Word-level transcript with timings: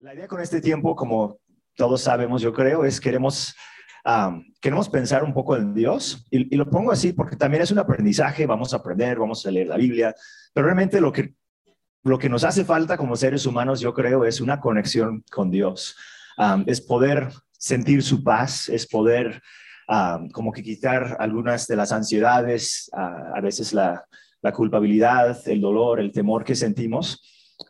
La 0.00 0.14
idea 0.14 0.28
con 0.28 0.40
este 0.40 0.60
tiempo, 0.60 0.94
como 0.94 1.40
todos 1.74 2.02
sabemos, 2.02 2.40
yo 2.40 2.52
creo, 2.52 2.84
es 2.84 3.00
queremos, 3.00 3.52
queremos 4.60 4.88
pensar 4.88 5.24
un 5.24 5.34
poco 5.34 5.56
en 5.56 5.74
Dios. 5.74 6.24
Y, 6.30 6.54
lo 6.54 6.70
pongo 6.70 6.92
así 6.92 7.12
porque 7.12 7.34
también 7.34 7.64
es 7.64 7.72
un 7.72 7.80
aprendizaje, 7.80 8.46
vamos 8.46 8.72
a 8.72 8.76
aprender, 8.76 9.18
vamos 9.18 9.44
a 9.44 9.50
leer 9.50 9.66
la 9.66 9.76
Biblia, 9.76 10.14
pero 10.54 10.66
realmente 10.66 11.00
lo 11.00 11.12
que, 11.12 11.34
lo 12.04 12.16
que 12.16 12.28
nos 12.28 12.44
hace 12.44 12.64
falta 12.64 12.96
como 12.96 13.16
seres 13.16 13.44
humanos, 13.44 13.80
yo 13.80 13.92
creo, 13.92 14.24
es 14.24 14.40
una 14.40 14.60
conexión 14.60 15.24
con 15.32 15.50
Dios. 15.50 15.96
es 16.66 16.80
poder 16.80 17.30
sentir 17.50 18.04
su 18.04 18.22
paz, 18.22 18.68
es 18.68 18.86
poder 18.86 19.42
como 20.32 20.52
que 20.52 20.62
quitar 20.62 21.16
algunas 21.18 21.66
de 21.66 21.74
las 21.74 21.90
ansiedades, 21.90 22.88
a 22.92 23.40
veces 23.40 23.72
la, 23.72 24.06
la 24.42 24.52
culpabilidad, 24.52 25.36
el 25.48 25.60
dolor, 25.60 25.98
el 25.98 26.12
temor 26.12 26.44
que 26.44 26.54
sentimos 26.54 27.20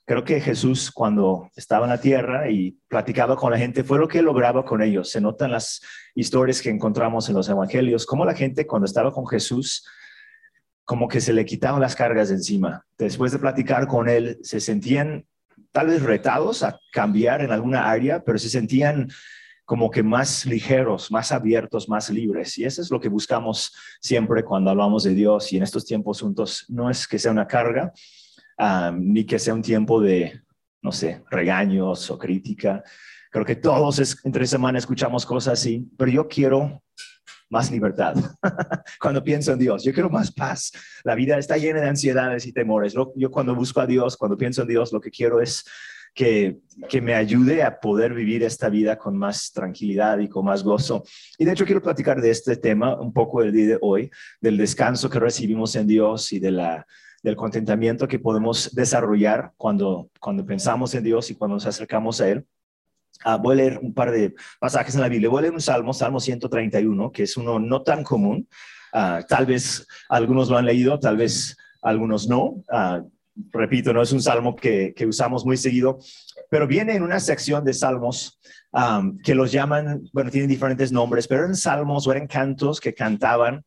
creo 0.08 0.24
que 0.24 0.40
Jesús 0.40 0.90
cuando 0.90 1.50
estaba 1.54 1.84
en 1.84 1.90
la 1.90 2.00
tierra 2.00 2.50
y 2.50 2.78
platicaba 2.88 3.36
con 3.36 3.52
la 3.52 3.58
gente 3.58 3.84
fue 3.84 3.98
lo 3.98 4.08
que 4.08 4.22
lograba 4.22 4.64
con 4.64 4.80
ellos. 4.80 5.10
Se 5.10 5.20
notan 5.20 5.52
las 5.52 5.82
historias 6.14 6.62
que 6.62 6.70
encontramos 6.70 7.28
en 7.28 7.34
los 7.34 7.46
evangelios, 7.50 8.06
cómo 8.06 8.24
la 8.24 8.32
gente 8.34 8.66
cuando 8.66 8.86
estaba 8.86 9.12
con 9.12 9.26
Jesús, 9.26 9.86
como 10.86 11.08
que 11.08 11.20
se 11.20 11.34
le 11.34 11.44
quitaban 11.44 11.82
las 11.82 11.94
cargas 11.94 12.30
de 12.30 12.36
encima. 12.36 12.86
Después 12.96 13.32
de 13.32 13.38
platicar 13.38 13.86
con 13.86 14.08
él, 14.08 14.38
se 14.42 14.60
sentían 14.60 15.26
tal 15.72 15.88
vez 15.88 16.02
retados 16.02 16.62
a 16.62 16.80
cambiar 16.90 17.42
en 17.42 17.52
alguna 17.52 17.90
área, 17.90 18.24
pero 18.24 18.38
se 18.38 18.48
sentían 18.48 19.10
como 19.66 19.90
que 19.90 20.02
más 20.02 20.46
ligeros, 20.46 21.12
más 21.12 21.32
abiertos, 21.32 21.86
más 21.86 22.08
libres. 22.08 22.56
Y 22.56 22.64
eso 22.64 22.80
es 22.80 22.90
lo 22.90 22.98
que 22.98 23.10
buscamos 23.10 23.74
siempre 24.00 24.42
cuando 24.42 24.70
hablamos 24.70 25.02
de 25.02 25.12
Dios 25.12 25.52
y 25.52 25.58
en 25.58 25.64
estos 25.64 25.84
tiempos 25.84 26.22
juntos. 26.22 26.64
No 26.68 26.88
es 26.88 27.06
que 27.06 27.18
sea 27.18 27.30
una 27.30 27.46
carga, 27.46 27.92
ni 28.96 29.24
que 29.24 29.38
sea 29.38 29.54
un 29.54 29.62
tiempo 29.62 30.00
de, 30.00 30.40
no 30.82 30.92
sé, 30.92 31.22
regaños 31.30 32.10
o 32.10 32.18
crítica. 32.18 32.82
Creo 33.30 33.44
que 33.44 33.56
todos 33.56 34.20
entre 34.24 34.46
semana 34.46 34.78
escuchamos 34.78 35.26
cosas 35.26 35.54
así, 35.60 35.88
pero 35.96 36.10
yo 36.10 36.28
quiero 36.28 36.82
más 37.50 37.70
libertad. 37.70 38.14
cuando 39.00 39.22
pienso 39.22 39.52
en 39.52 39.58
Dios, 39.58 39.84
yo 39.84 39.92
quiero 39.92 40.10
más 40.10 40.32
paz. 40.32 40.72
La 41.04 41.14
vida 41.14 41.38
está 41.38 41.56
llena 41.56 41.80
de 41.80 41.88
ansiedades 41.88 42.46
y 42.46 42.52
temores. 42.52 42.94
Yo 43.14 43.30
cuando 43.30 43.54
busco 43.54 43.80
a 43.80 43.86
Dios, 43.86 44.16
cuando 44.16 44.36
pienso 44.36 44.62
en 44.62 44.68
Dios, 44.68 44.92
lo 44.92 45.00
que 45.00 45.10
quiero 45.10 45.40
es 45.40 45.64
que, 46.14 46.58
que, 46.88 47.00
me 47.00 47.14
ayude 47.14 47.62
a 47.62 47.78
poder 47.78 48.12
vivir 48.12 48.42
esta 48.42 48.68
vida 48.68 48.98
con 48.98 49.16
más 49.16 49.52
tranquilidad 49.52 50.18
y 50.18 50.28
con 50.28 50.44
más 50.44 50.64
gozo. 50.64 51.04
Y 51.38 51.44
de 51.44 51.52
hecho 51.52 51.64
quiero 51.64 51.82
platicar 51.82 52.20
de 52.20 52.30
este 52.30 52.56
tema 52.56 52.98
un 52.98 53.12
poco 53.12 53.42
el 53.42 53.52
día 53.52 53.66
de 53.68 53.78
hoy, 53.80 54.10
del 54.40 54.56
descanso 54.56 55.08
que 55.08 55.20
recibimos 55.20 55.76
en 55.76 55.86
Dios 55.86 56.32
y 56.32 56.40
de 56.40 56.50
la 56.50 56.86
del 57.22 57.36
contentamiento 57.36 58.08
que 58.08 58.18
podemos 58.18 58.74
desarrollar 58.74 59.52
cuando, 59.56 60.10
cuando 60.20 60.44
pensamos 60.44 60.94
en 60.94 61.04
Dios 61.04 61.30
y 61.30 61.34
cuando 61.34 61.56
nos 61.56 61.66
acercamos 61.66 62.20
a 62.20 62.28
Él. 62.28 62.46
Ah, 63.24 63.36
voy 63.36 63.54
a 63.54 63.56
leer 63.56 63.78
un 63.82 63.92
par 63.92 64.12
de 64.12 64.34
pasajes 64.60 64.94
en 64.94 65.00
la 65.00 65.08
Biblia. 65.08 65.28
Voy 65.28 65.38
a 65.40 65.42
leer 65.42 65.54
un 65.54 65.60
salmo, 65.60 65.92
Salmo 65.92 66.20
131, 66.20 67.10
que 67.10 67.24
es 67.24 67.36
uno 67.36 67.58
no 67.58 67.82
tan 67.82 68.04
común. 68.04 68.48
Ah, 68.92 69.22
tal 69.28 69.46
vez 69.46 69.86
algunos 70.08 70.48
lo 70.48 70.56
han 70.56 70.66
leído, 70.66 70.98
tal 70.98 71.16
vez 71.16 71.56
algunos 71.82 72.28
no. 72.28 72.62
Ah, 72.70 73.02
repito, 73.50 73.92
no 73.92 74.02
es 74.02 74.12
un 74.12 74.22
salmo 74.22 74.54
que, 74.54 74.94
que, 74.96 75.06
usamos 75.06 75.44
muy 75.44 75.56
seguido, 75.56 75.98
pero 76.50 76.66
viene 76.66 76.94
en 76.94 77.02
una 77.02 77.20
sección 77.20 77.64
de 77.64 77.74
salmos 77.74 78.38
que 79.24 79.34
los 79.34 79.50
llaman, 79.50 80.08
bueno, 80.12 80.30
tienen 80.30 80.48
diferentes 80.48 80.92
nombres, 80.92 81.26
pero 81.26 81.42
eran 81.42 81.56
salmos 81.56 82.06
o 82.06 82.12
eran 82.12 82.26
cantos 82.26 82.80
que 82.80 82.94
cantaban 82.94 83.64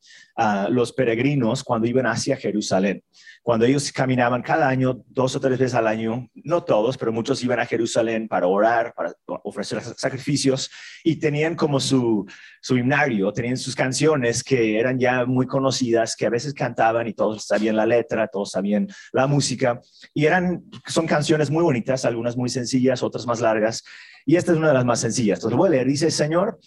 los 0.70 0.94
peregrinos 0.94 1.64
cuando 1.64 1.88
iban 1.88 2.06
hacia 2.06 2.38
Jerusalén. 2.38 3.04
Cuando 3.44 3.66
ellos 3.66 3.92
caminaban 3.92 4.44
cada 4.44 4.68
año, 4.68 5.04
dos 5.08 5.36
o 5.36 5.40
tres 5.40 5.58
veces 5.58 5.74
al 5.74 5.88
año, 5.88 6.28
no 6.36 6.64
todos, 6.64 6.96
pero 6.96 7.12
muchos 7.12 7.44
iban 7.44 7.60
a 7.60 7.66
Jerusalén 7.66 8.28
para 8.28 8.46
orar, 8.46 8.94
para 8.94 9.14
ofrecer 9.26 9.82
sacrificios 9.82 10.70
y 11.04 11.16
tenían 11.16 11.56
como 11.56 11.80
su, 11.80 12.28
su 12.62 12.78
himnario, 12.78 13.34
tenían 13.34 13.58
sus 13.58 13.76
canciones 13.76 14.44
que 14.44 14.80
eran 14.80 15.00
ya 15.00 15.26
muy 15.26 15.48
conocidas, 15.48 16.16
que 16.16 16.28
a 16.28 16.30
veces 16.30 16.54
cantaban 16.54 17.08
y 17.08 17.14
todos 17.14 17.46
sabían 17.46 17.76
la 17.76 17.88
letra, 17.88 18.28
todos 18.28 18.52
sabían 18.52 18.88
la 19.12 19.26
música 19.26 19.82
y 20.14 20.26
eran, 20.26 20.64
son 20.86 21.08
canciones 21.08 21.50
muy 21.50 21.64
bonitas, 21.64 22.06
algunas 22.06 22.38
muy 22.38 22.50
sencillas, 22.50 23.02
otras 23.02 23.26
más 23.26 23.42
largas 23.42 23.84
y 24.26 24.36
esta 24.36 24.52
es 24.52 24.58
una 24.58 24.70
de 24.70 24.74
las 24.74 24.86
más 24.86 25.00
sencillas. 25.00 25.40
Entonces 25.40 25.58
voy 25.58 25.68
a 25.68 25.72
leer, 25.72 25.88
dice, 25.88 26.12
Señor, 26.12 26.60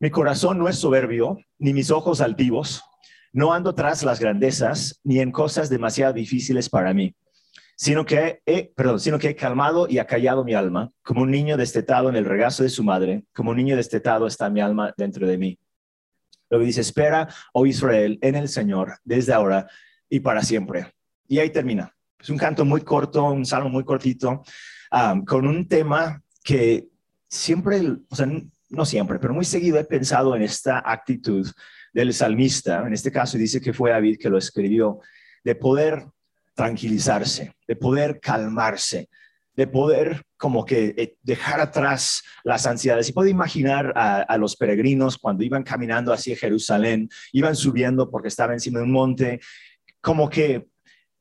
mi 0.00 0.10
corazón 0.10 0.58
no 0.58 0.68
es 0.68 0.76
soberbio, 0.76 1.38
ni 1.58 1.72
mis 1.72 1.90
ojos 1.90 2.20
altivos 2.20 2.82
no 3.32 3.52
ando 3.52 3.74
tras 3.74 4.02
las 4.02 4.20
grandezas 4.20 5.00
ni 5.04 5.20
en 5.20 5.30
cosas 5.30 5.68
demasiado 5.68 6.12
difíciles 6.12 6.68
para 6.68 6.94
mí, 6.94 7.14
sino 7.76 8.04
que 8.04 8.40
he, 8.46 8.72
perdón, 8.74 9.00
sino 9.00 9.18
que 9.18 9.28
he 9.28 9.36
calmado 9.36 9.86
y 9.88 9.98
acallado 9.98 10.44
mi 10.44 10.54
alma, 10.54 10.90
como 11.02 11.22
un 11.22 11.30
niño 11.30 11.56
destetado 11.56 12.08
en 12.08 12.16
el 12.16 12.24
regazo 12.24 12.62
de 12.62 12.68
su 12.68 12.82
madre, 12.82 13.24
como 13.34 13.50
un 13.50 13.56
niño 13.56 13.76
destetado 13.76 14.26
está 14.26 14.50
mi 14.50 14.60
alma 14.60 14.92
dentro 14.96 15.26
de 15.26 15.38
mí. 15.38 15.58
Luego 16.50 16.64
dice, 16.64 16.80
espera, 16.80 17.28
oh 17.52 17.66
Israel, 17.66 18.18
en 18.22 18.34
el 18.34 18.48
Señor, 18.48 18.98
desde 19.04 19.34
ahora 19.34 19.68
y 20.08 20.20
para 20.20 20.42
siempre. 20.42 20.92
Y 21.28 21.38
ahí 21.38 21.50
termina. 21.50 21.94
Es 22.18 22.30
un 22.30 22.38
canto 22.38 22.64
muy 22.64 22.80
corto, 22.80 23.22
un 23.24 23.44
salmo 23.44 23.68
muy 23.68 23.84
cortito, 23.84 24.42
um, 24.90 25.24
con 25.24 25.46
un 25.46 25.68
tema 25.68 26.20
que 26.42 26.88
siempre, 27.28 27.80
o 28.08 28.16
sea, 28.16 28.26
no 28.70 28.84
siempre, 28.84 29.18
pero 29.18 29.34
muy 29.34 29.44
seguido 29.44 29.78
he 29.78 29.84
pensado 29.84 30.34
en 30.36 30.42
esta 30.42 30.82
actitud 30.84 31.46
del 31.92 32.12
salmista, 32.12 32.86
en 32.86 32.92
este 32.92 33.10
caso 33.10 33.38
dice 33.38 33.60
que 33.60 33.72
fue 33.72 33.90
David 33.90 34.18
que 34.20 34.30
lo 34.30 34.38
escribió, 34.38 35.00
de 35.44 35.54
poder 35.54 36.06
tranquilizarse, 36.54 37.54
de 37.66 37.76
poder 37.76 38.20
calmarse, 38.20 39.08
de 39.58 39.66
poder 39.66 40.22
como 40.36 40.64
que 40.64 40.94
eh, 40.96 41.16
dejar 41.22 41.60
atrás 41.60 42.22
las 42.44 42.66
ansiedades. 42.66 43.08
Y 43.08 43.12
puedo 43.12 43.28
imaginar 43.28 43.92
a, 43.96 44.36
los 44.38 44.56
peregrinos 44.56 45.18
cuando 45.18 45.42
iban 45.42 45.64
caminando 45.64 46.12
hacia 46.12 46.36
Jerusalén, 46.36 47.08
iban 47.32 47.56
subiendo 47.56 48.10
porque 48.10 48.28
estaba 48.28 48.52
encima 48.52 48.78
de 48.78 48.84
un 48.84 48.92
monte, 48.92 49.40
como 50.00 50.30
que 50.30 50.68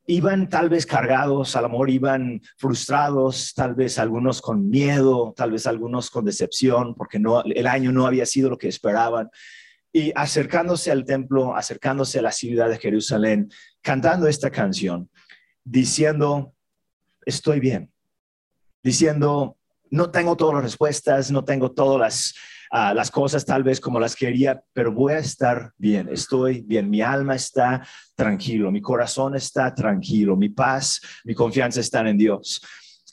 iban 0.07 0.47
tal 0.47 0.69
vez 0.69 0.85
cargados, 0.85 1.55
al 1.57 1.65
amor 1.65 1.89
iban 1.89 2.41
frustrados, 2.55 3.53
tal 3.53 3.75
vez 3.75 3.99
algunos 3.99 4.41
con 4.41 4.69
miedo, 4.69 5.33
tal 5.35 5.51
vez 5.51 5.67
algunos 5.67 6.09
con 6.09 6.23
decepción, 6.23 6.95
porque 6.95 7.21
el 7.53 7.67
año 7.67 7.91
no 7.91 8.07
había 8.07 8.25
sido 8.25 8.49
lo 8.49 8.57
que 8.57 8.69
esperaban. 8.69 9.29
Y 9.91 10.13
acercándose 10.15 10.91
al 10.91 11.03
templo, 11.03 11.55
acercándose 11.55 12.19
a 12.19 12.21
la 12.21 12.31
ciudad 12.31 12.69
de 12.69 12.77
Jerusalén, 12.77 13.49
cantando 13.81 14.27
esta 14.27 14.49
canción, 14.49 15.09
diciendo, 15.65 16.53
estoy 17.25 17.59
bien, 17.59 17.91
diciendo, 18.81 19.57
no 19.89 20.09
tengo 20.09 20.37
todas 20.37 20.55
las 20.55 20.63
respuestas, 20.63 21.31
no 21.31 21.43
tengo 21.43 21.71
todas 21.71 21.99
las, 21.99 22.35
ah, 22.71 22.93
las 22.93 23.11
cosas 23.11 23.45
tal 23.45 23.63
vez 23.63 23.79
como 23.79 23.99
las 23.99 24.15
quería, 24.15 24.61
pero 24.73 24.91
voy 24.91 25.13
a 25.13 25.19
estar 25.19 25.71
bien, 25.77 26.09
estoy 26.11 26.61
bien, 26.61 26.89
mi 26.89 27.01
alma 27.01 27.35
está 27.35 27.85
tranquilo, 28.15 28.71
mi 28.71 28.81
corazón 28.81 29.35
está 29.35 29.73
tranquilo, 29.73 30.35
mi 30.35 30.49
paz, 30.49 31.01
mi 31.23 31.33
confianza 31.33 31.79
están 31.79 32.07
en 32.07 32.17
Dios. 32.17 32.61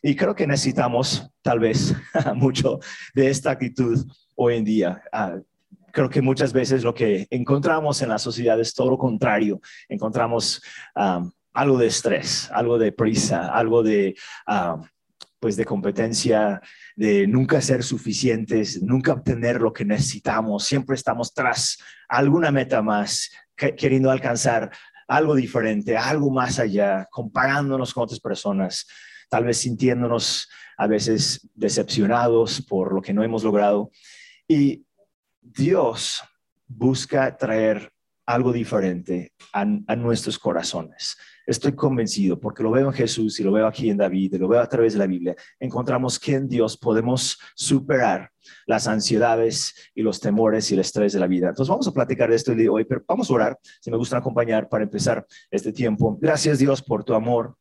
Y 0.03 0.15
creo 0.15 0.35
que 0.35 0.47
necesitamos 0.47 1.31
tal 1.43 1.61
vez 1.61 1.95
mucho 2.35 2.79
de 3.15 3.31
esta 3.31 3.51
actitud 3.51 4.07
hoy 4.37 4.57
en 4.57 4.65
día. 4.65 5.03
Ah, 5.13 5.37
creo 5.95 6.11
que 6.11 6.21
muchas 6.21 6.53
veces 6.53 6.85
lo 6.85 6.93
que 6.93 7.27
encontramos 7.31 8.03
en 8.03 8.11
la 8.11 8.19
sociedad 8.19 8.61
es 8.61 8.75
todo 8.75 8.91
lo 8.91 8.99
contrario. 8.99 9.61
Encontramos 9.89 10.61
um, 10.97 11.31
algo 11.55 11.79
de 11.79 11.87
estrés, 11.87 12.51
algo 12.53 12.77
de 12.79 12.93
prisa, 12.93 13.49
algo 13.49 13.83
de, 13.83 14.15
um, 14.47 14.83
pues 15.45 15.57
de 15.57 15.67
competencia, 15.67 16.63
de 16.97 17.27
nunca 17.27 17.61
ser 17.61 17.83
suficientes, 17.83 18.83
nunca 18.83 19.13
obtener 19.13 19.61
lo 19.61 19.75
que 19.75 19.85
necesitamos. 19.85 20.65
Siempre 20.65 20.95
estamos 20.97 21.35
tras 21.35 21.77
alguna 22.09 22.51
meta 22.51 22.81
más, 22.81 23.31
queriendo 23.55 24.11
alcanzar 24.11 24.71
algo 25.07 25.35
diferente, 25.35 25.99
algo 25.99 26.31
más 26.31 26.59
allá, 26.59 27.07
comparándonos 27.11 27.93
con 27.93 28.05
otras 28.05 28.21
personas, 28.21 28.87
tal 29.29 29.45
vez 29.45 29.59
sintiéndonos 29.59 30.49
a 30.79 30.87
veces 30.87 31.47
decepcionados 31.53 32.63
por 32.63 32.95
lo 32.95 33.03
que 33.03 33.13
no 33.13 33.23
hemos 33.23 33.45
logrado. 33.45 33.91
Y 34.49 34.87
Dios 35.43 36.23
busca 36.67 37.37
traer 37.37 37.93
algo 38.27 38.53
diferente 38.53 39.33
a, 39.53 39.65
nuestros 39.65 40.39
corazones. 40.39 41.17
Estoy 41.47 41.73
convencido, 41.75 42.41
porque 42.41 42.63
lo 42.63 42.71
veo 42.71 42.87
en 42.87 42.93
Jesús 42.95 43.39
y 43.39 43.43
lo 43.45 43.53
veo 43.53 43.67
aquí 43.67 43.91
en 43.91 43.99
David, 43.99 44.35
y 44.35 44.39
lo 44.39 44.49
veo 44.49 44.61
a 44.61 44.69
través 44.69 44.95
de 44.95 44.99
la 44.99 45.07
Biblia. 45.07 45.37
Encontramos 45.61 46.19
que 46.19 46.35
en 46.35 46.49
Dios 46.49 46.77
podemos 46.77 47.39
superar 47.55 48.31
las 48.67 48.89
ansiedades 48.89 49.75
y 49.95 50.03
los 50.03 50.21
temores 50.21 50.71
y 50.71 50.75
el 50.75 50.81
estrés 50.81 51.13
de 51.13 51.21
la 51.21 51.27
vida. 51.27 51.49
Entonces 51.49 51.69
vamos 51.69 51.87
a 51.87 51.93
platicar 51.93 52.31
de 52.31 52.37
esto 52.37 52.53
hoy, 52.71 52.85
pero 52.85 53.05
vamos 53.07 53.31
a 53.31 53.35
orar, 53.35 53.59
si 53.81 53.91
me 53.91 53.97
gusta 53.99 54.17
acompañar 54.17 54.69
para 54.69 54.85
empezar 54.85 55.27
este 55.51 55.73
tiempo. 55.73 56.17
Gracias 56.21 56.59
Dios 56.59 56.83
por 56.83 57.05
tu 57.05 57.15
amor, 57.15 57.57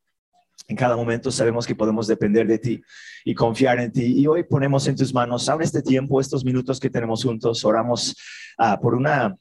en 0.66 0.76
cada 0.76 0.96
momento 0.96 1.30
sabemos 1.30 1.66
que 1.66 1.74
podemos 1.74 2.06
depender 2.06 2.46
de 2.46 2.58
ti 2.58 2.82
y 3.24 3.34
confiar 3.34 3.80
en 3.80 3.92
ti. 3.92 4.18
Y 4.18 4.26
hoy 4.26 4.44
ponemos 4.44 4.86
en 4.88 4.96
tus 4.96 5.12
manos, 5.12 5.48
ahora 5.48 5.64
este 5.64 5.82
tiempo, 5.82 6.20
estos 6.20 6.44
minutos 6.44 6.80
que 6.80 6.88
tenemos 6.88 7.22
juntos, 7.22 7.64
oramos 7.64 8.16
ah, 8.56 8.78
por 8.80 8.94
una 8.94 9.36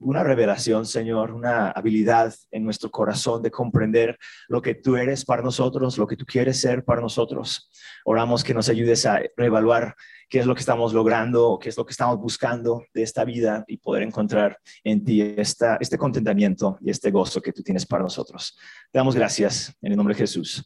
una 0.00 0.24
revelación, 0.24 0.86
Señor, 0.86 1.32
una 1.32 1.70
habilidad 1.70 2.34
en 2.50 2.64
nuestro 2.64 2.90
corazón 2.90 3.42
de 3.42 3.50
comprender 3.50 4.18
lo 4.48 4.62
que 4.62 4.74
tú 4.74 4.96
eres 4.96 5.24
para 5.24 5.42
nosotros, 5.42 5.98
lo 5.98 6.06
que 6.06 6.16
tú 6.16 6.24
quieres 6.24 6.60
ser 6.60 6.84
para 6.84 7.02
nosotros. 7.02 7.70
Oramos 8.04 8.42
que 8.42 8.54
nos 8.54 8.68
ayudes 8.70 9.04
a 9.04 9.20
reevaluar 9.36 9.94
qué 10.28 10.38
es 10.38 10.46
lo 10.46 10.54
que 10.54 10.60
estamos 10.60 10.94
logrando, 10.94 11.58
qué 11.60 11.68
es 11.68 11.76
lo 11.76 11.84
que 11.84 11.92
estamos 11.92 12.18
buscando 12.18 12.82
de 12.94 13.02
esta 13.02 13.24
vida 13.24 13.64
y 13.66 13.76
poder 13.76 14.02
encontrar 14.02 14.58
en 14.84 15.04
ti 15.04 15.20
esta, 15.20 15.76
este 15.80 15.98
contentamiento 15.98 16.78
y 16.80 16.90
este 16.90 17.10
gozo 17.10 17.42
que 17.42 17.52
tú 17.52 17.62
tienes 17.62 17.84
para 17.84 18.02
nosotros. 18.02 18.58
Te 18.90 18.98
damos 18.98 19.14
gracias 19.14 19.76
en 19.82 19.92
el 19.92 19.96
nombre 19.96 20.14
de 20.14 20.20
Jesús. 20.20 20.64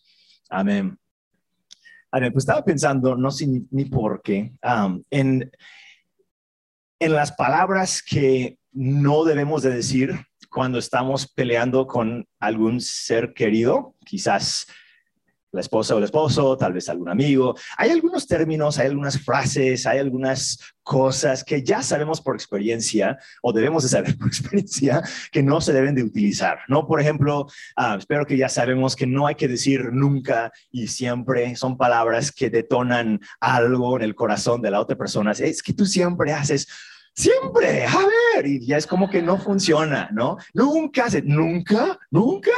Amén. 0.49 0.97
Amén. 2.13 2.33
Pues 2.33 2.43
estaba 2.43 2.65
pensando, 2.65 3.17
no 3.17 3.33
sé 3.33 3.49
ni, 3.71 3.85
por 3.87 4.23
qué, 4.23 4.53
en, 5.11 5.51
en 7.01 7.13
las 7.13 7.33
palabras 7.33 8.01
que 8.01 8.59
no 8.75 9.25
debemos 9.25 9.63
de 9.63 9.71
decir 9.71 10.27
cuando 10.51 10.79
estamos 10.79 11.27
peleando 11.27 11.87
con 11.87 12.27
algún 12.39 12.81
ser 12.81 13.33
querido, 13.33 13.95
quizás 14.05 14.67
la 15.55 15.61
esposa 15.61 15.95
o 15.95 15.99
el 15.99 16.05
esposo, 16.05 16.57
tal 16.59 16.73
vez 16.73 16.89
algún 16.89 17.09
amigo. 17.09 17.55
Hay 17.79 17.91
algunos 17.91 18.27
términos, 18.27 18.79
hay 18.79 18.89
algunas 18.89 19.21
frases, 19.21 19.87
hay 19.87 20.01
algunas 20.01 20.59
cosas 20.83 21.45
que 21.45 21.63
ya 21.63 21.81
sabemos 21.81 22.21
por 22.21 22.35
experiencia 22.35 23.17
o 23.41 23.53
debemos 23.53 23.85
de 23.85 23.89
saber 23.89 24.17
por 24.19 24.27
experiencia 24.27 25.03
que 25.31 25.43
no 25.43 25.61
se 25.61 25.73
deben 25.73 25.95
de 25.95 26.03
utilizar, 26.03 26.59
¿no? 26.69 26.87
Por 26.87 27.01
ejemplo, 27.01 27.47
ah, 27.77 27.97
espero 27.99 28.27
que 28.27 28.37
ya 28.37 28.49
sabemos 28.49 28.97
que 28.97 29.07
no 29.07 29.29
hay 29.29 29.37
que 29.37 29.49
decir 29.49 29.93
nunca 29.93 30.53
y 30.73 30.89
siempre 30.89 31.55
son 31.55 31.79
palabras 31.79 32.33
que 32.33 32.51
detonan 32.51 33.21
algo 33.41 33.97
en 33.97 34.03
el 34.03 34.17
corazón 34.17 34.61
de 34.61 34.73
la 34.73 34.81
otra 34.81 34.97
persona. 34.97 35.31
Es 35.31 35.63
que 35.63 35.73
tú 35.73 35.87
siempre 35.87 36.33
haces 36.33 36.67
siempre, 37.15 37.87
a 37.87 37.99
ver, 38.35 38.47
y 38.47 38.67
ya 38.67 38.77
es 38.77 38.87
como 38.87 39.09
que 39.09 39.23
no 39.23 39.39
funciona, 39.39 40.09
¿no? 40.13 40.37
Nunca, 40.53 41.07
nunca, 41.23 41.99
nunca, 42.11 42.51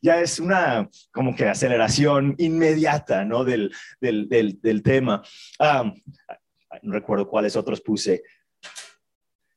ya 0.00 0.20
es 0.20 0.38
una 0.38 0.88
como 1.12 1.34
que 1.34 1.48
aceleración 1.48 2.34
inmediata, 2.38 3.24
¿no? 3.24 3.44
Del, 3.44 3.74
del, 4.00 4.28
del, 4.60 4.82
tema. 4.82 5.22
no 5.60 6.92
recuerdo 6.92 7.28
cuáles 7.28 7.56
otros 7.56 7.80
puse. 7.80 8.22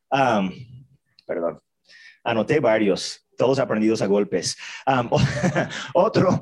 perdón, 0.10 1.62
anoté 2.24 2.60
varios, 2.60 3.28
todos 3.38 3.60
aprendidos 3.60 4.02
a 4.02 4.08
golpes. 4.08 4.58
otro, 5.94 6.40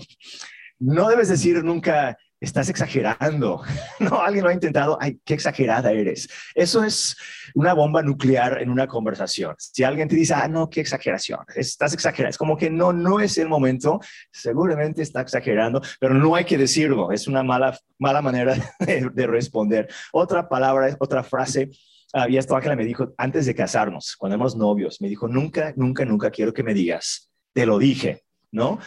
no 0.80 1.10
debes 1.10 1.30
decir 1.30 1.64
nunca, 1.64 2.18
estás 2.46 2.70
exagerando. 2.70 3.62
No, 4.00 4.22
alguien 4.22 4.44
lo 4.44 4.50
ha 4.50 4.54
intentado. 4.54 4.98
Ay, 5.02 5.20
qué 5.24 5.34
exagerada 5.34 5.92
eres. 5.92 6.28
Eso 6.54 6.84
es 6.84 7.16
una 7.56 7.74
bomba 7.74 8.02
nuclear 8.04 8.62
en 8.62 8.70
una 8.70 8.88
conversación. 8.88 9.56
Si 9.58 9.84
alguien 9.84 10.08
te 10.08 10.16
dice, 10.16 10.34
ah, 10.34 10.48
no, 10.48 10.70
qué 10.70 10.82
exageración, 10.82 11.40
estás 11.56 11.94
exagerando. 11.94 12.30
Es 12.30 12.38
como 12.38 12.58
que 12.58 12.70
no, 12.70 12.94
no 12.94 13.20
es 13.20 13.38
el 13.38 13.48
momento. 13.48 14.00
Seguramente 14.32 15.02
está 15.02 15.22
exagerando, 15.22 15.82
pero 16.00 16.14
no 16.14 16.36
hay 16.36 16.46
que 16.46 16.58
decirlo. 16.58 17.12
Es 17.12 17.28
una 17.28 17.42
mala, 17.42 17.78
mala 17.98 18.22
manera 18.22 18.56
de, 18.80 19.28
responder. 19.28 19.88
Otra 20.12 20.48
palabra, 20.48 20.96
otra 21.00 21.24
frase. 21.24 21.72
Uh, 22.14 22.30
y 22.30 22.38
esto 22.38 22.56
Ángela 22.56 22.76
me 22.76 22.86
dijo 22.86 23.14
antes 23.18 23.46
de 23.46 23.56
casarnos, 23.56 24.16
cuando 24.16 24.36
éramos 24.36 24.56
novios, 24.56 25.02
me 25.02 25.10
dijo, 25.10 25.28
nunca, 25.28 25.74
nunca, 25.76 26.06
nunca 26.06 26.30
quiero 26.32 26.54
que 26.54 26.64
me 26.64 26.74
digas, 26.74 27.32
te 27.54 27.66
lo 27.66 27.78
dije, 27.80 28.24
¿no? 28.52 28.80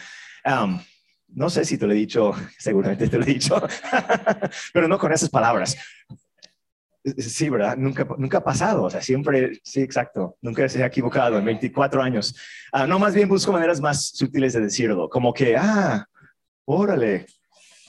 No 1.33 1.49
sé 1.49 1.65
si 1.65 1.77
te 1.77 1.85
lo 1.85 1.93
he 1.93 1.95
dicho, 1.95 2.33
seguramente 2.57 3.07
te 3.07 3.17
lo 3.17 3.23
he 3.23 3.33
dicho, 3.33 3.61
pero 4.73 4.87
no 4.87 4.97
con 4.97 5.11
esas 5.11 5.29
palabras. 5.29 5.77
Sí, 7.17 7.49
¿verdad? 7.49 7.77
Nunca, 7.77 8.05
nunca 8.17 8.39
ha 8.39 8.43
pasado, 8.43 8.83
o 8.83 8.89
sea, 8.89 9.01
siempre, 9.01 9.59
sí, 9.63 9.81
exacto, 9.81 10.37
nunca 10.41 10.67
se 10.67 10.83
ha 10.83 10.87
equivocado 10.87 11.37
en 11.37 11.45
24 11.45 12.01
años. 12.01 12.35
Ah, 12.73 12.85
no, 12.85 12.99
más 12.99 13.15
bien 13.15 13.29
busco 13.29 13.53
maneras 13.53 13.79
más 13.79 14.09
sutiles 14.09 14.53
de 14.53 14.61
decirlo, 14.61 15.09
como 15.09 15.33
que, 15.33 15.55
ah, 15.57 16.05
órale, 16.65 17.25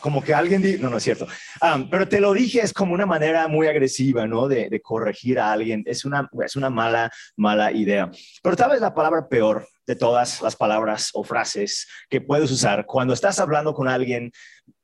como 0.00 0.22
que 0.22 0.32
alguien 0.32 0.62
dice, 0.62 0.78
no, 0.78 0.90
no 0.90 0.96
es 0.96 1.02
cierto, 1.02 1.26
ah, 1.60 1.84
pero 1.90 2.08
te 2.08 2.20
lo 2.20 2.32
dije, 2.32 2.60
es 2.60 2.72
como 2.72 2.94
una 2.94 3.04
manera 3.04 3.48
muy 3.48 3.66
agresiva, 3.66 4.26
¿no? 4.26 4.48
De, 4.48 4.80
corregir 4.82 5.38
a 5.38 5.52
alguien, 5.52 5.82
es 5.86 6.04
una, 6.04 6.28
es 6.44 6.56
una 6.56 6.70
mala, 6.70 7.10
mala 7.36 7.72
idea. 7.72 8.10
Pero 8.42 8.56
tal 8.56 8.70
vez 8.70 8.80
la 8.80 8.94
palabra 8.94 9.28
peor 9.28 9.66
de 9.90 9.96
todas 9.96 10.40
las 10.40 10.54
palabras 10.54 11.10
o 11.14 11.24
frases 11.24 11.88
que 12.08 12.20
puedes 12.20 12.48
usar 12.52 12.86
cuando 12.86 13.12
estás 13.12 13.40
hablando 13.40 13.74
con 13.74 13.88
alguien 13.88 14.30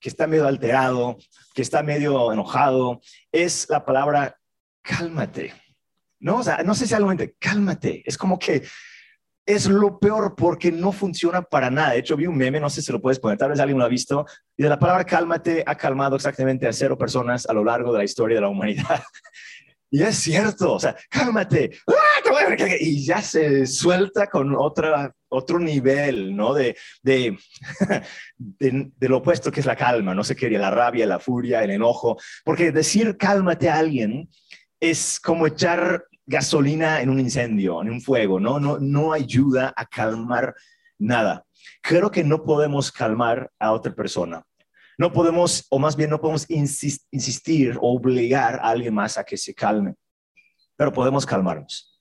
que 0.00 0.08
está 0.08 0.26
medio 0.26 0.48
alterado, 0.48 1.16
que 1.54 1.62
está 1.62 1.84
medio 1.84 2.32
enojado, 2.32 3.00
es 3.30 3.68
la 3.70 3.84
palabra 3.84 4.36
cálmate. 4.82 5.54
No, 6.18 6.38
o 6.38 6.42
sea, 6.42 6.64
no 6.64 6.74
sé 6.74 6.88
si 6.88 6.94
algo 6.94 7.12
cálmate. 7.38 8.02
Es 8.04 8.18
como 8.18 8.36
que 8.36 8.64
es 9.46 9.66
lo 9.66 10.00
peor 10.00 10.34
porque 10.34 10.72
no 10.72 10.90
funciona 10.90 11.40
para 11.40 11.70
nada. 11.70 11.92
De 11.92 12.00
hecho, 12.00 12.16
vi 12.16 12.26
un 12.26 12.36
meme, 12.36 12.58
no 12.58 12.68
sé 12.68 12.82
si 12.82 12.90
lo 12.90 13.00
puedes 13.00 13.20
poner, 13.20 13.38
tal 13.38 13.50
vez 13.50 13.60
alguien 13.60 13.78
lo 13.78 13.84
ha 13.84 13.88
visto, 13.88 14.26
y 14.56 14.64
de 14.64 14.68
la 14.68 14.80
palabra 14.80 15.04
cálmate 15.04 15.62
ha 15.64 15.76
calmado 15.76 16.16
exactamente 16.16 16.66
a 16.66 16.72
cero 16.72 16.98
personas 16.98 17.46
a 17.46 17.52
lo 17.52 17.62
largo 17.62 17.92
de 17.92 17.98
la 17.98 18.04
historia 18.04 18.38
de 18.38 18.40
la 18.40 18.48
humanidad. 18.48 19.04
Y 19.88 20.02
es 20.02 20.16
cierto, 20.16 20.72
o 20.74 20.80
sea, 20.80 20.96
cálmate, 21.08 21.70
¡Ah, 21.86 21.92
y 22.80 23.04
ya 23.04 23.22
se 23.22 23.66
suelta 23.66 24.26
con 24.28 24.54
otra, 24.56 25.12
otro 25.28 25.58
nivel, 25.58 26.34
¿no? 26.36 26.54
De, 26.54 26.76
de, 27.02 27.38
de, 28.38 29.08
lo 29.08 29.18
opuesto 29.18 29.50
que 29.50 29.60
es 29.60 29.66
la 29.66 29.76
calma, 29.76 30.14
no 30.14 30.24
sé 30.24 30.36
qué, 30.36 30.50
la 30.50 30.70
rabia, 30.70 31.06
la 31.06 31.18
furia, 31.18 31.62
el 31.62 31.70
enojo, 31.70 32.18
porque 32.44 32.72
decir 32.72 33.16
cálmate 33.16 33.68
a 33.68 33.78
alguien 33.78 34.28
es 34.80 35.20
como 35.20 35.46
echar 35.46 36.04
gasolina 36.26 37.00
en 37.00 37.10
un 37.10 37.20
incendio, 37.20 37.80
en 37.82 37.90
un 37.90 38.00
fuego, 38.00 38.40
¿no? 38.40 38.58
No, 38.58 38.78
no 38.78 39.12
ayuda 39.12 39.72
a 39.76 39.86
calmar 39.86 40.54
nada. 40.98 41.44
Creo 41.82 42.10
que 42.10 42.24
no 42.24 42.44
podemos 42.44 42.90
calmar 42.90 43.50
a 43.58 43.72
otra 43.72 43.94
persona. 43.94 44.44
No 44.98 45.12
podemos, 45.12 45.66
o 45.70 45.78
más 45.78 45.94
bien 45.94 46.10
no 46.10 46.20
podemos 46.20 46.46
insistir 46.48 47.76
o 47.80 47.94
obligar 47.94 48.56
a 48.56 48.70
alguien 48.70 48.94
más 48.94 49.18
a 49.18 49.24
que 49.24 49.36
se 49.36 49.54
calme, 49.54 49.94
pero 50.74 50.92
podemos 50.92 51.26
calmarnos. 51.26 51.95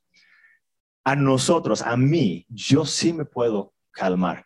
A 1.05 1.15
nosotros, 1.15 1.81
a 1.81 1.95
mí, 1.95 2.45
yo 2.49 2.83
sí 2.83 3.13
me 3.13 3.25
puedo 3.25 3.73
calmar. 3.91 4.43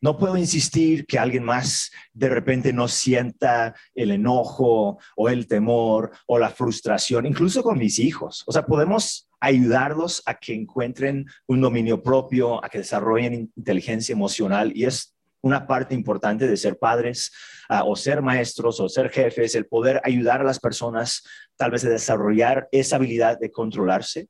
No 0.00 0.16
puedo 0.16 0.36
insistir 0.36 1.06
que 1.06 1.18
alguien 1.18 1.44
más 1.44 1.90
de 2.12 2.28
repente 2.28 2.72
no 2.72 2.88
sienta 2.88 3.74
el 3.94 4.12
enojo 4.12 4.98
o 5.16 5.28
el 5.28 5.46
temor 5.46 6.12
o 6.26 6.38
la 6.38 6.50
frustración, 6.50 7.26
incluso 7.26 7.62
con 7.62 7.78
mis 7.78 7.98
hijos. 7.98 8.44
O 8.46 8.52
sea, 8.52 8.64
podemos 8.64 9.28
ayudarlos 9.40 10.22
a 10.24 10.34
que 10.34 10.54
encuentren 10.54 11.26
un 11.46 11.60
dominio 11.60 12.02
propio, 12.02 12.64
a 12.64 12.68
que 12.68 12.78
desarrollen 12.78 13.52
inteligencia 13.54 14.12
emocional 14.12 14.72
y 14.74 14.84
es 14.84 15.14
una 15.40 15.66
parte 15.66 15.94
importante 15.94 16.48
de 16.48 16.56
ser 16.56 16.78
padres 16.78 17.32
ah, 17.68 17.84
o 17.84 17.94
ser 17.96 18.22
maestros 18.22 18.80
o 18.80 18.88
ser 18.88 19.10
jefes, 19.10 19.54
el 19.54 19.66
poder 19.66 20.00
ayudar 20.04 20.40
a 20.40 20.44
las 20.44 20.58
personas 20.58 21.22
tal 21.56 21.70
vez 21.70 21.84
a 21.84 21.90
desarrollar 21.90 22.68
esa 22.72 22.96
habilidad 22.96 23.38
de 23.38 23.50
controlarse, 23.50 24.28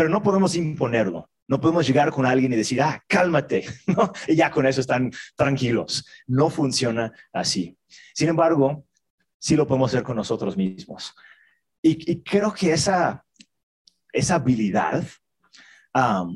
pero 0.00 0.08
no 0.08 0.22
podemos 0.22 0.56
imponerlo. 0.56 1.28
No 1.46 1.60
podemos 1.60 1.86
llegar 1.86 2.10
con 2.10 2.24
alguien 2.24 2.50
y 2.54 2.56
decir, 2.56 2.80
ah, 2.80 3.04
cálmate, 3.06 3.66
¿no? 3.86 4.10
Y 4.26 4.34
ya 4.34 4.50
con 4.50 4.66
eso 4.66 4.80
están 4.80 5.12
tranquilos. 5.36 6.06
No 6.26 6.48
funciona 6.48 7.12
así. 7.34 7.76
Sin 8.14 8.30
embargo, 8.30 8.86
sí 9.38 9.56
lo 9.56 9.66
podemos 9.66 9.90
hacer 9.90 10.02
con 10.02 10.16
nosotros 10.16 10.56
mismos. 10.56 11.14
Y, 11.82 12.22
creo 12.22 12.50
que 12.54 12.72
esa, 12.72 13.26
esa 14.10 14.36
habilidad 14.36 15.04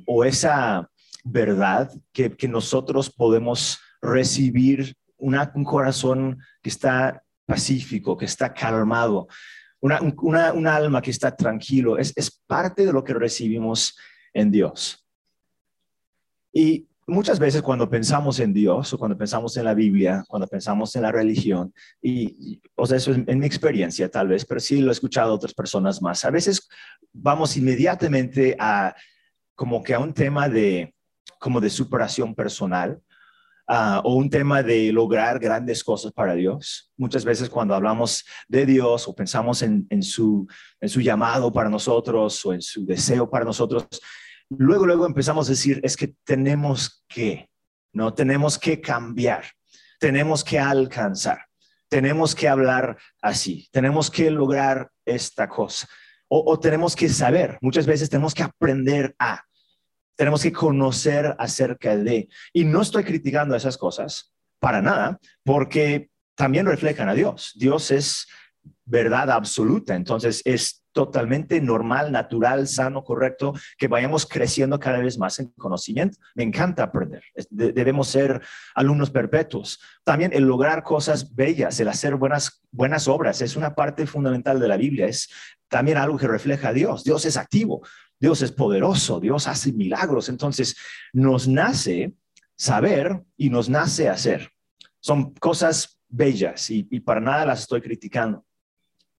o 0.04 0.24
esa 0.26 0.90
verdad 1.24 1.90
que, 2.12 2.36
nosotros 2.46 3.08
podemos 3.08 3.80
recibir 4.02 4.94
un 5.16 5.64
corazón 5.64 6.38
que 6.60 6.68
está 6.68 7.24
pacífico, 7.46 8.18
que 8.18 8.26
está 8.26 8.52
calmado, 8.52 9.26
una, 9.84 10.52
un 10.52 10.66
alma 10.66 11.02
que 11.02 11.10
está 11.10 11.36
tranquilo, 11.36 11.98
es, 11.98 12.12
es 12.16 12.30
parte 12.46 12.86
de 12.86 12.92
lo 12.92 13.04
que 13.04 13.12
recibimos 13.12 13.96
en 14.32 14.50
Dios. 14.50 15.04
Y 16.52 16.86
muchas 17.06 17.38
veces 17.38 17.60
cuando 17.60 17.90
pensamos 17.90 18.40
en 18.40 18.54
Dios 18.54 18.92
o 18.92 18.98
cuando 18.98 19.18
pensamos 19.18 19.56
en 19.58 19.64
la 19.64 19.74
Biblia, 19.74 20.24
cuando 20.26 20.46
pensamos 20.46 20.96
en 20.96 21.02
la 21.02 21.12
religión, 21.12 21.74
y, 22.00 22.62
o 22.74 22.86
sea, 22.86 22.96
eso 22.96 23.12
es 23.12 23.18
en 23.26 23.38
mi 23.38 23.46
experiencia 23.46 24.08
tal 24.08 24.28
vez, 24.28 24.46
pero 24.46 24.60
sí 24.60 24.80
lo 24.80 24.90
he 24.90 24.92
escuchado 24.92 25.32
a 25.32 25.34
otras 25.34 25.52
personas 25.52 26.00
más, 26.00 26.24
a 26.24 26.30
veces 26.30 26.66
vamos 27.12 27.56
inmediatamente 27.56 28.56
a 28.58 28.94
como 29.54 29.82
que 29.82 29.94
a 29.94 29.98
un 29.98 30.14
tema 30.14 30.48
de 30.48 30.94
como 31.38 31.60
de 31.60 31.68
superación 31.68 32.34
personal 32.34 33.02
ah, 33.66 34.00
o 34.04 34.14
un 34.14 34.30
tema 34.30 34.62
de 34.62 34.92
lograr 34.92 35.38
grandes 35.38 35.82
cosas 35.82 36.12
para 36.12 36.34
Dios. 36.34 36.92
Muchas 36.96 37.24
veces 37.24 37.48
cuando 37.48 37.74
hablamos 37.74 38.24
de 38.48 38.66
Dios 38.66 39.08
o 39.08 39.14
pensamos 39.14 39.62
en, 39.62 40.02
su, 40.02 40.46
en 40.80 40.88
su 40.88 41.00
llamado 41.00 41.52
para 41.52 41.68
nosotros 41.68 42.44
o 42.44 42.52
en 42.52 42.62
su 42.62 42.84
deseo 42.84 43.28
para 43.28 43.44
nosotros, 43.44 43.86
luego, 44.50 44.86
luego 44.86 45.06
empezamos 45.06 45.48
a 45.48 45.52
decir, 45.52 45.80
es 45.82 45.96
que 45.96 46.14
tenemos 46.24 47.04
que, 47.08 47.48
¿no? 47.92 48.12
Tenemos 48.12 48.58
que 48.58 48.80
cambiar, 48.80 49.44
tenemos 49.98 50.44
que 50.44 50.58
alcanzar, 50.58 51.46
tenemos 51.88 52.34
que 52.34 52.48
hablar 52.48 52.98
así, 53.22 53.68
tenemos 53.70 54.10
que 54.10 54.30
lograr 54.30 54.90
esta 55.04 55.48
cosa. 55.48 55.88
O 56.36 56.58
tenemos 56.58 56.96
que 56.96 57.08
saber, 57.08 57.58
muchas 57.60 57.86
veces 57.86 58.10
tenemos 58.10 58.34
que 58.34 58.42
aprender 58.42 59.14
a, 59.20 59.44
tenemos 60.16 60.42
que 60.42 60.52
conocer 60.52 61.34
acerca 61.38 61.96
de. 61.96 62.28
Y 62.52 62.64
no 62.64 62.82
estoy 62.82 63.04
criticando 63.04 63.54
esas 63.54 63.76
cosas 63.76 64.32
para 64.58 64.80
nada, 64.80 65.18
porque 65.42 66.10
también 66.34 66.66
reflejan 66.66 67.08
a 67.08 67.14
Dios. 67.14 67.52
Dios 67.56 67.90
es 67.90 68.26
verdad 68.84 69.30
absoluta, 69.30 69.94
entonces 69.94 70.42
es 70.44 70.84
totalmente 70.94 71.60
normal, 71.60 72.12
natural, 72.12 72.68
sano, 72.68 73.02
correcto, 73.02 73.52
que 73.76 73.88
vayamos 73.88 74.26
creciendo 74.26 74.78
cada 74.78 74.98
vez 74.98 75.18
más 75.18 75.38
en 75.40 75.48
conocimiento. 75.58 76.16
Me 76.34 76.44
encanta 76.44 76.84
aprender. 76.84 77.22
debemos 77.50 78.08
ser 78.08 78.40
alumnos 78.74 79.10
perpetuos. 79.10 79.80
También 80.04 80.32
el 80.32 80.44
lograr 80.44 80.84
cosas 80.84 81.34
bellas, 81.34 81.78
el 81.80 81.88
hacer 81.88 82.14
buenas, 82.14 82.62
buenas 82.70 83.08
obras, 83.08 83.42
es 83.42 83.56
una 83.56 83.74
parte 83.74 84.06
fundamental 84.06 84.60
de 84.60 84.68
la 84.68 84.76
Biblia. 84.76 85.06
Es 85.06 85.28
también 85.68 85.98
algo 85.98 86.16
que 86.16 86.28
refleja 86.28 86.68
a 86.68 86.72
Dios. 86.72 87.02
Dios 87.02 87.26
es 87.26 87.36
activo, 87.36 87.82
Dios 88.20 88.42
es 88.42 88.52
poderoso, 88.52 89.20
Dios 89.20 89.46
hace 89.48 89.72
milagros. 89.72 90.28
Entonces, 90.28 90.76
nos 91.12 91.48
nace 91.48 92.14
saber 92.56 93.22
y 93.36 93.50
nos 93.50 93.68
nace 93.68 94.08
hacer. 94.08 94.50
Son 95.00 95.34
cosas 95.34 96.00
bellas 96.08 96.70
y 96.70 97.00
para 97.00 97.20
nada 97.20 97.46
las 97.46 97.60
estoy 97.60 97.80
criticando. 97.80 98.44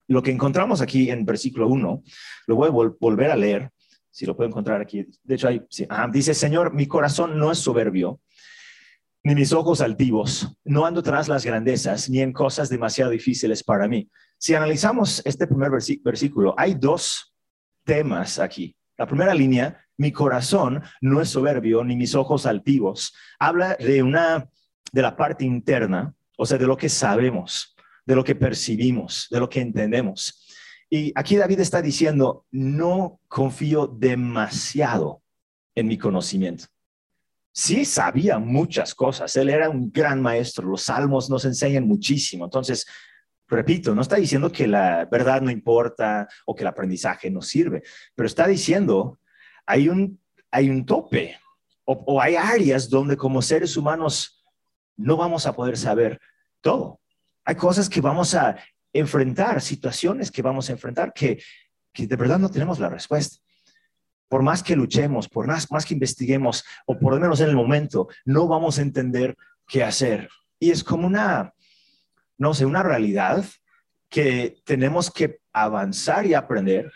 Lo 0.08 0.22
que 0.22 0.32
encontramos 0.32 0.82
aquí 0.82 1.10
en 1.10 1.26
versículo 1.26 1.68
1, 1.68 2.04
lo 2.48 2.56
voy 2.56 2.68
a 2.68 2.92
volver 3.00 3.32
a 3.32 3.36
leer, 3.36 3.72
si 4.12 4.26
lo 4.26 4.36
puedo 4.36 4.48
encontrar 4.48 4.82
aquí. 4.82 5.06
De 5.24 5.36
hecho, 5.36 5.48
ah, 5.90 6.10
dice, 6.12 6.34
Señor, 6.34 6.74
mi 6.74 6.86
corazón 6.86 7.40
no 7.40 7.52
es 7.52 7.58
soberbio, 7.58 8.22
ni 9.24 9.34
mis 9.34 9.52
ojos 9.52 9.82
altivos. 9.82 10.56
No 10.64 10.86
ando 10.86 11.02
tras 11.02 11.28
las 11.28 11.44
grandezas, 11.44 12.10
ni 12.10 12.22
en 12.22 12.34
cosas 12.34 12.70
demasiado 12.70 13.12
difíciles 13.12 13.64
para 13.64 13.88
mí. 13.88 14.10
Si 14.38 14.54
analizamos 14.54 15.24
este 15.26 15.48
primer 15.48 15.72
versículo, 15.72 16.54
hay 16.56 16.76
dos 16.76 17.34
temas 17.84 18.38
aquí. 18.38 18.76
La 18.98 19.08
primera 19.08 19.34
línea, 19.34 19.86
mi 19.98 20.12
corazón 20.12 20.82
no 21.02 21.22
es 21.22 21.30
soberbio, 21.30 21.84
ni 21.84 21.96
mis 21.96 22.16
ojos 22.16 22.46
altivos. 22.46 23.14
Habla 23.40 23.76
de 23.76 24.04
una, 24.04 24.50
de 24.92 25.02
la 25.02 25.16
parte 25.16 25.46
interna, 25.46 26.14
o 26.38 26.46
sea, 26.46 26.58
de 26.58 26.68
lo 26.68 26.78
que 26.78 26.90
sabemos 26.90 27.76
de 28.06 28.16
lo 28.16 28.24
que 28.24 28.36
percibimos, 28.36 29.28
de 29.30 29.40
lo 29.40 29.50
que 29.50 29.62
entendemos. 29.62 30.46
Y 30.90 31.12
aquí 31.16 31.36
David 31.36 31.60
está 31.60 31.82
diciendo, 31.82 32.46
no 32.52 33.20
confío 33.28 33.88
demasiado 33.88 35.24
en 35.74 35.88
mi 35.88 35.98
conocimiento. 35.98 36.66
Sí 37.52 37.86
sabía 37.86 38.38
muchas 38.38 38.94
cosas, 38.94 39.36
él 39.38 39.50
era 39.50 39.70
un 39.70 39.92
gran 39.92 40.22
maestro, 40.22 40.68
los 40.68 40.84
salmos 40.84 41.30
nos 41.30 41.46
enseñan 41.46 41.88
muchísimo. 41.88 42.46
Entonces, 42.46 42.86
repito, 43.48 43.94
no 43.94 44.02
está 44.02 44.16
diciendo 44.16 44.52
que 44.52 44.68
la 44.68 45.06
verdad 45.06 45.42
no 45.42 45.52
importa 45.52 46.28
o 46.46 46.56
que 46.56 46.64
el 46.64 46.68
aprendizaje 46.68 47.30
no 47.30 47.42
sirve, 47.42 47.84
pero 48.16 48.28
está 48.28 48.48
diciendo, 48.48 49.20
hay 49.66 49.90
un, 49.90 50.20
hay 50.52 50.70
un 50.70 50.86
tope 50.86 51.38
o, 51.86 52.20
hay 52.20 52.36
áreas 52.36 52.90
donde 52.90 53.16
como 53.16 53.42
seres 53.42 53.78
humanos 53.78 54.44
no 54.98 55.18
vamos 55.18 55.46
a 55.46 55.54
poder 55.54 55.78
saber 55.78 56.20
todo. 56.62 57.00
Hay 57.44 57.56
cosas 57.56 57.90
que 57.90 58.02
vamos 58.02 58.34
a 58.34 58.58
enfrentar, 58.92 59.62
situaciones 59.62 60.32
que 60.32 60.42
vamos 60.42 60.70
a 60.70 60.74
enfrentar 60.74 61.14
que, 61.14 61.42
de 61.96 62.16
verdad 62.16 62.40
no 62.40 62.50
tenemos 62.50 62.80
la 62.80 62.90
respuesta. 62.90 63.38
Por 64.28 64.42
más 64.42 64.64
que 64.64 64.76
luchemos, 64.76 65.30
por 65.30 65.46
más, 65.46 65.72
más 65.72 65.86
que 65.86 65.94
investiguemos, 65.94 66.64
o 66.88 66.98
por 66.98 67.14
lo 67.14 67.20
menos 67.20 67.40
en 67.42 67.50
el 67.50 67.56
momento, 67.56 68.08
no 68.26 68.48
vamos 68.48 68.80
a 68.80 68.82
entender 68.82 69.38
qué 69.68 69.84
hacer. 69.84 70.28
Y 70.60 70.72
es 70.72 70.84
como 70.84 71.06
una, 71.06 71.54
no 72.38 72.54
sé, 72.54 72.66
una 72.66 72.84
realidad 72.84 73.46
que 74.10 74.58
tenemos 74.66 75.12
que 75.12 75.40
avanzar 75.54 76.26
y 76.26 76.34
aprender 76.34 76.92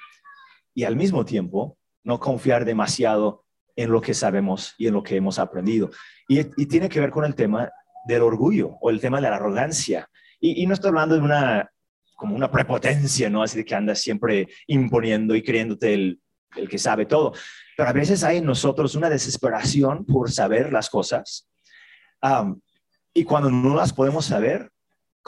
y 0.73 0.83
al 0.83 0.95
mismo 0.95 1.25
tiempo 1.25 1.77
no 2.03 2.19
confiar 2.19 2.65
demasiado 2.65 3.45
en 3.75 3.91
lo 3.91 4.01
que 4.01 4.13
sabemos 4.13 4.75
y 4.77 4.87
en 4.87 4.93
lo 4.93 5.03
que 5.03 5.15
hemos 5.15 5.39
aprendido. 5.39 5.89
Y, 6.27 6.43
tiene 6.65 6.89
que 6.89 6.99
ver 6.99 7.11
con 7.11 7.25
el 7.25 7.35
tema 7.35 7.69
del 8.07 8.21
orgullo 8.21 8.77
o 8.81 8.89
el 8.89 8.99
tema 8.99 9.17
de 9.19 9.29
la 9.29 9.35
arrogancia 9.35 10.09
y, 10.39 10.65
no 10.65 10.73
estoy 10.73 10.89
hablando 10.89 11.15
de 11.15 11.21
una, 11.21 11.69
como 12.15 12.35
una 12.35 12.51
prepotencia, 12.51 13.29
¿no? 13.29 13.43
Así 13.43 13.57
de 13.57 13.65
que 13.65 13.75
andas 13.75 13.99
siempre 13.99 14.47
imponiendo 14.67 15.35
y 15.35 15.43
creyéndote 15.43 15.93
el, 15.93 16.21
el 16.55 16.69
que 16.69 16.77
sabe 16.77 17.05
todo. 17.05 17.33
Pero 17.75 17.89
a 17.89 17.93
veces 17.93 18.23
hay 18.23 18.37
en 18.37 18.45
nosotros 18.45 18.95
una 18.95 19.09
desesperación 19.09 20.05
por 20.05 20.31
saber 20.31 20.71
las 20.71 20.89
cosas. 20.89 21.49
y 23.13 23.23
cuando 23.23 23.49
no 23.49 23.75
las 23.75 23.93
podemos 23.93 24.25
saber, 24.25 24.71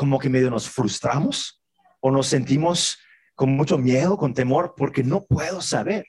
como 0.02 0.18
que 0.18 0.32
medio 0.32 0.50
nos 0.50 0.68
frustramos 0.68 1.62
o 2.00 2.10
nos 2.10 2.26
sentimos 2.26 2.98
con 3.36 3.52
mucho 3.52 3.78
miedo, 3.78 4.18
con 4.18 4.34
temor, 4.34 4.74
porque 4.76 5.04
no 5.04 5.26
puedo 5.26 5.62
saber. 5.62 6.08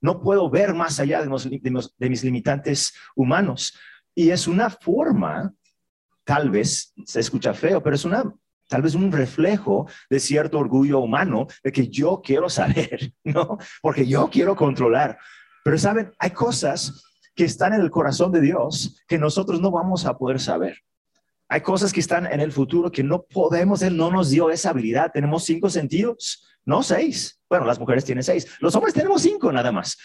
No 0.00 0.20
puedo 0.20 0.48
ver 0.48 0.72
más 0.72 1.00
allá 1.00 1.20
de, 1.20 2.08
mis 2.08 2.22
limitantes 2.22 2.94
humanos. 3.16 3.76
Y 4.14 4.30
es 4.30 4.46
una 4.46 4.70
forma 4.70 5.52
tal 6.22 6.48
vez 6.48 6.94
se 7.04 7.18
escucha 7.18 7.54
feo, 7.54 7.82
pero 7.82 7.96
es 7.96 8.04
una 8.04 8.32
tal 8.68 8.82
vez 8.82 8.94
un 8.94 9.10
reflejo 9.10 9.88
de 10.08 10.20
cierto 10.20 10.60
orgullo 10.60 11.00
humano 11.00 11.48
de 11.64 11.72
que 11.72 11.88
yo 11.88 12.22
quiero 12.24 12.48
saber, 12.48 13.14
¿no? 13.24 13.58
Porque 13.82 14.06
yo 14.06 14.30
quiero 14.30 14.54
controlar. 14.54 15.18
Pero 15.64 15.76
saben, 15.76 16.12
hay 16.20 16.30
cosas 16.30 17.02
que 17.34 17.46
están 17.46 17.74
en 17.74 17.80
el 17.80 17.90
corazón 17.90 18.30
de 18.30 18.42
Dios 18.42 19.02
que 19.08 19.18
nosotros 19.18 19.60
no 19.60 19.72
vamos 19.72 20.06
a 20.06 20.16
poder 20.16 20.38
saber. 20.38 20.84
Hay 21.48 21.60
cosas 21.60 21.92
que 21.92 22.00
están 22.00 22.26
en 22.26 22.40
el 22.40 22.52
futuro 22.52 22.90
que 22.90 23.02
no 23.02 23.22
podemos, 23.22 23.82
Él 23.82 23.96
no 23.96 24.10
nos 24.10 24.30
dio 24.30 24.50
esa 24.50 24.70
habilidad. 24.70 25.10
Tenemos 25.12 25.44
cinco 25.44 25.68
sentidos, 25.68 26.46
no 26.64 26.82
seis. 26.82 27.40
Bueno, 27.48 27.66
las 27.66 27.78
mujeres 27.78 28.04
tienen 28.04 28.24
seis, 28.24 28.48
los 28.60 28.74
hombres 28.74 28.94
tenemos 28.94 29.22
cinco 29.22 29.52
nada 29.52 29.70
más. 29.70 29.98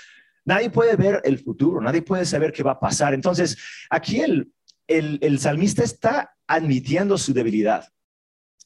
Nadie 0.45 0.69
puede 0.69 0.95
ver 0.95 1.21
el 1.23 1.39
futuro, 1.39 1.81
nadie 1.81 2.01
puede 2.01 2.25
saber 2.25 2.51
qué 2.51 2.63
va 2.63 2.71
a 2.71 2.79
pasar. 2.79 3.13
Entonces, 3.13 3.57
aquí 3.89 4.21
el, 4.21 5.39
salmista 5.39 5.83
está 5.83 6.35
admitiendo 6.47 7.17
su 7.17 7.33
debilidad 7.33 7.87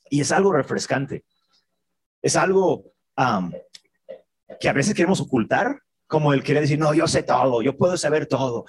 y 0.09 0.21
es 0.21 0.31
algo 0.31 0.53
refrescante. 0.53 1.25
Es 2.21 2.35
algo 2.35 2.93
que 4.59 4.69
a 4.69 4.73
veces 4.73 4.93
queremos 4.93 5.19
ocultar, 5.19 5.81
como 6.07 6.33
el 6.33 6.43
querer 6.43 6.61
decir, 6.61 6.79
no, 6.79 6.93
yo 6.93 7.07
sé 7.07 7.23
todo, 7.23 7.61
yo 7.61 7.75
puedo 7.75 7.97
saber 7.97 8.27
todo. 8.27 8.65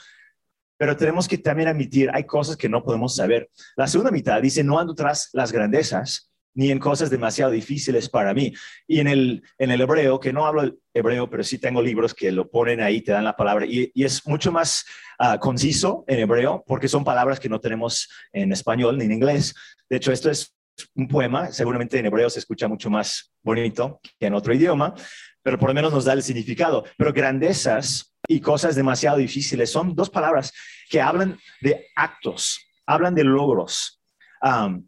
Pero 0.76 0.96
tenemos 0.96 1.28
que 1.28 1.38
también 1.38 1.68
admitir, 1.68 2.10
hay 2.12 2.24
cosas 2.24 2.56
que 2.56 2.68
no 2.68 2.82
podemos 2.82 3.14
saber. 3.16 3.50
La 3.76 3.86
segunda 3.86 4.10
mitad 4.10 4.40
dice, 4.42 4.64
no 4.64 4.78
ando 4.78 4.94
tras 4.94 5.30
las 5.32 5.52
grandezas, 5.52 6.30
ni 6.54 6.70
en 6.70 6.78
cosas 6.78 7.10
demasiado 7.10 7.50
difíciles 7.50 8.08
para 8.08 8.32
mí. 8.32 8.52
Y 8.86 9.00
en 9.00 9.08
el, 9.08 9.42
en 9.58 9.70
el 9.70 9.80
hebreo, 9.80 10.20
que 10.20 10.32
no 10.32 10.46
hablo 10.46 10.76
hebreo, 10.94 11.28
pero 11.28 11.42
sí 11.42 11.58
tengo 11.58 11.82
libros 11.82 12.14
que 12.14 12.30
lo 12.32 12.48
ponen 12.48 12.80
ahí, 12.80 13.00
te 13.00 13.12
dan 13.12 13.24
la 13.24 13.36
palabra, 13.36 13.66
y, 13.66 13.90
es 13.94 14.26
mucho 14.26 14.52
más 14.52 14.84
ah, 15.18 15.38
conciso 15.38 16.04
en 16.06 16.20
hebreo, 16.20 16.64
porque 16.66 16.88
son 16.88 17.04
palabras 17.04 17.40
que 17.40 17.48
no 17.48 17.60
tenemos 17.60 18.08
en 18.32 18.52
español 18.52 18.96
ni 18.96 19.04
en 19.04 19.12
inglés. 19.12 19.54
De 19.88 19.96
hecho, 19.96 20.12
esto 20.12 20.30
es 20.30 20.54
un 20.94 21.08
poema, 21.08 21.52
seguramente 21.52 21.98
en 21.98 22.06
hebreo 22.06 22.30
se 22.30 22.40
escucha 22.40 22.68
mucho 22.68 22.90
más 22.90 23.32
bonito 23.42 24.00
que 24.18 24.26
en 24.26 24.34
otro 24.34 24.54
idioma, 24.54 24.94
pero 25.42 25.58
por 25.58 25.68
lo 25.68 25.74
menos 25.74 25.92
nos 25.92 26.04
da 26.04 26.14
el 26.14 26.22
significado. 26.22 26.84
Pero 26.96 27.12
grandezas 27.12 28.13
y 28.26 28.40
cosas 28.40 28.74
demasiado 28.74 29.18
difíciles 29.18 29.70
son 29.70 29.94
dos 29.94 30.10
palabras 30.10 30.52
que 30.88 31.00
hablan 31.00 31.38
de 31.60 31.86
actos, 31.96 32.60
hablan 32.86 33.14
de 33.14 33.24
logros, 33.24 34.00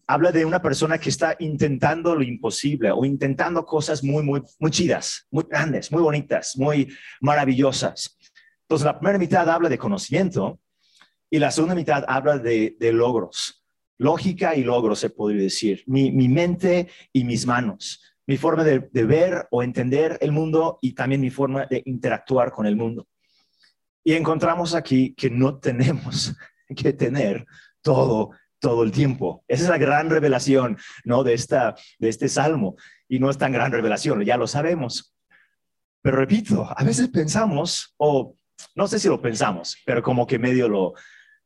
habla 0.06 0.32
de 0.32 0.44
una 0.44 0.60
persona 0.60 0.98
que 0.98 1.08
está 1.08 1.34
intentando 1.38 2.14
lo 2.14 2.22
imposible 2.22 2.90
o 2.90 3.04
intentando 3.04 3.64
cosas 3.64 4.04
muy, 4.04 4.22
muy, 4.22 4.42
muy 4.58 4.70
chidas, 4.70 5.26
muy 5.30 5.44
grandes, 5.48 5.90
muy 5.90 6.02
bonitas, 6.02 6.56
muy 6.56 6.92
maravillosas. 7.20 8.18
Entonces, 8.62 8.84
la 8.84 8.98
primera 8.98 9.18
mitad 9.18 9.48
habla 9.48 9.68
de 9.68 9.78
conocimiento 9.78 10.60
y 11.30 11.38
la 11.38 11.50
segunda 11.50 11.74
mitad 11.74 12.04
habla 12.06 12.38
de, 12.38 12.76
logros. 12.92 13.64
Lógica 13.98 14.54
y 14.54 14.62
logros, 14.62 14.98
se 14.98 15.10
podría 15.10 15.42
decir. 15.42 15.82
Mi, 15.86 16.10
mente 16.28 16.88
y 17.12 17.24
mis 17.24 17.46
manos. 17.46 18.02
Mi 18.26 18.36
forma 18.36 18.62
de, 18.62 18.78
ver 19.04 19.46
o 19.50 19.62
entender 19.62 20.18
el 20.20 20.32
mundo 20.32 20.78
y 20.82 20.92
también 20.94 21.20
mi 21.20 21.30
forma 21.30 21.66
de 21.66 21.82
interactuar 21.86 22.50
con 22.50 22.66
el 22.66 22.76
mundo. 22.76 23.06
Y 24.06 24.14
encontramos 24.14 24.76
aquí 24.76 25.14
que 25.14 25.28
no 25.30 25.58
tenemos 25.58 26.32
que 26.76 26.92
tener 26.92 27.44
todo 27.82 28.30
todo 28.60 28.84
el 28.84 28.92
tiempo. 28.92 29.44
Esa 29.48 29.64
es 29.64 29.68
la 29.68 29.78
gran 29.78 30.08
revelación, 30.10 30.78
¿no? 31.04 31.24
De, 31.24 31.34
esta, 31.34 31.74
de 31.98 32.08
este 32.08 32.28
salmo. 32.28 32.76
Y 33.08 33.18
no 33.18 33.30
es 33.30 33.36
tan 33.36 33.50
gran 33.50 33.72
revelación, 33.72 34.24
ya 34.24 34.36
lo 34.36 34.46
sabemos. 34.46 35.12
Pero 36.02 36.18
repito, 36.18 36.64
a 36.64 36.84
veces 36.84 37.08
pensamos, 37.08 37.94
o 37.96 38.36
no 38.76 38.86
sé 38.86 39.00
si 39.00 39.08
lo 39.08 39.20
pensamos, 39.20 39.76
pero 39.84 40.04
como 40.04 40.24
que 40.24 40.38
medio 40.38 40.68
lo, 40.68 40.94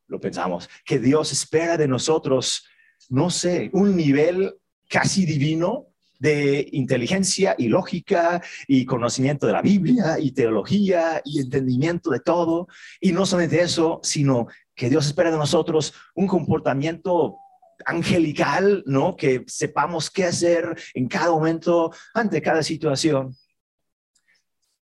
lo 0.07 0.21
pensamos, 0.21 0.69
que 0.85 0.99
Dios 0.99 1.33
espera 1.33 1.79
de 1.79 1.89
nosotros, 1.89 2.69
no 3.09 3.31
sé, 3.31 3.71
un 3.73 3.97
nivel 3.97 4.55
casi 4.87 5.25
divino 5.25 5.87
de 6.21 6.69
inteligencia 6.71 7.57
y 7.59 7.67
lógica 7.67 8.41
y 8.69 8.85
conocimiento 8.85 9.49
de 9.49 9.55
la 9.55 9.63
Biblia 9.63 10.21
y 10.21 10.31
teología 10.31 11.21
y 11.25 11.41
entendimiento 11.41 12.11
de 12.11 12.21
todo. 12.21 12.69
Y 13.01 13.11
no 13.11 13.27
solamente 13.27 13.61
eso, 13.61 13.99
sino 14.05 14.47
que 14.77 14.89
Dios 14.89 15.07
espera 15.07 15.33
de 15.33 15.39
nosotros 15.39 15.93
un 16.15 16.29
comportamiento 16.29 17.37
angelical, 17.85 18.85
¿no? 18.87 19.17
Que 19.17 19.43
sepamos 19.49 20.09
qué 20.11 20.27
hacer 20.27 20.79
en 20.95 21.09
cada 21.09 21.33
momento, 21.33 21.93
ante 22.15 22.41
cada 22.41 22.63
situación. 22.63 23.35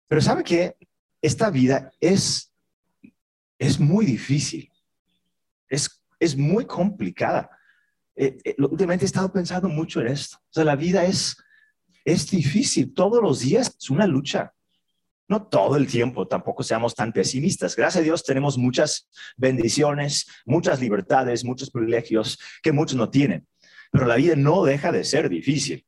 Pero 0.08 0.22
¿sabe 0.22 0.44
que 0.44 0.76
Esta 1.24 1.50
vida 1.50 1.92
es 2.00 2.52
es 3.62 3.80
muy 3.80 4.08
difícil. 4.08 4.72
Es, 5.70 6.04
es 6.20 6.36
muy 6.36 6.66
complicada. 6.66 7.48
Eh, 8.16 8.38
eh, 8.44 8.56
últimamente 8.60 9.06
he 9.06 9.08
estado 9.08 9.32
pensando 9.32 9.70
mucho 9.70 10.02
en 10.02 10.08
esto. 10.08 10.38
O 10.38 10.54
sea, 10.54 10.64
la 10.64 10.76
vida 10.76 11.06
es, 11.06 11.38
es 12.06 12.30
difícil. 12.30 12.94
Todos 12.94 13.22
los 13.22 13.40
días 13.40 13.76
es 13.80 13.90
una 13.90 14.08
lucha. 14.08 14.54
No 15.28 15.48
todo 15.48 15.78
el 15.78 15.88
tiempo, 15.88 16.28
tampoco 16.28 16.62
seamos 16.62 16.94
tan 16.94 17.14
pesimistas. 17.14 17.76
Gracias 17.76 18.02
a 18.02 18.04
Dios 18.04 18.24
tenemos 18.24 18.58
muchas 18.58 19.08
bendiciones, 19.38 20.28
muchas 20.46 20.82
libertades, 20.82 21.46
muchos 21.46 21.72
privilegios 21.72 22.38
que 22.62 22.74
muchos 22.74 22.98
no 22.98 23.10
tienen. 23.10 23.48
Pero 23.92 24.06
la 24.06 24.16
vida 24.16 24.36
no 24.36 24.66
deja 24.66 24.92
de 24.92 25.06
ser 25.06 25.30
difícil. 25.30 25.86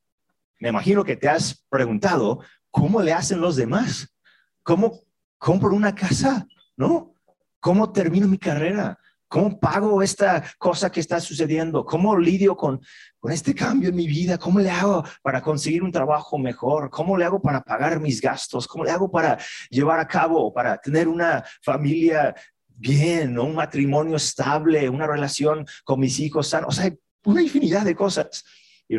Me 0.59 0.69
imagino 0.69 1.03
que 1.03 1.17
te 1.17 1.27
has 1.27 1.65
preguntado, 1.69 2.39
¿cómo 2.71 3.01
le 3.01 3.11
hacen 3.11 3.41
los 3.41 3.57
demás? 3.57 4.15
¿Cómo 4.63 5.01
compro 5.37 5.75
una 5.75 5.93
casa? 5.93 6.47
¿No? 6.77 7.13
¿Cómo 7.59 7.91
termino 7.91 8.29
mi 8.29 8.37
carrera? 8.37 8.97
¿Cómo 9.33 9.59
pago 9.59 10.03
esta 10.03 10.43
cosa 10.59 10.91
que 10.91 10.99
está 10.99 11.19
sucediendo? 11.19 11.83
¿Cómo 11.83 12.15
lidio 12.15 12.55
con, 12.55 12.79
con 13.17 13.31
este 13.31 13.55
cambio 13.55 13.89
en 13.89 13.95
mi 13.95 14.05
vida? 14.05 14.37
¿Cómo 14.37 14.59
le 14.59 14.69
hago 14.69 15.03
para 15.23 15.41
conseguir 15.41 15.81
un 15.81 15.91
trabajo 15.91 16.37
mejor? 16.37 16.91
¿Cómo 16.91 17.17
le 17.17 17.25
hago 17.25 17.41
para 17.41 17.63
pagar 17.63 17.99
mis 17.99 18.21
gastos? 18.21 18.67
¿Cómo 18.67 18.83
le 18.83 18.91
hago 18.91 19.09
para 19.09 19.39
llevar 19.71 19.99
a 19.99 20.07
cabo, 20.07 20.53
para 20.53 20.77
tener 20.77 21.07
una 21.07 21.43
familia 21.63 22.35
bien, 22.67 23.39
un 23.39 23.55
matrimonio 23.55 24.17
estable, 24.17 24.87
una 24.87 25.07
relación 25.07 25.65
con 25.83 25.99
mis 25.99 26.19
hijos 26.19 26.49
sanos? 26.49 26.77
O 26.77 26.79
sea, 26.79 26.93
una 27.25 27.41
infinidad 27.41 27.85
de 27.85 27.95
cosas. 27.95 28.45
Y 28.87 28.97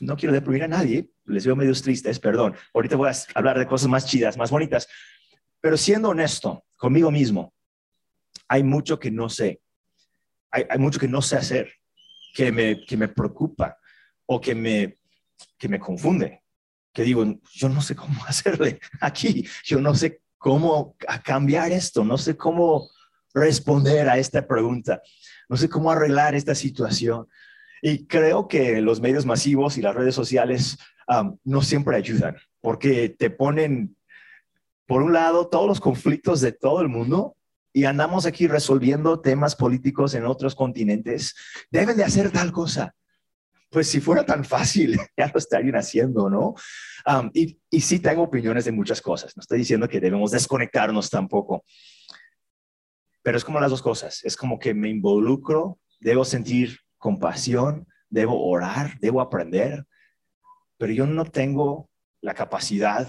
no 0.00 0.16
quiero 0.16 0.32
deprimir 0.32 0.64
a 0.64 0.68
nadie, 0.68 1.12
les 1.26 1.46
veo 1.46 1.54
medios 1.54 1.80
tristes, 1.82 2.18
perdón. 2.18 2.56
Ahorita 2.74 2.96
voy 2.96 3.10
a 3.10 3.14
hablar 3.36 3.56
de 3.56 3.68
cosas 3.68 3.88
más 3.88 4.04
chidas, 4.04 4.36
más 4.36 4.50
bonitas. 4.50 4.88
Pero 5.60 5.76
siendo 5.76 6.08
honesto 6.08 6.64
conmigo 6.74 7.12
mismo, 7.12 7.54
hay 8.48 8.64
mucho 8.64 8.98
que 8.98 9.12
no 9.12 9.28
sé 9.28 9.60
hay, 10.50 10.78
mucho 10.78 10.98
que 10.98 11.08
no 11.08 11.22
sé 11.22 11.36
hacer, 11.36 11.72
que 12.34 12.52
me, 12.52 12.84
que 12.84 12.96
me 12.96 13.08
preocupa 13.08 13.78
o 14.26 14.40
que 14.40 14.54
me, 14.54 14.96
que 15.58 15.68
me 15.68 15.78
confunde, 15.78 16.42
que 16.92 17.02
digo, 17.02 17.24
yo 17.52 17.68
no 17.68 17.80
sé 17.80 17.94
cómo 17.94 18.24
hacerle 18.26 18.80
aquí, 19.00 19.46
yo 19.64 19.80
no 19.80 19.94
sé 19.94 20.22
cómo 20.38 20.96
cambiar 21.24 21.72
esto, 21.72 22.04
no 22.04 22.18
sé 22.18 22.36
cómo 22.36 22.88
responder 23.34 24.08
a 24.08 24.18
esta 24.18 24.46
pregunta, 24.46 25.02
no 25.48 25.56
sé 25.56 25.68
cómo 25.68 25.90
arreglar 25.90 26.34
esta 26.34 26.54
situación. 26.54 27.28
Y 27.82 28.06
creo 28.06 28.48
que 28.48 28.80
los 28.80 29.00
medios 29.00 29.26
masivos 29.26 29.76
y 29.76 29.82
las 29.82 29.94
redes 29.94 30.14
sociales 30.14 30.78
no 31.44 31.62
siempre 31.62 31.96
ayudan, 31.96 32.36
porque 32.60 33.10
te 33.10 33.30
ponen, 33.30 33.96
por 34.86 35.02
un 35.02 35.12
lado, 35.12 35.48
todos 35.48 35.68
los 35.68 35.80
conflictos 35.80 36.40
de 36.40 36.52
todo 36.52 36.80
el 36.80 36.88
mundo 36.88 37.35
y 37.76 37.84
andamos 37.84 38.24
aquí 38.24 38.46
resolviendo 38.46 39.20
temas 39.20 39.54
políticos 39.54 40.14
en 40.14 40.24
otros 40.24 40.54
continentes, 40.54 41.34
deben 41.70 41.94
de 41.94 42.04
hacer 42.04 42.30
tal 42.30 42.50
cosa. 42.50 42.94
Pues 43.68 43.86
si 43.86 44.00
fuera 44.00 44.24
tan 44.24 44.46
fácil, 44.46 44.98
ya 45.18 45.26
lo 45.26 45.38
estarían 45.38 45.76
haciendo, 45.76 46.30
¿no? 46.30 46.54
y, 47.34 47.60
y 47.68 47.80
sí 47.82 47.98
tengo 47.98 48.22
opiniones 48.22 48.64
de 48.64 48.72
muchas 48.72 49.02
cosas. 49.02 49.36
No 49.36 49.42
estoy 49.42 49.58
diciendo 49.58 49.90
que 49.90 50.00
debemos 50.00 50.30
desconectarnos 50.30 51.10
tampoco. 51.10 51.66
Pero 53.22 53.36
es 53.36 53.44
como 53.44 53.60
las 53.60 53.68
dos 53.68 53.82
cosas. 53.82 54.24
Es 54.24 54.38
como 54.38 54.58
que 54.58 54.72
me 54.72 54.88
involucro, 54.88 55.78
debo 56.00 56.24
sentir 56.24 56.78
compasión, 56.96 57.86
debo 58.08 58.42
orar, 58.48 58.98
debo 59.00 59.20
aprender. 59.20 59.84
Pero 60.78 60.94
yo 60.94 61.06
no 61.06 61.26
tengo 61.26 61.90
la 62.22 62.32
capacidad 62.32 63.06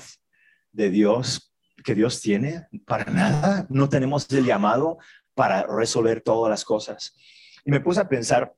de 0.73 0.89
Dios 0.89 1.46
que 1.87 1.95
Dios 1.95 2.19
tiene, 2.19 2.67
para 2.85 3.05
nada. 3.05 3.65
No 3.69 3.87
tenemos 3.87 4.29
el 4.33 4.43
llamado 4.43 4.97
para 5.33 5.63
resolver 5.63 6.19
todas 6.19 6.49
las 6.49 6.65
cosas. 6.65 7.15
Y 7.63 7.71
me 7.71 7.79
puse 7.79 8.01
a 8.01 8.09
pensar 8.09 8.53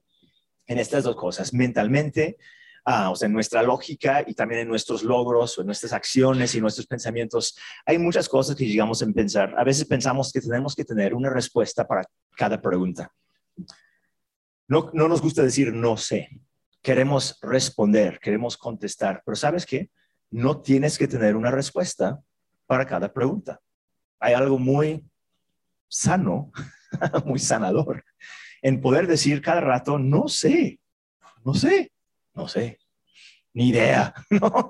en 0.65 0.79
estas 0.79 1.03
dos 1.03 1.15
cosas, 1.15 1.53
mentalmente, 1.53 2.37
ah, 2.85 3.11
o 3.11 3.15
sea, 3.15 3.27
en 3.27 3.33
nuestra 3.33 3.61
lógica 3.61 4.23
y 4.25 4.33
también 4.33 4.61
en 4.61 4.67
nuestros 4.67 5.03
logros 5.03 5.55
o 5.55 5.61
en 5.61 5.67
nuestras 5.67 5.93
acciones 5.93 6.55
y 6.55 6.59
nuestros 6.59 6.87
pensamientos. 6.87 7.55
Hay 7.85 7.99
muchas 7.99 8.27
cosas 8.27 8.55
que 8.55 8.65
llegamos 8.65 9.03
a 9.03 9.05
pensar. 9.05 9.53
A 9.59 9.63
veces 9.63 9.85
pensamos 9.85 10.31
que 10.31 10.41
tenemos 10.41 10.73
que 10.73 10.83
tener 10.83 11.13
una 11.13 11.29
respuesta 11.29 11.85
para 11.85 12.05
cada 12.35 12.59
pregunta. 12.59 13.13
No, 14.67 14.89
no 14.91 15.07
nos 15.07 15.21
gusta 15.21 15.43
decir 15.43 15.71
no 15.71 15.97
sé. 15.97 16.29
Queremos 16.81 17.37
responder, 17.43 18.19
queremos 18.19 18.57
contestar, 18.57 19.21
pero 19.23 19.35
¿sabes 19.35 19.67
qué? 19.67 19.91
No 20.31 20.61
tienes 20.61 20.97
que 20.97 21.07
tener 21.07 21.35
una 21.35 21.51
respuesta 21.51 22.23
para 22.69 22.85
cada 22.85 23.11
pregunta. 23.11 23.59
Hay 24.19 24.35
algo 24.35 24.59
muy 24.59 25.03
sano, 25.87 26.51
muy 27.25 27.39
sanador, 27.39 28.05
en 28.61 28.79
poder 28.79 29.07
decir 29.07 29.41
cada 29.41 29.59
rato, 29.59 29.97
no 29.97 30.27
sé, 30.27 30.79
no 31.43 31.55
sé, 31.55 31.91
no 32.35 32.47
sé, 32.47 32.77
ni 33.53 33.69
idea, 33.69 34.13
¿no? 34.29 34.69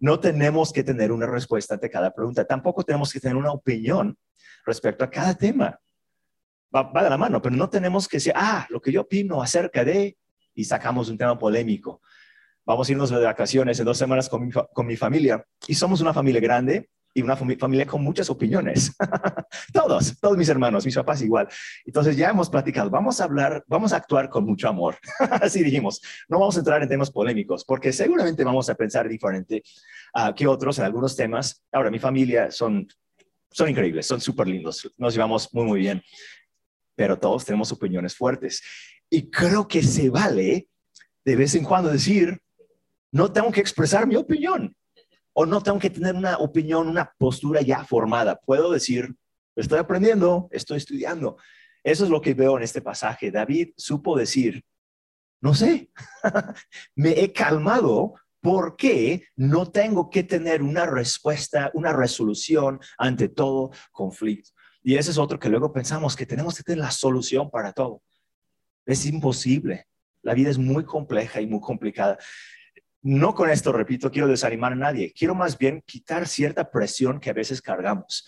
No 0.00 0.20
tenemos 0.20 0.72
que 0.72 0.82
tener 0.82 1.12
una 1.12 1.26
respuesta 1.26 1.74
ante 1.74 1.90
cada 1.90 2.14
pregunta, 2.14 2.46
tampoco 2.46 2.82
tenemos 2.82 3.12
que 3.12 3.20
tener 3.20 3.36
una 3.36 3.52
opinión 3.52 4.16
respecto 4.64 5.04
a 5.04 5.10
cada 5.10 5.34
tema. 5.34 5.78
Va, 6.74 7.02
de 7.02 7.10
la 7.10 7.18
mano, 7.18 7.42
pero 7.42 7.54
no 7.54 7.68
tenemos 7.68 8.08
que 8.08 8.16
decir, 8.16 8.32
ah, 8.34 8.66
lo 8.70 8.80
que 8.80 8.90
yo 8.90 9.02
opino 9.02 9.42
acerca 9.42 9.84
de, 9.84 10.16
y 10.54 10.64
sacamos 10.64 11.10
un 11.10 11.18
tema 11.18 11.38
polémico. 11.38 12.00
Vamos 12.64 12.88
a 12.88 12.92
irnos 12.92 13.10
de 13.10 13.22
vacaciones 13.22 13.78
en 13.78 13.84
dos 13.84 13.98
semanas 13.98 14.30
con 14.30 14.46
mi, 14.46 14.50
con 14.50 14.86
mi 14.86 14.96
familia 14.96 15.44
y 15.68 15.74
somos 15.74 16.00
una 16.00 16.14
familia 16.14 16.40
grande 16.40 16.88
y 17.14 17.22
una 17.22 17.36
familia 17.36 17.86
con 17.86 18.02
muchas 18.02 18.28
opiniones. 18.28 18.92
todos, 19.72 20.18
todos 20.20 20.36
mis 20.36 20.48
hermanos, 20.48 20.84
mis 20.84 20.96
papás 20.96 21.22
igual. 21.22 21.48
Entonces 21.86 22.16
ya 22.16 22.30
hemos 22.30 22.50
platicado, 22.50 22.90
vamos 22.90 23.20
a 23.20 23.24
hablar, 23.24 23.64
vamos 23.68 23.92
a 23.92 23.96
actuar 23.96 24.28
con 24.28 24.44
mucho 24.44 24.68
amor. 24.68 24.96
Así 25.40 25.62
dijimos, 25.62 26.02
no 26.28 26.40
vamos 26.40 26.56
a 26.56 26.58
entrar 26.58 26.82
en 26.82 26.88
temas 26.88 27.12
polémicos 27.12 27.64
porque 27.64 27.92
seguramente 27.92 28.42
vamos 28.42 28.68
a 28.68 28.74
pensar 28.74 29.08
diferente 29.08 29.62
uh, 30.14 30.34
que 30.34 30.46
otros 30.48 30.78
en 30.80 30.86
algunos 30.86 31.14
temas. 31.14 31.64
Ahora, 31.70 31.90
mi 31.90 32.00
familia 32.00 32.50
son, 32.50 32.88
son 33.48 33.68
increíbles, 33.68 34.06
son 34.06 34.20
súper 34.20 34.48
lindos, 34.48 34.92
nos 34.98 35.14
llevamos 35.14 35.54
muy, 35.54 35.64
muy 35.64 35.80
bien, 35.80 36.02
pero 36.96 37.16
todos 37.16 37.44
tenemos 37.44 37.70
opiniones 37.70 38.16
fuertes. 38.16 38.60
Y 39.08 39.30
creo 39.30 39.68
que 39.68 39.84
se 39.84 40.10
vale 40.10 40.68
de 41.24 41.36
vez 41.36 41.54
en 41.54 41.62
cuando 41.62 41.90
decir, 41.90 42.40
no 43.12 43.32
tengo 43.32 43.52
que 43.52 43.60
expresar 43.60 44.06
mi 44.06 44.16
opinión 44.16 44.76
o 45.34 45.44
no 45.44 45.62
tengo 45.62 45.78
que 45.78 45.90
tener 45.90 46.14
una 46.14 46.38
opinión, 46.38 46.88
una 46.88 47.12
postura 47.18 47.60
ya 47.60 47.84
formada. 47.84 48.40
Puedo 48.40 48.72
decir, 48.72 49.14
estoy 49.56 49.78
aprendiendo, 49.78 50.48
estoy 50.50 50.78
estudiando. 50.78 51.36
Eso 51.82 52.04
es 52.04 52.10
lo 52.10 52.20
que 52.20 52.34
veo 52.34 52.56
en 52.56 52.62
este 52.62 52.80
pasaje. 52.80 53.30
David 53.30 53.72
supo 53.76 54.16
decir, 54.16 54.64
no 55.40 55.54
sé, 55.54 55.90
me 56.96 57.10
he 57.20 57.32
calmado 57.32 58.14
porque 58.40 59.26
no 59.36 59.70
tengo 59.70 60.08
que 60.08 60.22
tener 60.22 60.62
una 60.62 60.86
respuesta, 60.86 61.70
una 61.74 61.92
resolución 61.92 62.80
ante 62.96 63.28
todo 63.28 63.70
conflicto. 63.90 64.50
Y 64.82 64.96
ese 64.96 65.10
es 65.10 65.18
otro 65.18 65.38
que 65.38 65.48
luego 65.48 65.72
pensamos 65.72 66.14
que 66.14 66.26
tenemos 66.26 66.54
que 66.56 66.62
tener 66.62 66.78
la 66.78 66.90
solución 66.90 67.50
para 67.50 67.72
todo. 67.72 68.02
Es 68.86 69.06
imposible. 69.06 69.86
La 70.22 70.34
vida 70.34 70.50
es 70.50 70.58
muy 70.58 70.84
compleja 70.84 71.40
y 71.40 71.46
muy 71.46 71.60
complicada. 71.60 72.18
No 73.04 73.34
con 73.34 73.50
esto, 73.50 73.70
repito, 73.70 74.10
quiero 74.10 74.28
desanimar 74.28 74.72
a 74.72 74.76
nadie. 74.76 75.12
Quiero 75.12 75.34
más 75.34 75.58
bien 75.58 75.82
quitar 75.84 76.26
cierta 76.26 76.70
presión 76.70 77.20
que 77.20 77.28
a 77.28 77.34
veces 77.34 77.60
cargamos. 77.60 78.26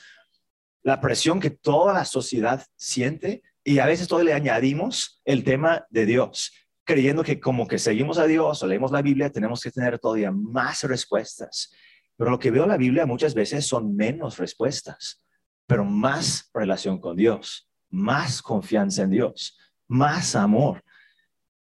La 0.83 1.01
presión 1.01 1.41
que 1.41 1.49
toda 1.49 1.95
la 1.95 2.05
sociedad 2.05 2.63
siente 2.77 3.43
y 3.65 3.79
a 3.79 3.87
veces 3.87 4.07
todo 4.07 4.23
le 4.23 4.35
añadimos 4.35 5.23
el 5.25 5.45
tema 5.45 5.87
de 5.89 6.05
Dios, 6.05 6.53
creyendo 6.85 7.25
que 7.25 7.41
como 7.41 7.67
que 7.67 7.79
seguimos 7.79 8.19
a 8.19 8.27
Dios 8.27 8.63
o 8.63 8.67
leemos 8.67 8.93
la 8.93 9.01
Biblia, 9.01 9.33
tenemos 9.33 9.63
que 9.63 9.71
tener 9.71 9.99
todavía 9.99 10.31
más 10.31 10.85
respuestas. 10.85 11.73
Pero 12.15 12.31
lo 12.31 12.39
que 12.39 12.51
veo 12.51 12.65
en 12.65 12.69
la 12.69 12.77
Biblia 12.77 13.07
muchas 13.07 13.33
veces 13.33 13.67
son 13.67 13.97
menos 13.97 14.37
respuestas, 14.37 15.25
pero 15.67 15.87
más 15.87 16.51
relación 16.53 17.01
con 17.01 17.17
Dios, 17.17 17.67
más 17.89 18.43
confianza 18.43 19.05
en 19.05 19.11
Dios, 19.11 19.59
más 19.89 20.37
amor. 20.37 20.85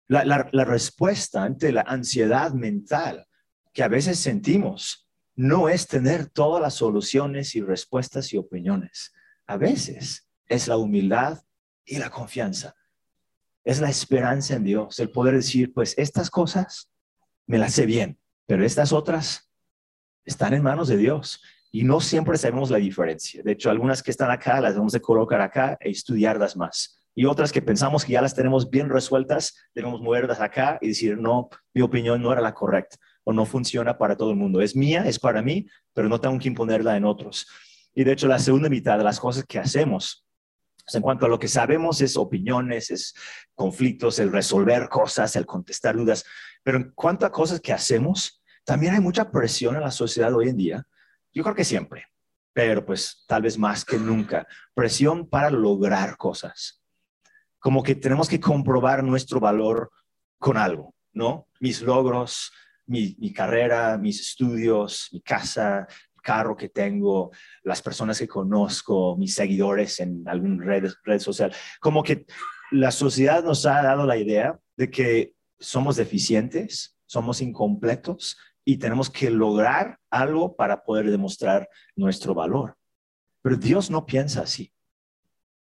La, 0.09 0.64
respuesta 0.64 1.42
ante 1.42 1.73
la 1.73 1.83
ansiedad 1.83 2.53
mental 2.53 3.27
que 3.73 3.83
a 3.83 3.88
veces 3.88 4.19
sentimos 4.19 5.09
no 5.35 5.69
es 5.69 5.87
tener 5.87 6.29
todas 6.29 6.62
las 6.62 6.75
soluciones 6.75 7.55
y 7.57 7.61
respuestas 7.61 8.33
y 8.33 8.37
opiniones. 8.37 9.12
A 9.47 9.57
veces 9.57 10.29
es 10.47 10.69
la 10.69 10.77
humildad 10.77 11.42
y 11.85 11.99
la 11.99 12.11
confianza. 12.11 12.75
Es 13.64 13.81
la 13.81 13.90
esperanza 13.90 14.55
en 14.55 14.64
Dios, 14.64 14.99
el 15.01 15.11
poder 15.11 15.35
decir, 15.35 15.75
pues 15.75 15.95
estas 15.99 16.31
cosas 16.31 16.90
me 17.47 17.59
las 17.59 17.75
sé 17.75 17.85
bien, 17.85 18.19
pero 18.47 18.64
estas 18.64 18.92
otras 18.92 19.51
están 20.25 20.55
en 20.55 20.62
manos 20.62 20.88
de 20.88 20.97
Dios 20.97 21.42
y 21.73 21.83
no 21.83 22.01
siempre 22.01 22.38
sabemos 22.38 22.71
la 22.71 22.79
diferencia. 22.79 23.42
De 23.42 23.53
hecho, 23.53 23.71
algunas 23.71 24.03
que 24.03 24.12
están 24.12 24.31
acá 24.31 24.61
las 24.61 24.77
vamos 24.77 24.95
a 24.95 25.01
colocar 25.01 25.40
acá 25.40 25.77
e 25.81 25.90
estudiarlas 25.90 26.57
más 26.57 26.97
y 27.16 27.24
otras 27.24 27.50
que 27.50 27.62
pensamos 27.62 28.05
que 28.05 28.12
ya 28.12 28.20
las 28.22 28.35
tenemos 28.35 28.70
bien 28.70 28.90
resueltas, 28.90 29.57
debemos 29.74 30.02
moverlas 30.02 30.40
acá 30.40 30.79
y 30.83 30.88
decir, 30.88 31.18
no, 31.18 31.48
mi 31.72 31.81
opinión 31.81 32.22
no 32.22 32.31
era 32.31 32.42
la 32.42 32.55
correcta 32.55 32.98
o 33.24 33.33
no 33.33 33.46
funciona 33.46 33.96
para 33.96 34.16
todo 34.16 34.31
el 34.31 34.37
mundo. 34.37 34.61
Es 34.61 34.76
mía, 34.76 35.02
es 35.07 35.18
para 35.18 35.40
mí, 35.40 35.66
pero 35.94 36.09
no 36.09 36.20
tengo 36.20 36.38
que 36.38 36.48
imponerla 36.48 36.94
en 36.96 37.07
otros. 37.07 37.48
Y 37.94 38.05
de 38.05 38.12
hecho, 38.12 38.29
la 38.29 38.38
segunda 38.38 38.68
mitad 38.68 38.98
de 38.98 39.05
las 39.05 39.18
cosas 39.18 39.44
que 39.44 39.59
hacemos 39.59 40.26
en 40.92 41.02
cuanto 41.02 41.26
a 41.26 41.29
lo 41.29 41.38
que 41.38 41.48
sabemos 41.48 42.00
es 42.00 42.16
opiniones, 42.16 42.90
es 42.90 43.14
conflictos, 43.55 44.18
el 44.18 44.31
resolver 44.31 44.88
cosas, 44.88 45.35
el 45.37 45.46
contestar 45.46 45.96
dudas, 45.96 46.24
pero 46.62 46.76
en 46.79 46.92
cuanto 46.94 47.26
a 47.26 47.33
cosas 47.33 47.61
que 47.61 47.72
hacemos, 47.72 48.42
también 48.64 48.94
hay 48.94 49.00
mucha 49.00 49.31
presión 49.31 49.74
en 49.74 49.83
la 49.83 49.90
sociedad 49.90 50.35
hoy 50.35 50.48
en 50.48 50.57
día. 50.57 50.87
Yo 51.33 51.42
creo 51.42 51.55
que 51.55 51.64
siempre, 51.64 52.07
pero 52.52 52.85
pues 52.85 53.24
tal 53.26 53.42
vez 53.42 53.59
más 53.59 53.85
que 53.85 53.98
nunca, 53.98 54.46
presión 54.74 55.29
para 55.29 55.50
lograr 55.50 56.16
cosas. 56.16 56.83
Como 57.66 57.83
que 57.83 57.96
tenemos 57.96 58.29
que 58.29 58.38
comprobar 58.38 59.02
nuestro 59.02 59.40
valor 59.40 59.90
con 60.38 60.57
algo, 60.57 60.94
¿no? 61.12 61.48
Mis 61.59 61.83
logros, 61.83 62.52
mi, 62.87 63.33
carrera, 63.33 63.98
mis 63.98 64.20
estudios, 64.20 65.09
mi 65.11 65.20
casa, 65.20 65.88
carro 66.22 66.57
que 66.57 66.68
tengo, 66.68 67.33
las 67.64 67.83
personas 67.83 68.20
que 68.20 68.29
conozco, 68.29 69.16
mis 69.16 69.35
seguidores 69.35 69.98
en 69.98 70.22
alguna 70.29 70.64
red 70.64 71.18
social. 71.18 71.52
Como 71.81 72.05
que 72.05 72.24
la 72.70 72.92
sociedad 72.92 73.42
nos 73.42 73.66
ha 73.66 73.83
dado 73.83 74.07
la 74.07 74.16
idea 74.16 74.57
de 74.76 74.88
que 74.88 75.33
somos 75.59 75.96
deficientes, 75.96 76.96
somos 77.05 77.40
incompletos 77.40 78.38
y 78.64 78.76
tenemos 78.76 79.11
que 79.11 79.29
lograr 79.29 79.98
algo 80.09 80.55
para 80.55 80.85
poder 80.85 81.11
demostrar 81.11 81.68
nuestro 81.96 82.33
valor. 82.33 82.76
Pero 83.42 83.57
Dios 83.57 83.90
no 83.90 84.07
piensa 84.07 84.42
así. 84.42 84.72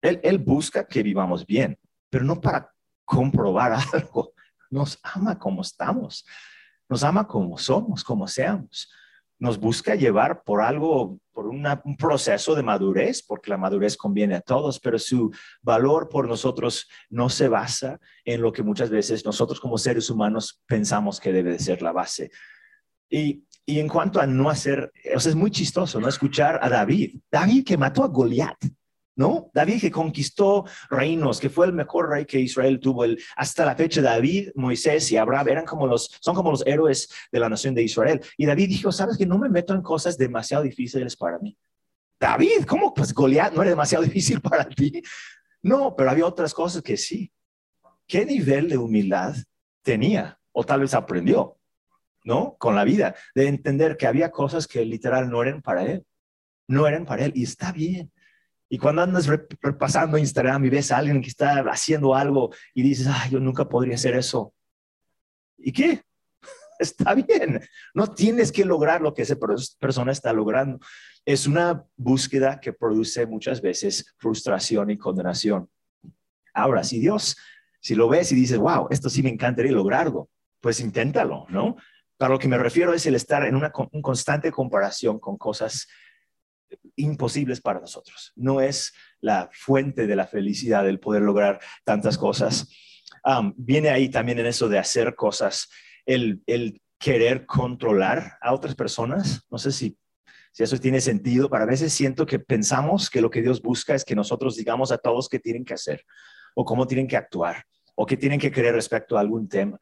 Él, 0.03 0.39
busca 0.39 0.87
que 0.87 1.03
vivamos 1.03 1.45
bien, 1.47 1.79
pero 2.09 2.25
no 2.25 2.41
para 2.41 2.73
comprobar 3.05 3.73
algo. 3.93 4.33
Nos 4.71 4.99
ama 5.03 5.39
como 5.39 5.63
estamos. 5.63 6.25
Nos 6.89 7.05
ama 7.05 7.27
como 7.27 7.57
somos, 7.59 8.03
como 8.03 8.27
seamos 8.27 8.89
nos 9.41 9.59
busca 9.59 9.95
llevar 9.95 10.45
por 10.45 10.61
algo, 10.61 11.19
por 11.33 11.47
un 11.47 11.97
proceso 11.99 12.55
de 12.55 12.63
madurez, 12.63 13.23
porque 13.23 13.51
la 13.51 13.57
madurez 13.57 13.97
conviene 13.97 14.35
a 14.35 14.43
todos, 14.43 14.79
pero 14.79 14.99
su 14.99 15.33
valor 15.63 16.11
por 16.11 16.29
nosotros 16.29 16.87
no 17.09 17.31
se 17.31 17.49
basa 17.49 17.99
en 18.25 18.43
lo 18.43 18.53
que 18.53 18.63
muchas 18.63 18.91
veces 18.91 19.25
nosotros 19.25 19.59
como 19.59 19.79
seres 19.79 20.11
humanos 20.11 20.61
pensamos 20.67 21.19
que 21.19 21.33
debe 21.33 21.53
de 21.53 21.59
ser 21.59 21.81
la 21.81 21.91
base. 21.91 22.31
Y, 23.09 23.47
y 23.65 23.81
en 23.81 23.89
cuanto 23.89 24.21
a 24.21 24.27
no 24.27 24.51
hacer, 24.51 24.93
o 25.17 25.19
sea, 25.19 25.31
es 25.31 25.37
muy 25.37 25.51
chistoso, 25.51 25.99
¿no? 25.99 26.09
Escuchar 26.09 26.61
a 26.63 26.69
David, 26.69 27.19
David 27.33 27.65
que 27.65 27.79
mató 27.79 28.05
a 28.05 28.09
Goliat, 28.09 28.59
¿no? 29.21 29.51
David 29.53 29.83
que 29.83 29.91
conquistó 29.91 30.65
reinos, 30.89 31.41
que 31.41 31.51
fue 31.51 31.67
el 31.67 31.75
mejor 31.75 32.09
rey 32.09 32.25
que 32.25 32.41
Israel 32.41 32.81
tuvo. 32.81 33.05
Hasta 33.37 33.67
la 33.67 33.77
fecha, 33.77 34.01
David, 34.01 34.49
Moisés 34.55 35.13
y 35.13 35.19
Abraham 35.19 35.49
eran 35.49 35.67
como 35.67 35.87
los, 35.87 36.11
son 36.23 36.35
como 36.35 36.51
los 36.51 36.67
héroes 36.67 37.11
de 37.31 37.39
la 37.39 37.51
nación 37.51 37.75
de 37.75 37.83
Israel. 37.83 38.23
Y 38.39 38.47
David 38.47 38.69
dijo, 38.69 38.91
sabes 38.91 39.19
que 39.19 39.27
no 39.27 39.37
me 39.37 39.51
meto 39.51 39.75
en 39.75 39.83
cosas 39.83 40.17
demasiado 40.17 40.65
difíciles 40.65 41.17
para 41.17 41.39
mí. 41.39 41.55
David, 42.19 42.65
¿cómo? 42.67 42.95
Pues 42.95 43.13
Goliat 43.13 43.53
no 43.53 43.61
era 43.61 43.73
demasiado 43.73 44.05
difícil 44.11 44.41
para 44.41 44.67
ti. 44.67 45.03
No, 45.61 45.95
pero 45.95 46.11
había 46.11 46.25
otras 46.25 46.55
cosas 46.55 46.81
que 46.81 46.97
sí. 46.97 47.31
¿Qué 48.07 48.25
nivel 48.25 48.71
de 48.71 48.79
humildad 48.79 49.35
tenía? 49.83 50.41
O 50.51 50.65
tal 50.65 50.81
vez 50.81 50.95
aprendió, 50.95 51.59
¿no? 52.25 52.57
Con 52.59 52.75
la 52.75 52.85
vida, 52.85 53.15
de 53.35 53.49
entender 53.49 53.99
que 53.99 54.07
había 54.07 54.31
cosas 54.31 54.67
que 54.67 54.83
literal 54.83 55.29
no 55.29 55.43
eran 55.43 55.61
para 55.61 55.85
él. 55.85 56.07
No 56.67 56.87
eran 56.87 57.05
para 57.05 57.27
él. 57.27 57.33
Y 57.35 57.43
está 57.43 57.71
bien 57.71 58.11
y 58.73 58.79
cuando 58.79 59.03
andas 59.03 59.27
repasando 59.27 60.17
Instagram 60.17 60.65
y 60.65 60.71
ves 60.71 60.93
a 60.93 60.99
alguien 60.99 61.21
que 61.21 61.29
está 61.29 61.59
haciendo 61.69 62.15
algo 62.15 62.51
y 62.73 62.83
dices, 62.83 63.09
ay, 63.11 63.33
yo 63.33 63.41
nunca 63.41 63.69
podría 63.69 63.97
hacer 63.97 64.15
eso. 64.15 64.55
¿Y 65.59 65.73
qué? 65.73 66.05
Está 66.79 67.15
bien. 67.15 67.61
No 67.93 68.07
tienes 68.07 68.53
que 68.53 68.65
lograr 68.65 69.01
lo 69.01 69.13
que 69.13 69.23
esa 69.23 69.37
persona 69.81 70.13
está 70.13 70.33
logrando. 70.33 70.79
Es 71.27 71.49
una 71.49 71.85
búsqueda 71.97 72.61
que 72.61 72.73
produce 72.73 73.27
muchas 73.27 73.61
veces 73.61 74.15
frustración 74.17 74.89
y 74.91 74.97
condenación. 74.97 75.69
Ahora, 76.55 76.85
si 76.85 77.01
Dios, 77.01 77.37
si 77.81 77.97
lo 77.97 78.09
ves 78.09 78.31
y 78.31 78.37
dices, 78.37 78.57
wow, 78.57 78.87
esto 78.91 79.11
sí 79.11 79.23
me 79.23 79.31
encantaría 79.31 79.73
lograrlo, 79.73 80.31
pues 80.61 80.81
inténtalo, 80.81 81.45
¿no? 81.51 81.77
Para 82.17 82.33
lo 82.33 82.39
que 82.39 82.49
me 82.49 82.57
refiero 82.57 82.95
es 82.95 83.05
el 83.05 83.17
estar 83.17 83.45
en 83.45 83.57
una 83.57 83.73
constante 83.73 84.53
comparación 84.53 85.19
con 85.19 85.37
cosas 85.37 85.89
imposibles 86.97 87.61
para 87.61 87.81
nosotros. 87.81 88.33
No 88.37 88.61
es 88.61 88.93
la 89.21 89.49
fuente 89.53 90.07
de 90.07 90.17
la 90.17 90.27
felicidad 90.27 90.89
el 90.89 91.01
poder 91.01 91.23
lograr 91.23 91.61
tantas 91.85 92.19
cosas. 92.19 92.69
viene 93.57 93.91
ahí 93.91 94.09
también 94.09 94.39
en 94.39 94.47
eso 94.47 94.69
de 94.69 94.79
hacer 94.79 95.15
cosas, 95.15 95.69
el, 96.07 96.43
querer 96.99 97.47
controlar 97.47 98.37
a 98.43 98.53
otras 98.53 98.75
personas. 98.75 99.47
No 99.51 99.57
sé 99.57 99.73
si, 99.73 99.97
si 100.53 100.63
eso 100.63 100.77
tiene 100.79 101.01
sentido, 101.01 101.49
pero 101.49 101.63
a 101.63 101.67
veces 101.67 101.93
siento 101.93 102.27
que 102.27 102.39
pensamos 102.39 103.09
que 103.09 103.23
lo 103.23 103.31
que 103.31 103.41
Dios 103.41 103.63
busca 103.63 103.95
es 103.95 104.05
que 104.05 104.15
nosotros 104.15 104.57
digamos 104.57 104.93
a 104.93 104.99
todos 104.99 105.29
qué 105.29 105.39
tienen 105.39 105.65
que 105.65 105.75
hacer 105.75 106.05
o 106.55 106.65
cómo 106.65 106.87
tienen 106.87 107.07
que 107.07 107.17
actuar 107.17 107.65
o 107.95 108.05
qué 108.05 108.17
tienen 108.17 108.39
que 108.39 108.53
creer 108.53 108.75
respecto 108.75 109.17
a 109.17 109.21
algún 109.21 109.49
tema. 109.49 109.79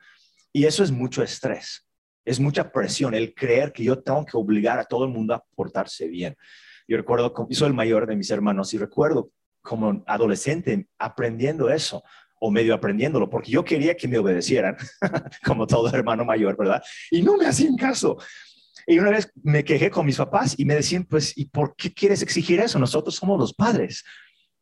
Y 0.53 0.65
eso 0.65 0.83
es 0.83 0.91
mucho 0.91 1.23
estrés, 1.23 1.87
es 2.25 2.41
mucha 2.41 2.71
presión, 2.71 3.15
el 3.15 3.35
creer 3.35 3.73
que 3.73 3.85
yo 3.85 4.01
tengo 4.01 4.25
que 4.25 4.37
obligar 4.37 4.79
a 4.79 4.85
todo 4.85 5.05
el 5.05 5.11
mundo 5.11 5.35
a 5.35 5.45
portarse 5.55 6.09
bien. 6.09 6.37
Yo 6.89 6.97
recuerdo, 6.97 7.35
soy 7.51 7.69
el 7.69 7.75
mayor 7.75 8.07
de 8.07 8.17
mis 8.17 8.31
hermanos 8.31 8.73
y 8.73 8.79
recuerdo 8.79 9.31
como 9.63 10.03
adolescente 10.07 10.89
aprendiendo 10.99 11.69
eso 11.69 12.03
o 12.41 12.51
medio 12.51 12.75
aprendiéndolo, 12.75 13.29
porque 13.29 13.51
yo 13.51 13.65
quería 13.65 13.95
que 13.97 14.09
me 14.09 14.19
obedecieran, 14.19 14.77
como 15.45 15.67
todo 15.67 15.89
hermano 15.93 16.25
mayor, 16.25 16.57
¿verdad? 16.57 16.83
Y 17.11 17.23
no 17.23 17.37
me 17.37 17.47
hacían 17.47 17.77
caso. 17.77 18.17
Y 18.87 18.99
una 18.99 19.11
vez 19.11 19.31
me 19.43 19.65
quejé 19.65 19.91
con 19.91 20.07
mis 20.07 20.17
papás 20.17 20.55
y 20.57 20.65
me 20.65 20.75
decían, 20.75 21.05
pues, 21.05 21.37
¿y 21.37 21.45
por 21.47 21.77
qué 21.77 21.93
quieres 21.93 22.23
exigir 22.23 22.61
eso? 22.61 22.79
Nosotros 22.79 23.17
somos 23.17 23.39
los 23.39 23.53
padres. 23.53 24.05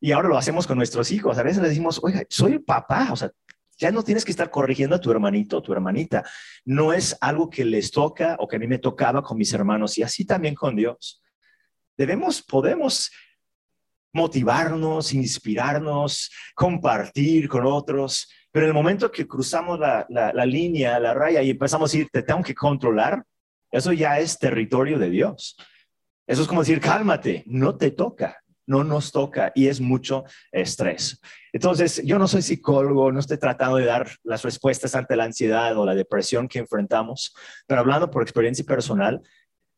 Y 0.00 0.10
ahora 0.10 0.28
lo 0.28 0.36
hacemos 0.36 0.66
con 0.66 0.78
nuestros 0.78 1.12
hijos. 1.12 1.38
A 1.38 1.44
veces 1.44 1.62
les 1.62 1.70
decimos, 1.70 2.00
oiga, 2.02 2.24
soy 2.28 2.52
el 2.52 2.64
papá, 2.64 3.10
o 3.12 3.16
sea, 3.16 3.30
ya 3.78 3.92
no 3.92 4.02
tienes 4.02 4.24
que 4.24 4.30
estar 4.30 4.50
corrigiendo 4.50 4.96
a 4.96 5.00
tu 5.00 5.10
hermanito 5.12 5.58
o 5.58 5.62
tu 5.62 5.72
hermanita. 5.72 6.24
No 6.64 6.92
es 6.92 7.16
algo 7.20 7.48
que 7.48 7.64
les 7.64 7.90
toca 7.90 8.36
o 8.40 8.48
que 8.48 8.56
a 8.56 8.58
mí 8.58 8.66
me 8.66 8.78
tocaba 8.78 9.22
con 9.22 9.38
mis 9.38 9.52
hermanos 9.52 9.96
y 9.98 10.02
así 10.02 10.24
también 10.24 10.54
con 10.54 10.74
Dios. 10.74 11.22
Debemos, 11.96 12.42
podemos 12.42 13.10
motivarnos, 14.12 15.12
inspirarnos, 15.12 16.30
compartir 16.54 17.48
con 17.48 17.66
otros, 17.66 18.28
pero 18.50 18.66
en 18.66 18.70
el 18.70 18.74
momento 18.74 19.10
que 19.12 19.28
cruzamos 19.28 19.78
la, 19.78 20.06
la, 20.08 20.46
línea, 20.46 20.98
la 20.98 21.12
raya 21.14 21.42
y 21.42 21.50
empezamos 21.50 21.90
a 21.90 21.92
decir, 21.92 22.08
te 22.10 22.22
tengo 22.22 22.42
que 22.42 22.54
controlar, 22.54 23.22
eso 23.70 23.92
ya 23.92 24.18
es 24.18 24.38
territorio 24.38 24.98
de 24.98 25.10
Dios. 25.10 25.56
Eso 26.26 26.42
es 26.42 26.48
como 26.48 26.62
decir, 26.62 26.80
cálmate, 26.80 27.44
no 27.46 27.76
te 27.76 27.90
toca, 27.90 28.42
no 28.66 28.82
nos 28.82 29.12
toca 29.12 29.52
y 29.54 29.68
es 29.68 29.80
mucho 29.80 30.24
estrés. 30.50 31.20
Entonces, 31.52 32.02
yo 32.04 32.18
no 32.18 32.26
soy 32.26 32.42
psicólogo, 32.42 33.12
no 33.12 33.20
estoy 33.20 33.38
tratando 33.38 33.76
de 33.76 33.84
dar 33.84 34.08
las 34.24 34.42
respuestas 34.42 34.94
ante 34.94 35.16
la 35.16 35.24
ansiedad 35.24 35.76
o 35.76 35.84
la 35.84 35.94
depresión 35.94 36.48
que 36.48 36.58
enfrentamos, 36.58 37.34
pero 37.66 37.80
hablando 37.80 38.10
por 38.10 38.22
experiencia 38.22 38.64
personal, 38.64 39.20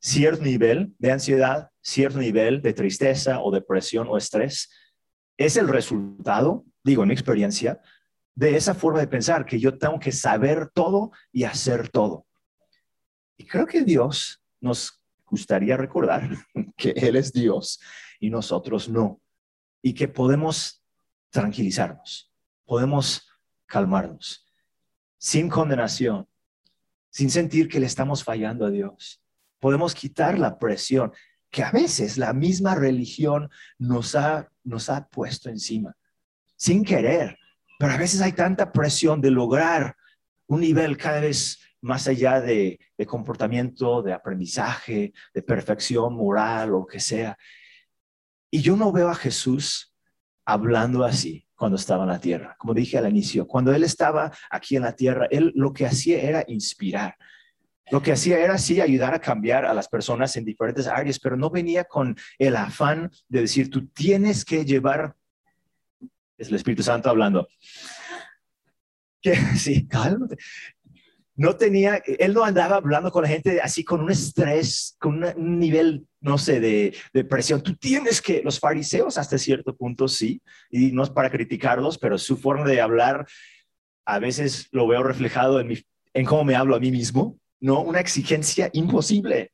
cierto 0.01 0.43
nivel 0.43 0.95
de 0.99 1.13
ansiedad, 1.13 1.71
cierto 1.81 2.19
nivel 2.19 2.63
de 2.63 2.73
tristeza 2.73 3.41
o 3.41 3.51
depresión 3.51 4.07
o 4.09 4.17
estrés, 4.17 4.71
es 5.37 5.57
el 5.57 5.69
resultado, 5.69 6.65
digo 6.83 7.03
en 7.03 7.09
mi 7.09 7.15
experiencia, 7.15 7.81
de 8.35 8.57
esa 8.57 8.75
forma 8.75 9.01
de 9.01 9.09
pensar 9.09 9.45
que 9.45 9.59
yo 9.59 9.79
tengo 9.79 9.99
que 9.99 10.13
saber 10.13 10.71
todo 10.73 11.13
y 11.33 11.45
hacer 11.45 11.89
todo. 11.89 12.27
Y 13.37 13.45
creo 13.45 13.67
que 13.67 13.83
Dios 13.83 14.43
nos 14.61 15.01
gustaría 15.27 15.77
recordar 15.77 16.29
que 16.77 16.91
Él 16.91 17.17
es 17.17 17.33
Dios 17.33 17.81
y 18.21 18.31
nosotros 18.31 18.89
no. 18.89 19.21
Y 19.83 19.95
que 19.95 20.09
podemos 20.09 20.85
tranquilizarnos, 21.31 22.33
podemos 22.65 23.29
calmarnos, 23.67 24.47
sin 25.19 25.49
condenación, 25.49 26.29
sin 27.11 27.31
sentir 27.31 27.69
que 27.69 27.81
le 27.81 27.87
estamos 27.87 28.25
fallando 28.25 28.67
a 28.67 28.71
Dios 28.71 29.23
podemos 29.61 29.95
quitar 29.95 30.39
la 30.39 30.59
presión 30.59 31.13
que 31.51 31.63
a 31.63 31.71
veces 31.71 32.19
la 32.19 32.33
misma 32.33 32.75
religión 32.75 33.49
nos 33.79 34.15
ha, 34.15 34.49
nos 34.65 34.91
ha 34.91 35.09
puesto 35.09 35.49
encima, 35.49 35.97
sin 36.57 36.85
querer. 36.85 37.39
Pero 37.79 37.93
a 37.93 37.97
veces 37.97 38.21
hay 38.21 38.33
tanta 38.33 38.73
presión 38.73 39.21
de 39.21 39.31
lograr 39.31 39.97
un 40.47 40.61
nivel 40.61 40.97
cada 40.97 41.21
vez 41.21 41.59
más 41.81 42.09
allá 42.09 42.41
de, 42.41 42.79
de 42.97 43.07
comportamiento, 43.07 44.03
de 44.03 44.13
aprendizaje, 44.13 45.13
de 45.33 45.43
perfección 45.43 46.15
moral 46.15 46.75
o 46.75 46.87
que 46.87 47.01
sea. 47.01 47.39
Y 48.51 48.61
yo 48.61 48.77
no 48.77 48.93
veo 48.93 49.09
a 49.09 49.15
Jesús 49.15 49.95
hablando 50.45 51.05
así 51.05 51.47
cuando 51.55 51.77
estaba 51.77 52.05
en 52.05 52.11
la 52.11 52.21
tierra. 52.21 52.57
Como 52.59 52.75
dije 52.75 52.99
al 52.99 53.09
inicio, 53.09 53.47
cuando 53.47 53.73
él 53.73 53.85
estaba 53.85 54.33
aquí 54.51 54.77
en 54.77 54.83
la 54.83 54.97
tierra, 54.97 55.27
él 55.31 55.53
lo 55.55 55.73
que 55.73 55.87
hacía 55.87 56.21
era 56.23 56.45
inspirar. 56.49 57.17
Lo 57.91 58.03
que 58.03 58.13
hacía 58.13 58.39
era 58.39 58.59
sí 58.59 58.81
ayudar 58.81 59.15
a 59.15 59.21
cambiar 59.21 59.65
a 59.65 59.75
las 59.75 59.89
personas 59.89 60.37
en 60.37 60.45
diferentes 60.45 60.87
áreas, 60.87 61.19
pero 61.19 61.37
no 61.37 61.51
venía 61.51 61.85
con 61.85 62.17
el 62.39 62.57
afán 62.57 63.11
de 63.29 63.43
decir, 63.43 63.71
tú 63.71 63.87
tienes 63.89 64.45
que 64.45 64.65
llevar, 64.65 65.15
es 66.37 66.49
el 66.49 66.55
Espíritu 66.55 66.83
Santo 66.83 67.09
hablando. 67.09 67.49
Que, 69.23 69.35
sí, 69.57 69.87
cálmate. 69.87 70.37
no 71.35 71.57
tenía, 71.57 72.03
él 72.19 72.35
no 72.35 72.45
andaba 72.45 72.77
hablando 72.77 73.11
con 73.11 73.23
la 73.23 73.29
gente 73.29 73.61
así 73.61 73.85
con 73.85 74.01
un 74.01 74.11
estrés, 74.11 74.97
con 74.99 75.25
un 75.25 75.59
nivel, 75.59 76.07
no 76.21 76.37
sé, 76.37 76.61
de, 76.61 76.95
de, 77.13 77.25
presión. 77.25 77.63
Tú 77.63 77.75
tienes 77.75 78.21
que, 78.21 78.43
los 78.43 78.61
fariseos 78.61 79.17
hasta 79.17 79.39
cierto 79.39 79.75
punto 79.75 80.09
sí, 80.09 80.43
y 80.71 80.93
no 80.93 81.05
es 81.05 81.11
para 81.11 81.31
criticarlos, 81.31 81.97
pero 81.97 82.19
su 82.19 82.37
forma 82.37 82.67
de 82.67 82.81
hablar 82.81 83.27
a 84.05 84.19
veces 84.19 84.69
lo 84.73 84.87
veo 84.87 85.03
reflejado 85.03 85.61
en, 85.61 85.69
mi, 85.69 85.79
en 86.15 86.25
cómo 86.25 86.45
me 86.45 86.55
hablo 86.55 86.75
a 86.75 86.81
mí 86.81 86.91
mismo, 86.91 87.39
¿no? 87.61 87.83
Una 87.83 88.01
exigencia 88.01 88.71
imposible 88.73 89.53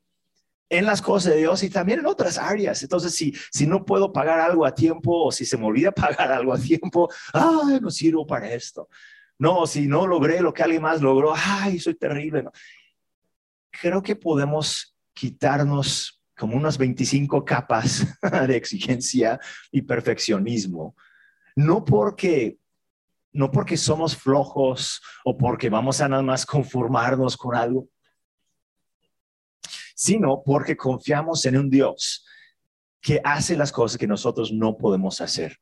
en 0.68 0.86
las 0.86 1.02
cosas 1.02 1.34
de 1.34 1.40
Dios 1.40 1.62
y 1.62 1.70
también 1.70 2.00
en 2.00 2.06
otras 2.06 2.38
áreas. 2.38 2.82
Entonces, 2.82 3.14
si, 3.14 3.34
si 3.52 3.66
no 3.66 3.84
puedo 3.84 4.12
pagar 4.12 4.40
algo 4.40 4.64
a 4.64 4.74
tiempo 4.74 5.24
o 5.24 5.32
si 5.32 5.44
se 5.44 5.56
me 5.56 5.66
olvida 5.66 5.90
pagar 5.92 6.32
algo 6.32 6.52
a 6.52 6.58
tiempo, 6.58 7.08
ay, 7.32 7.78
no 7.80 7.90
sirvo 7.90 8.26
para 8.26 8.52
esto. 8.52 8.88
No, 9.38 9.66
si 9.66 9.86
no 9.86 10.06
logré 10.06 10.40
lo 10.40 10.52
que 10.52 10.62
alguien 10.62 10.82
más 10.82 11.00
logró, 11.00 11.34
ay, 11.36 11.78
soy 11.78 11.94
terrible. 11.94 12.44
Creo 13.70 14.02
que 14.02 14.16
podemos 14.16 14.96
quitarnos 15.12 16.22
como 16.36 16.56
unas 16.56 16.78
25 16.78 17.44
capas 17.44 18.06
de 18.48 18.56
exigencia 18.56 19.38
y 19.70 19.82
perfeccionismo. 19.82 20.96
No 21.56 21.84
porque 21.84 22.58
no 23.34 23.50
porque 23.50 23.76
somos 23.76 24.16
flojos 24.16 25.02
o 25.24 25.36
porque 25.36 25.68
vamos 25.68 26.00
a 26.00 26.08
nada 26.08 26.22
más 26.22 26.46
conformarnos 26.46 27.36
con 27.36 27.56
algo, 27.56 27.88
sino 29.94 30.42
porque 30.44 30.76
confiamos 30.76 31.44
en 31.46 31.56
un 31.56 31.70
Dios 31.70 32.26
que 33.00 33.20
hace 33.22 33.56
las 33.56 33.72
cosas 33.72 33.98
que 33.98 34.06
nosotros 34.06 34.52
no 34.52 34.76
podemos 34.76 35.20
hacer. 35.20 35.58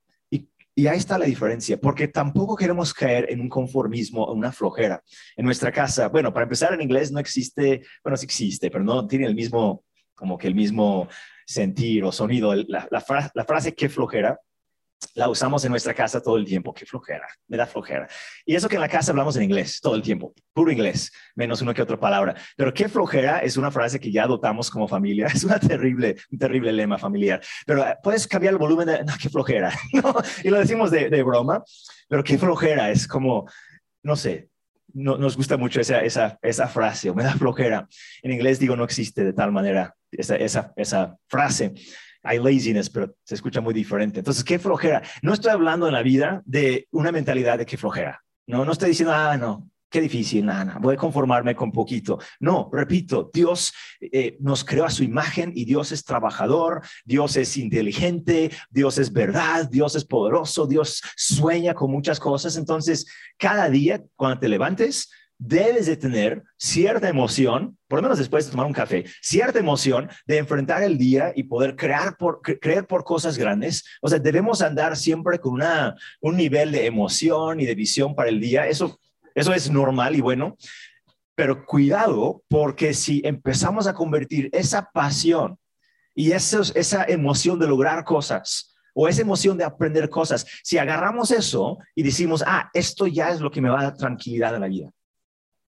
Y 0.74 0.86
ahí 0.86 0.96
está 0.96 1.18
la 1.18 1.26
diferencia, 1.26 1.78
porque 1.78 2.08
tampoco 2.08 2.56
queremos 2.56 2.94
caer 2.94 3.26
en 3.28 3.42
un 3.42 3.50
conformismo, 3.50 4.32
en 4.32 4.38
una 4.38 4.52
flojera. 4.52 5.02
En 5.36 5.44
nuestra 5.44 5.70
casa, 5.70 6.08
bueno, 6.08 6.32
para 6.32 6.44
empezar 6.44 6.72
en 6.72 6.80
inglés 6.80 7.12
no 7.12 7.20
existe, 7.20 7.82
bueno, 8.02 8.16
sí 8.16 8.24
existe, 8.24 8.70
pero 8.70 8.82
no 8.82 9.06
tiene 9.06 9.26
el 9.26 9.34
mismo, 9.34 9.84
como 10.14 10.38
que 10.38 10.46
el 10.46 10.54
mismo 10.54 11.08
sentir 11.46 12.04
o 12.04 12.12
sonido. 12.12 12.54
La, 12.54 12.88
la, 12.90 13.30
la 13.34 13.44
frase 13.44 13.74
qué 13.74 13.90
flojera 13.90 14.38
la 15.14 15.28
usamos 15.28 15.64
en 15.64 15.70
nuestra 15.70 15.94
casa 15.94 16.20
todo 16.20 16.36
el 16.36 16.44
tiempo. 16.44 16.72
Qué 16.72 16.86
flojera, 16.86 17.26
me 17.48 17.56
da 17.56 17.66
flojera. 17.66 18.08
Y 18.44 18.54
eso 18.54 18.68
que 18.68 18.76
en 18.76 18.80
la 18.80 18.88
casa 18.88 19.12
hablamos 19.12 19.36
en 19.36 19.42
inglés 19.42 19.80
todo 19.80 19.94
el 19.94 20.02
tiempo, 20.02 20.34
puro 20.52 20.70
inglés, 20.70 21.12
menos 21.34 21.62
una 21.62 21.74
que 21.74 21.82
otra 21.82 21.98
palabra. 21.98 22.34
Pero 22.56 22.72
qué 22.72 22.88
flojera 22.88 23.40
es 23.40 23.56
una 23.56 23.70
frase 23.70 24.00
que 24.00 24.10
ya 24.10 24.24
adoptamos 24.24 24.70
como 24.70 24.88
familia. 24.88 25.26
Es 25.32 25.44
una 25.44 25.58
terrible, 25.58 26.16
terrible 26.38 26.72
lema 26.72 26.98
familiar. 26.98 27.40
Pero 27.66 27.86
eh, 27.86 27.96
puedes 28.02 28.26
cambiar 28.26 28.52
el 28.52 28.58
volumen 28.58 28.86
de, 28.86 29.04
no, 29.04 29.14
qué 29.20 29.28
flojera. 29.28 29.72
¿no? 29.92 30.14
Y 30.44 30.50
lo 30.50 30.58
decimos 30.58 30.90
de, 30.90 31.08
de, 31.08 31.22
broma, 31.22 31.62
pero 32.08 32.22
qué 32.22 32.38
flojera 32.38 32.90
es 32.90 33.08
como, 33.08 33.48
no 34.02 34.14
sé, 34.16 34.48
no, 34.94 35.16
nos 35.16 35.36
gusta 35.36 35.56
mucho 35.56 35.80
esa, 35.80 36.00
esa, 36.00 36.38
esa 36.42 36.68
frase, 36.68 37.10
o 37.10 37.14
me 37.14 37.24
da 37.24 37.32
flojera. 37.34 37.88
En 38.22 38.32
inglés 38.32 38.58
digo, 38.58 38.76
no 38.76 38.84
existe 38.84 39.24
de 39.24 39.32
tal 39.32 39.52
manera 39.52 39.94
esa, 40.10 40.36
esa, 40.36 40.72
esa 40.76 41.16
frase 41.28 41.72
hay 42.22 42.38
laziness, 42.38 42.90
pero 42.90 43.14
se 43.24 43.34
escucha 43.34 43.60
muy 43.60 43.74
diferente. 43.74 44.20
Entonces, 44.20 44.44
qué 44.44 44.58
flojera. 44.58 45.02
No 45.22 45.32
estoy 45.32 45.50
hablando 45.50 45.86
en 45.86 45.92
la 45.92 46.02
vida 46.02 46.42
de 46.44 46.86
una 46.90 47.12
mentalidad 47.12 47.58
de 47.58 47.66
qué 47.66 47.76
flojera. 47.76 48.22
No, 48.46 48.64
no 48.64 48.72
estoy 48.72 48.90
diciendo, 48.90 49.14
ah, 49.14 49.36
no, 49.36 49.70
qué 49.92 50.00
difícil, 50.00 50.46
nada, 50.46 50.78
voy 50.80 50.94
a 50.94 50.98
conformarme 50.98 51.54
con 51.54 51.70
poquito. 51.70 52.18
No, 52.40 52.70
repito, 52.72 53.30
Dios 53.32 53.72
eh, 54.00 54.36
nos 54.40 54.64
creó 54.64 54.86
a 54.86 54.90
su 54.90 55.04
imagen 55.04 55.52
y 55.54 55.66
Dios 55.66 55.92
es 55.92 56.02
trabajador, 56.04 56.80
Dios 57.04 57.36
es 57.36 57.56
inteligente, 57.58 58.50
Dios 58.70 58.98
es 58.98 59.12
verdad, 59.12 59.68
Dios 59.70 59.94
es 59.94 60.04
poderoso, 60.04 60.66
Dios 60.66 61.02
sueña 61.14 61.74
con 61.74 61.90
muchas 61.90 62.18
cosas. 62.18 62.56
Entonces, 62.56 63.06
cada 63.36 63.68
día, 63.68 64.02
cuando 64.16 64.40
te 64.40 64.48
levantes, 64.48 65.10
debes 65.44 65.86
de 65.86 65.96
tener 65.96 66.42
cierta 66.56 67.08
emoción, 67.08 67.76
por 67.88 67.98
lo 67.98 68.02
menos 68.02 68.18
después 68.18 68.44
de 68.44 68.52
tomar 68.52 68.66
un 68.66 68.72
café, 68.72 69.04
cierta 69.20 69.58
emoción 69.58 70.08
de 70.24 70.38
enfrentar 70.38 70.82
el 70.82 70.96
día 70.96 71.32
y 71.34 71.42
poder 71.42 71.74
crear 71.74 72.16
por, 72.16 72.40
creer 72.40 72.86
por 72.86 73.02
cosas 73.02 73.36
grandes. 73.36 73.84
O 74.00 74.08
sea, 74.08 74.18
debemos 74.18 74.62
andar 74.62 74.96
siempre 74.96 75.40
con 75.40 75.54
una, 75.54 75.96
un 76.20 76.36
nivel 76.36 76.70
de 76.70 76.86
emoción 76.86 77.60
y 77.60 77.66
de 77.66 77.74
visión 77.74 78.14
para 78.14 78.28
el 78.28 78.40
día. 78.40 78.68
Eso, 78.68 79.00
eso 79.34 79.52
es 79.52 79.68
normal 79.68 80.14
y 80.14 80.20
bueno, 80.20 80.56
pero 81.34 81.66
cuidado 81.66 82.44
porque 82.48 82.94
si 82.94 83.20
empezamos 83.24 83.86
a 83.88 83.94
convertir 83.94 84.48
esa 84.52 84.90
pasión 84.92 85.58
y 86.14 86.32
esa 86.32 87.04
emoción 87.04 87.58
de 87.58 87.66
lograr 87.66 88.04
cosas, 88.04 88.68
o 88.94 89.08
esa 89.08 89.22
emoción 89.22 89.56
de 89.56 89.64
aprender 89.64 90.10
cosas, 90.10 90.46
si 90.62 90.76
agarramos 90.76 91.30
eso 91.30 91.78
y 91.94 92.02
decimos, 92.02 92.44
ah, 92.46 92.70
esto 92.74 93.06
ya 93.06 93.30
es 93.30 93.40
lo 93.40 93.50
que 93.50 93.62
me 93.62 93.70
va 93.70 93.80
a 93.80 93.84
dar 93.84 93.96
tranquilidad 93.96 94.54
en 94.54 94.60
la 94.60 94.68
vida, 94.68 94.90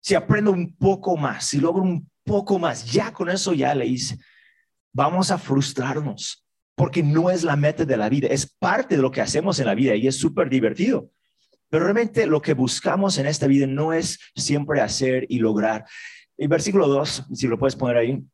si 0.00 0.14
aprendo 0.14 0.50
un 0.50 0.74
poco 0.76 1.16
más, 1.16 1.46
si 1.46 1.58
logro 1.58 1.82
un 1.82 2.08
poco 2.24 2.58
más, 2.58 2.90
ya 2.90 3.12
con 3.12 3.28
eso 3.30 3.52
ya 3.52 3.74
le 3.74 3.86
hice, 3.86 4.18
vamos 4.92 5.30
a 5.30 5.38
frustrarnos 5.38 6.44
porque 6.80 7.02
no 7.02 7.28
es 7.28 7.44
la 7.44 7.56
meta 7.56 7.84
de 7.84 7.96
la 7.98 8.08
vida, 8.08 8.28
es 8.28 8.46
parte 8.46 8.96
de 8.96 9.02
lo 9.02 9.10
que 9.10 9.20
hacemos 9.20 9.58
en 9.60 9.66
la 9.66 9.74
vida 9.74 9.94
y 9.94 10.06
es 10.06 10.16
súper 10.16 10.48
divertido. 10.48 11.10
Pero 11.68 11.84
realmente 11.84 12.26
lo 12.26 12.40
que 12.40 12.54
buscamos 12.54 13.18
en 13.18 13.26
esta 13.26 13.46
vida 13.46 13.66
no 13.66 13.92
es 13.92 14.18
siempre 14.34 14.80
hacer 14.80 15.26
y 15.28 15.40
lograr. 15.40 15.84
El 16.38 16.48
versículo 16.48 16.88
2, 16.88 17.26
si 17.34 17.48
lo 17.48 17.58
puedes 17.58 17.76
poner 17.76 17.98
ahí, 17.98 18.24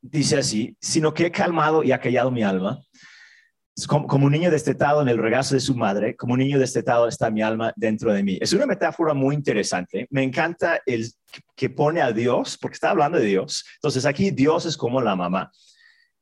dice 0.00 0.38
así, 0.38 0.78
sino 0.80 1.12
que 1.12 1.26
he 1.26 1.30
calmado 1.30 1.84
y 1.84 1.92
acallado 1.92 2.30
mi 2.30 2.42
alma 2.42 2.80
como, 3.86 4.26
un 4.26 4.32
niño 4.32 4.50
destetado 4.50 5.02
en 5.02 5.08
el 5.08 5.18
regazo 5.18 5.54
de 5.54 5.60
su 5.60 5.74
madre, 5.74 6.16
como 6.16 6.34
un 6.34 6.40
niño 6.40 6.58
destetado 6.58 7.06
está 7.06 7.30
mi 7.30 7.42
alma 7.42 7.72
dentro 7.76 8.12
de 8.12 8.22
mí. 8.22 8.38
Es 8.40 8.52
una 8.52 8.66
metáfora 8.66 9.14
muy 9.14 9.34
interesante. 9.34 10.06
Me 10.10 10.22
encanta 10.22 10.80
el 10.86 11.10
que 11.54 11.70
pone 11.70 12.00
a 12.00 12.12
Dios, 12.12 12.58
porque 12.60 12.74
está 12.74 12.90
hablando 12.90 13.18
de 13.18 13.26
Dios. 13.26 13.64
Entonces 13.74 14.04
aquí 14.06 14.30
Dios 14.30 14.66
es 14.66 14.76
como 14.76 15.00
la 15.00 15.14
mamá, 15.14 15.50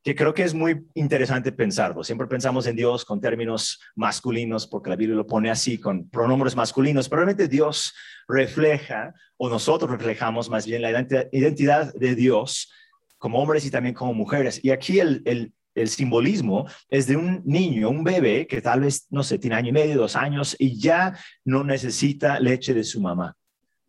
que 0.03 0.15
creo 0.15 0.33
que 0.33 0.43
es 0.43 0.53
muy 0.53 0.85
interesante 0.93 1.51
pensarlo. 1.51 2.03
Siempre 2.03 2.27
pensamos 2.27 2.67
en 2.67 2.75
Dios 2.75 3.03
con 3.03 3.19
términos 3.19 3.79
masculinos, 3.95 4.67
porque 4.67 4.89
la 4.89 4.95
Biblia 4.95 5.17
lo 5.17 5.27
pone 5.27 5.49
así, 5.49 5.77
con 5.77 6.09
pronombres 6.09 6.55
masculinos, 6.55 7.09
pero 7.09 7.21
realmente 7.21 7.47
Dios 7.47 7.93
refleja, 8.27 9.13
o 9.37 9.49
nosotros 9.49 9.89
reflejamos 9.89 10.49
más 10.49 10.65
bien 10.65 10.81
la 10.81 10.91
identidad 11.31 11.93
de 11.93 12.15
Dios 12.15 12.71
como 13.17 13.39
hombres 13.39 13.65
y 13.65 13.71
también 13.71 13.95
como 13.95 14.13
mujeres. 14.13 14.59
Y 14.63 14.71
aquí 14.71 14.99
el, 14.99 15.53
el 15.77 15.89
simbolismo 15.89 16.67
es 16.89 17.07
de 17.07 17.15
un 17.15 17.41
niño, 17.45 17.89
un 17.89 18.03
bebé 18.03 18.47
que 18.47 18.61
tal 18.61 18.81
vez, 18.81 19.07
no 19.09 19.23
sé, 19.23 19.37
tiene 19.37 19.55
año 19.55 19.69
y 19.69 19.73
medio, 19.73 19.97
dos 19.97 20.15
años 20.15 20.55
y 20.59 20.79
ya 20.79 21.17
no 21.45 21.63
necesita 21.63 22.39
leche 22.39 22.73
de 22.73 22.83
su 22.83 22.99
mamá. 22.99 23.35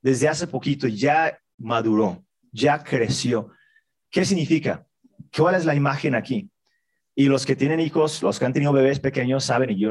Desde 0.03 0.29
hace 0.29 0.46
poquito 0.46 0.87
ya 0.87 1.38
maduró, 1.57 2.24
ya 2.53 2.83
creció. 2.83 3.51
¿Qué 4.11 4.24
significa? 4.24 4.87
¿Cuál 5.37 5.55
es 5.55 5.64
la 5.64 5.74
imagen 5.74 6.14
aquí? 6.14 6.51
Y 7.14 7.27
los 7.27 7.44
que 7.44 7.57
tienen 7.57 7.81
hijos, 7.81 8.22
los 8.22 8.38
que 8.38 8.44
han 8.44 8.53
tenido 8.53 8.72
bebés 8.72 9.01
pequeños, 9.01 9.44
saben, 9.44 9.70
y 9.70 9.79
yo 9.79 9.90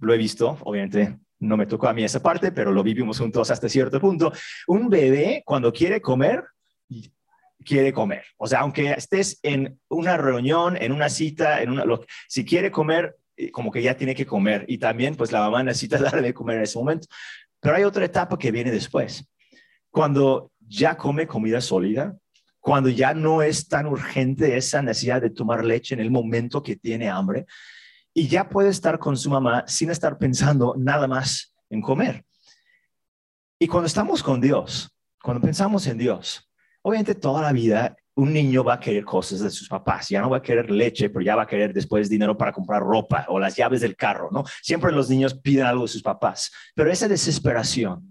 lo 0.00 0.14
he 0.14 0.18
visto, 0.18 0.58
obviamente 0.62 1.18
no 1.40 1.56
me 1.56 1.66
tocó 1.66 1.88
a 1.88 1.92
mí 1.92 2.04
esa 2.04 2.22
parte, 2.22 2.52
pero 2.52 2.72
lo 2.72 2.82
vivimos 2.82 3.18
juntos 3.18 3.50
hasta 3.50 3.68
cierto 3.68 4.00
punto. 4.00 4.32
Un 4.66 4.88
bebé 4.88 5.42
cuando 5.44 5.72
quiere 5.72 6.00
comer, 6.00 6.44
quiere 7.64 7.92
comer. 7.92 8.24
O 8.36 8.46
sea, 8.46 8.60
aunque 8.60 8.92
estés 8.92 9.40
en 9.42 9.80
una 9.88 10.16
reunión, 10.16 10.76
en 10.76 10.92
una 10.92 11.08
cita, 11.08 11.62
en 11.62 11.70
una, 11.70 11.84
si 12.28 12.44
quiere 12.44 12.70
comer, 12.70 13.16
eh, 13.36 13.50
como 13.50 13.72
que 13.72 13.82
ya 13.82 13.96
tiene 13.96 14.14
que 14.14 14.26
comer. 14.26 14.64
Y 14.68 14.78
también, 14.78 15.16
pues 15.16 15.32
la 15.32 15.40
mamá 15.40 15.62
necesita 15.62 15.98
darle 16.02 16.22
de 16.22 16.34
comer 16.34 16.58
en 16.58 16.62
ese 16.62 16.78
momento. 16.78 17.08
Pero 17.60 17.76
hay 17.76 17.84
otra 17.84 18.04
etapa 18.04 18.38
que 18.38 18.52
viene 18.52 18.70
después. 18.70 19.28
Cuando 19.90 20.52
ya 20.60 20.96
come 20.96 21.26
comida 21.26 21.60
sólida, 21.60 22.16
cuando 22.60 22.88
ya 22.88 23.14
no 23.14 23.42
es 23.42 23.68
tan 23.68 23.86
urgente 23.86 24.56
esa 24.56 24.80
necesidad 24.82 25.20
de 25.20 25.30
tomar 25.30 25.64
leche 25.64 25.94
en 25.94 26.00
el 26.00 26.10
momento 26.10 26.62
que 26.62 26.76
tiene 26.76 27.08
hambre, 27.08 27.46
y 28.14 28.28
ya 28.28 28.48
puede 28.48 28.70
estar 28.70 28.98
con 28.98 29.16
su 29.16 29.28
mamá 29.28 29.64
sin 29.66 29.90
estar 29.90 30.18
pensando 30.18 30.74
nada 30.78 31.08
más 31.08 31.54
en 31.68 31.82
comer. 31.82 32.24
Y 33.58 33.66
cuando 33.66 33.86
estamos 33.86 34.22
con 34.22 34.40
Dios, 34.40 34.94
cuando 35.22 35.40
pensamos 35.40 35.86
en 35.86 35.98
Dios, 35.98 36.48
Obviamente 36.86 37.14
toda 37.14 37.40
la 37.40 37.52
vida 37.52 37.96
un 38.16 38.32
niño 38.32 38.62
va 38.62 38.74
a 38.74 38.80
querer 38.80 39.04
cosas 39.04 39.40
de 39.40 39.50
sus 39.50 39.68
papás, 39.68 40.08
ya 40.10 40.20
no 40.20 40.30
va 40.30 40.36
a 40.36 40.42
querer 40.42 40.70
leche, 40.70 41.08
pero 41.08 41.24
ya 41.24 41.34
va 41.34 41.42
a 41.42 41.46
querer 41.46 41.72
después 41.72 42.10
dinero 42.10 42.36
para 42.36 42.52
comprar 42.52 42.82
ropa 42.82 43.24
o 43.28 43.40
las 43.40 43.56
llaves 43.56 43.80
del 43.80 43.96
carro, 43.96 44.28
¿no? 44.30 44.44
Siempre 44.62 44.92
los 44.92 45.08
niños 45.08 45.34
piden 45.34 45.64
algo 45.64 45.82
de 45.82 45.88
sus 45.88 46.02
papás, 46.02 46.52
pero 46.74 46.92
esa 46.92 47.08
desesperación, 47.08 48.02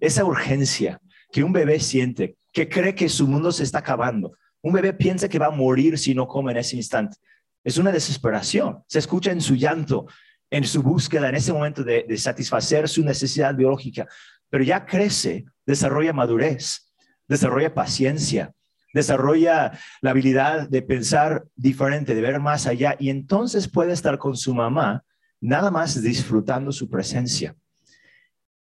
esa 0.00 0.24
urgencia 0.24 1.00
que 1.30 1.42
un 1.42 1.52
bebé 1.52 1.80
siente, 1.80 2.36
que 2.52 2.68
cree 2.68 2.94
que 2.94 3.08
su 3.08 3.26
mundo 3.26 3.50
se 3.50 3.64
está 3.64 3.80
acabando, 3.80 4.32
un 4.62 4.72
bebé 4.72 4.92
piensa 4.94 5.28
que 5.28 5.40
va 5.40 5.46
a 5.46 5.50
morir 5.50 5.98
si 5.98 6.14
no 6.14 6.28
come 6.28 6.52
en 6.52 6.58
ese 6.58 6.76
instante, 6.76 7.18
es 7.64 7.76
una 7.78 7.90
desesperación, 7.90 8.82
se 8.86 9.00
escucha 9.00 9.32
en 9.32 9.40
su 9.40 9.56
llanto, 9.56 10.06
en 10.50 10.64
su 10.64 10.82
búsqueda, 10.82 11.28
en 11.28 11.34
ese 11.34 11.52
momento 11.52 11.82
de, 11.82 12.04
de 12.08 12.16
satisfacer 12.16 12.88
su 12.88 13.04
necesidad 13.04 13.54
biológica, 13.54 14.06
pero 14.48 14.62
ya 14.62 14.86
crece, 14.86 15.44
desarrolla 15.66 16.12
madurez 16.12 16.83
desarrolla 17.28 17.74
paciencia, 17.74 18.52
desarrolla 18.92 19.78
la 20.00 20.10
habilidad 20.10 20.68
de 20.68 20.82
pensar 20.82 21.44
diferente, 21.56 22.14
de 22.14 22.20
ver 22.20 22.40
más 22.40 22.66
allá 22.66 22.96
y 22.98 23.10
entonces 23.10 23.68
puede 23.68 23.92
estar 23.92 24.18
con 24.18 24.36
su 24.36 24.54
mamá 24.54 25.04
nada 25.40 25.70
más 25.70 26.00
disfrutando 26.00 26.72
su 26.72 26.88
presencia. 26.88 27.54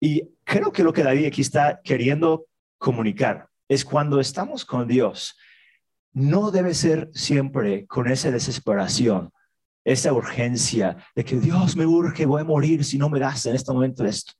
Y 0.01 0.31
creo 0.44 0.73
que 0.73 0.83
lo 0.83 0.92
que 0.92 1.03
David 1.03 1.27
aquí 1.27 1.42
está 1.42 1.81
queriendo 1.85 2.46
comunicar. 2.79 3.49
Es 3.68 3.85
cuando 3.85 4.18
estamos 4.18 4.64
con 4.64 4.88
Dios. 4.88 5.37
No 6.12 6.51
debe 6.51 6.75
ser 6.75 7.11
siempre 7.12 7.87
con 7.87 8.11
esa 8.11 8.31
desesperación, 8.31 9.31
esa 9.85 10.12
urgencia 10.12 10.96
de 11.14 11.25
que 11.25 11.38
Dios 11.38 11.77
me 11.77 11.87
urge, 11.87 12.27
voy 12.27 12.40
a 12.40 12.44
morir 12.44 12.85
si 12.85 12.99
no 12.99 13.11
me 13.11 13.20
das 13.20 13.46
en 13.46 13.55
este 13.55 13.73
momento 13.73 14.05
esto. 14.05 14.33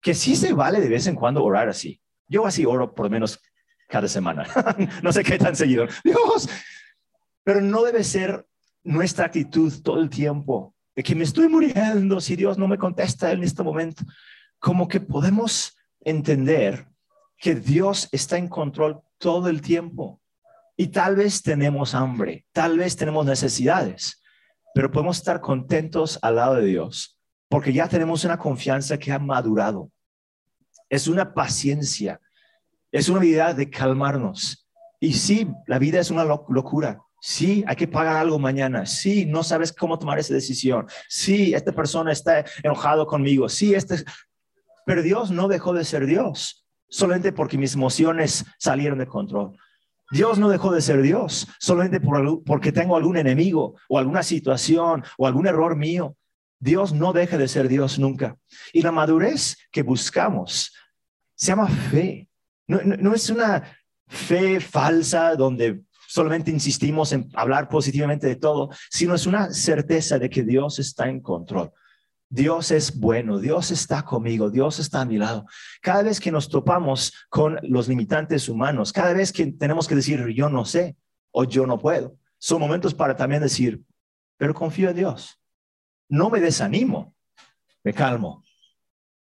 Que 0.00 0.14
sí 0.14 0.36
se 0.36 0.52
vale 0.52 0.80
de 0.80 0.88
vez 0.88 1.06
en 1.08 1.16
cuando 1.16 1.44
orar 1.44 1.68
así. 1.68 2.00
Yo 2.28 2.46
así 2.46 2.64
oro 2.64 2.94
por 2.94 3.06
lo 3.06 3.10
menos 3.10 3.40
cada 3.88 4.08
semana. 4.08 4.46
no 5.02 5.12
sé 5.12 5.22
qué 5.22 5.38
tan 5.38 5.54
seguido. 5.54 5.86
Dios, 6.04 6.48
pero 7.44 7.60
no 7.60 7.82
debe 7.82 8.04
ser 8.04 8.46
nuestra 8.84 9.26
actitud 9.26 9.72
todo 9.82 10.00
el 10.00 10.10
tiempo 10.10 10.74
de 10.94 11.02
que 11.02 11.14
me 11.14 11.24
estoy 11.24 11.48
muriendo 11.48 12.20
si 12.20 12.36
Dios 12.36 12.58
no 12.58 12.68
me 12.68 12.78
contesta 12.78 13.32
en 13.32 13.42
este 13.42 13.62
momento. 13.62 14.04
Como 14.58 14.88
que 14.88 15.00
podemos 15.00 15.76
entender 16.00 16.86
que 17.38 17.54
Dios 17.54 18.08
está 18.12 18.38
en 18.38 18.48
control 18.48 19.00
todo 19.18 19.48
el 19.48 19.60
tiempo. 19.60 20.20
Y 20.76 20.88
tal 20.88 21.16
vez 21.16 21.42
tenemos 21.42 21.94
hambre, 21.94 22.46
tal 22.52 22.78
vez 22.78 22.96
tenemos 22.96 23.26
necesidades, 23.26 24.22
pero 24.74 24.90
podemos 24.90 25.18
estar 25.18 25.40
contentos 25.40 26.18
al 26.22 26.36
lado 26.36 26.54
de 26.54 26.64
Dios, 26.64 27.18
porque 27.48 27.72
ya 27.72 27.88
tenemos 27.88 28.24
una 28.24 28.38
confianza 28.38 28.98
que 28.98 29.12
ha 29.12 29.18
madurado. 29.18 29.90
Es 30.92 31.08
una 31.08 31.32
paciencia, 31.32 32.20
es 32.90 33.08
una 33.08 33.20
habilidad 33.20 33.54
de 33.54 33.70
calmarnos. 33.70 34.68
Y 35.00 35.14
sí, 35.14 35.48
la 35.66 35.78
vida 35.78 35.98
es 35.98 36.10
una 36.10 36.22
locura. 36.22 37.00
Sí, 37.18 37.64
hay 37.66 37.76
que 37.76 37.88
pagar 37.88 38.16
algo 38.16 38.38
mañana. 38.38 38.84
Sí, 38.84 39.24
no 39.24 39.42
sabes 39.42 39.72
cómo 39.72 39.98
tomar 39.98 40.18
esa 40.18 40.34
decisión. 40.34 40.86
Sí, 41.08 41.54
esta 41.54 41.72
persona 41.72 42.12
está 42.12 42.44
enojado 42.62 43.06
conmigo. 43.06 43.48
Sí, 43.48 43.74
este... 43.74 44.04
Pero 44.84 45.00
Dios 45.00 45.30
no 45.30 45.48
dejó 45.48 45.72
de 45.72 45.86
ser 45.86 46.04
Dios 46.04 46.66
solamente 46.90 47.32
porque 47.32 47.56
mis 47.56 47.72
emociones 47.72 48.44
salieron 48.58 48.98
de 48.98 49.06
control. 49.06 49.56
Dios 50.10 50.38
no 50.38 50.50
dejó 50.50 50.72
de 50.72 50.82
ser 50.82 51.00
Dios 51.00 51.48
solamente 51.58 52.00
por, 52.00 52.44
porque 52.44 52.70
tengo 52.70 52.98
algún 52.98 53.16
enemigo 53.16 53.76
o 53.88 53.98
alguna 53.98 54.22
situación 54.22 55.02
o 55.16 55.26
algún 55.26 55.46
error 55.46 55.74
mío. 55.74 56.18
Dios 56.60 56.92
no 56.92 57.14
deja 57.14 57.38
de 57.38 57.48
ser 57.48 57.66
Dios 57.66 57.98
nunca. 57.98 58.36
Y 58.74 58.82
la 58.82 58.92
madurez 58.92 59.56
que 59.70 59.82
buscamos 59.82 60.72
se 61.42 61.48
llama 61.48 61.66
fe. 61.66 62.28
No, 62.68 62.80
no 62.84 63.14
es 63.14 63.28
una 63.28 63.64
fe 64.06 64.60
falsa 64.60 65.34
donde 65.34 65.82
solamente 66.06 66.52
insistimos 66.52 67.10
en 67.12 67.28
hablar 67.34 67.68
positivamente 67.68 68.28
de 68.28 68.36
todo, 68.36 68.70
sino 68.88 69.16
es 69.16 69.26
una 69.26 69.52
certeza 69.52 70.20
de 70.20 70.30
que 70.30 70.44
Dios 70.44 70.78
está 70.78 71.08
en 71.08 71.20
control. 71.20 71.72
Dios 72.28 72.70
es 72.70 72.96
bueno, 72.96 73.40
Dios 73.40 73.72
está 73.72 74.04
conmigo, 74.04 74.50
Dios 74.50 74.78
está 74.78 75.00
a 75.00 75.04
mi 75.04 75.18
lado. 75.18 75.44
Cada 75.80 76.04
vez 76.04 76.20
que 76.20 76.30
nos 76.30 76.48
topamos 76.48 77.12
con 77.28 77.58
los 77.64 77.88
limitantes 77.88 78.48
humanos, 78.48 78.92
cada 78.92 79.12
vez 79.12 79.32
que 79.32 79.46
tenemos 79.46 79.88
que 79.88 79.96
decir 79.96 80.24
yo 80.28 80.48
no 80.48 80.64
sé 80.64 80.96
o 81.32 81.42
yo 81.42 81.66
no 81.66 81.76
puedo, 81.76 82.16
son 82.38 82.60
momentos 82.60 82.94
para 82.94 83.16
también 83.16 83.42
decir, 83.42 83.82
pero 84.36 84.54
confío 84.54 84.90
en 84.90 84.96
Dios. 84.96 85.40
No 86.08 86.30
me 86.30 86.38
desanimo, 86.38 87.16
me 87.82 87.92
calmo. 87.92 88.44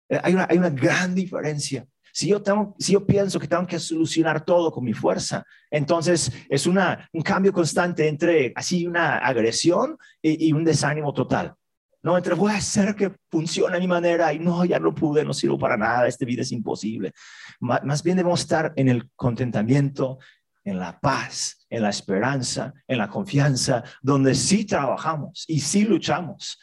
Eh, 0.10 0.20
hay 0.22 0.34
una, 0.34 0.48
hay 0.50 0.58
una 0.58 0.70
gran 0.70 1.16
diferencia. 1.16 1.88
Si 2.14 2.28
yo, 2.28 3.06
pienso 3.06 3.40
que 3.40 3.48
tengo 3.48 3.68
que 3.68 3.80
solucionar 3.80 4.44
todo 4.44 4.72
con 4.72 4.84
mi 4.84 4.94
fuerza, 4.94 5.46
entonces 5.70 6.32
es 6.50 6.66
un 6.68 6.80
cambio 7.24 7.54
constante 7.54 8.08
entre 8.08 8.52
así 8.56 8.86
una 8.86 9.18
agresión 9.18 9.98
y 10.22 10.52
un 10.54 10.64
desánimo 10.64 11.14
total. 11.14 11.56
No, 12.02 12.18
entre 12.18 12.34
voy 12.34 12.54
a 12.54 12.58
hacer 12.58 12.96
que 12.96 13.12
funcione 13.30 13.76
a 13.76 13.80
mi 13.80 13.88
manera 13.88 14.32
y 14.32 14.40
no, 14.40 14.64
ya 14.64 14.80
no 14.80 14.96
pude, 14.96 15.26
no 15.26 15.34
sirvo 15.34 15.60
para 15.60 15.76
nada, 15.76 16.08
esta 16.08 16.26
vida 16.26 16.44
es 16.44 16.52
imposible. 16.54 17.12
Más 17.60 18.04
bien 18.04 18.16
debemos 18.16 18.40
estar 18.40 18.72
en 18.78 18.88
el 18.88 19.10
contentamiento, 19.16 20.18
en 20.64 20.80
la 20.80 20.98
paz, 21.00 21.66
en 21.70 21.82
la 21.84 21.90
esperanza, 21.90 22.74
en 22.88 23.00
la 23.00 23.10
confianza, 23.10 23.84
donde 24.02 24.34
sí 24.34 24.66
trabajamos 24.66 25.44
y 25.48 25.60
sí 25.60 25.84
luchamos, 25.84 26.58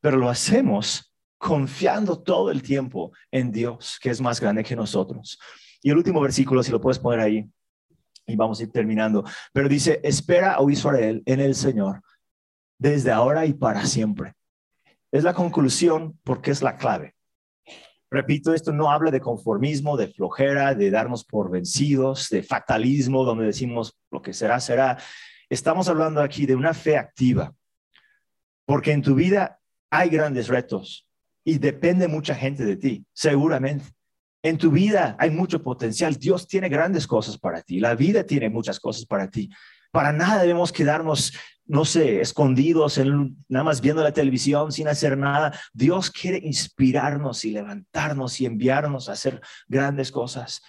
pero 0.00 0.18
lo 0.18 0.28
hacemos 0.28 1.05
confiando 1.38 2.22
todo 2.22 2.50
el 2.50 2.62
tiempo 2.62 3.12
en 3.30 3.52
Dios, 3.52 3.98
que 4.00 4.10
es 4.10 4.20
más 4.20 4.40
grande 4.40 4.64
que 4.64 4.76
nosotros. 4.76 5.38
Y 5.82 5.90
el 5.90 5.96
último 5.96 6.20
versículo, 6.20 6.62
si 6.62 6.72
lo 6.72 6.80
puedes 6.80 6.98
poner 6.98 7.20
ahí, 7.20 7.48
y 8.26 8.36
vamos 8.36 8.58
a 8.58 8.64
ir 8.64 8.72
terminando, 8.72 9.24
pero 9.52 9.68
dice, 9.68 10.00
espera, 10.02 10.58
oh 10.58 10.68
Israel, 10.68 11.22
en 11.26 11.40
el 11.40 11.54
Señor, 11.54 12.02
desde 12.78 13.12
ahora 13.12 13.46
y 13.46 13.54
para 13.54 13.86
siempre. 13.86 14.34
Es 15.12 15.22
la 15.22 15.34
conclusión 15.34 16.18
porque 16.24 16.50
es 16.50 16.62
la 16.62 16.76
clave. 16.76 17.14
Repito, 18.10 18.52
esto 18.52 18.72
no 18.72 18.90
habla 18.90 19.10
de 19.10 19.20
conformismo, 19.20 19.96
de 19.96 20.08
flojera, 20.08 20.74
de 20.74 20.90
darnos 20.90 21.24
por 21.24 21.50
vencidos, 21.50 22.28
de 22.30 22.42
fatalismo, 22.42 23.24
donde 23.24 23.46
decimos 23.46 23.98
lo 24.10 24.22
que 24.22 24.32
será, 24.32 24.58
será. 24.60 24.98
Estamos 25.48 25.88
hablando 25.88 26.20
aquí 26.20 26.46
de 26.46 26.56
una 26.56 26.74
fe 26.74 26.96
activa, 26.96 27.54
porque 28.64 28.92
en 28.92 29.02
tu 29.02 29.14
vida 29.14 29.60
hay 29.90 30.08
grandes 30.08 30.48
retos 30.48 31.05
y 31.46 31.58
depende 31.58 32.08
mucha 32.08 32.34
gente 32.34 32.64
de 32.64 32.76
ti, 32.76 33.06
seguramente. 33.12 33.86
En 34.42 34.58
tu 34.58 34.70
vida 34.70 35.16
hay 35.18 35.30
mucho 35.30 35.62
potencial. 35.62 36.16
Dios 36.16 36.48
tiene 36.48 36.68
grandes 36.68 37.06
cosas 37.06 37.38
para 37.38 37.62
ti. 37.62 37.78
La 37.78 37.94
vida 37.94 38.24
tiene 38.24 38.50
muchas 38.50 38.80
cosas 38.80 39.06
para 39.06 39.30
ti. 39.30 39.48
Para 39.92 40.12
nada 40.12 40.42
debemos 40.42 40.72
quedarnos 40.72 41.32
no 41.68 41.84
sé, 41.84 42.20
escondidos, 42.20 42.98
en, 42.98 43.36
nada 43.48 43.64
más 43.64 43.80
viendo 43.80 44.02
la 44.02 44.12
televisión 44.12 44.70
sin 44.70 44.88
hacer 44.88 45.16
nada. 45.18 45.58
Dios 45.72 46.10
quiere 46.10 46.38
inspirarnos 46.38 47.44
y 47.44 47.50
levantarnos 47.50 48.40
y 48.40 48.46
enviarnos 48.46 49.08
a 49.08 49.12
hacer 49.12 49.40
grandes 49.66 50.12
cosas. 50.12 50.62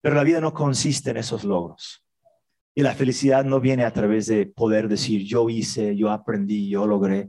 Pero 0.00 0.14
la 0.14 0.24
vida 0.24 0.40
no 0.40 0.52
consiste 0.52 1.10
en 1.10 1.16
esos 1.16 1.44
logros. 1.44 2.04
Y 2.74 2.82
la 2.82 2.94
felicidad 2.94 3.44
no 3.44 3.60
viene 3.60 3.84
a 3.84 3.92
través 3.92 4.26
de 4.26 4.46
poder 4.46 4.88
decir, 4.88 5.24
yo 5.24 5.48
hice, 5.48 5.96
yo 5.96 6.10
aprendí, 6.10 6.68
yo 6.68 6.86
logré. 6.86 7.28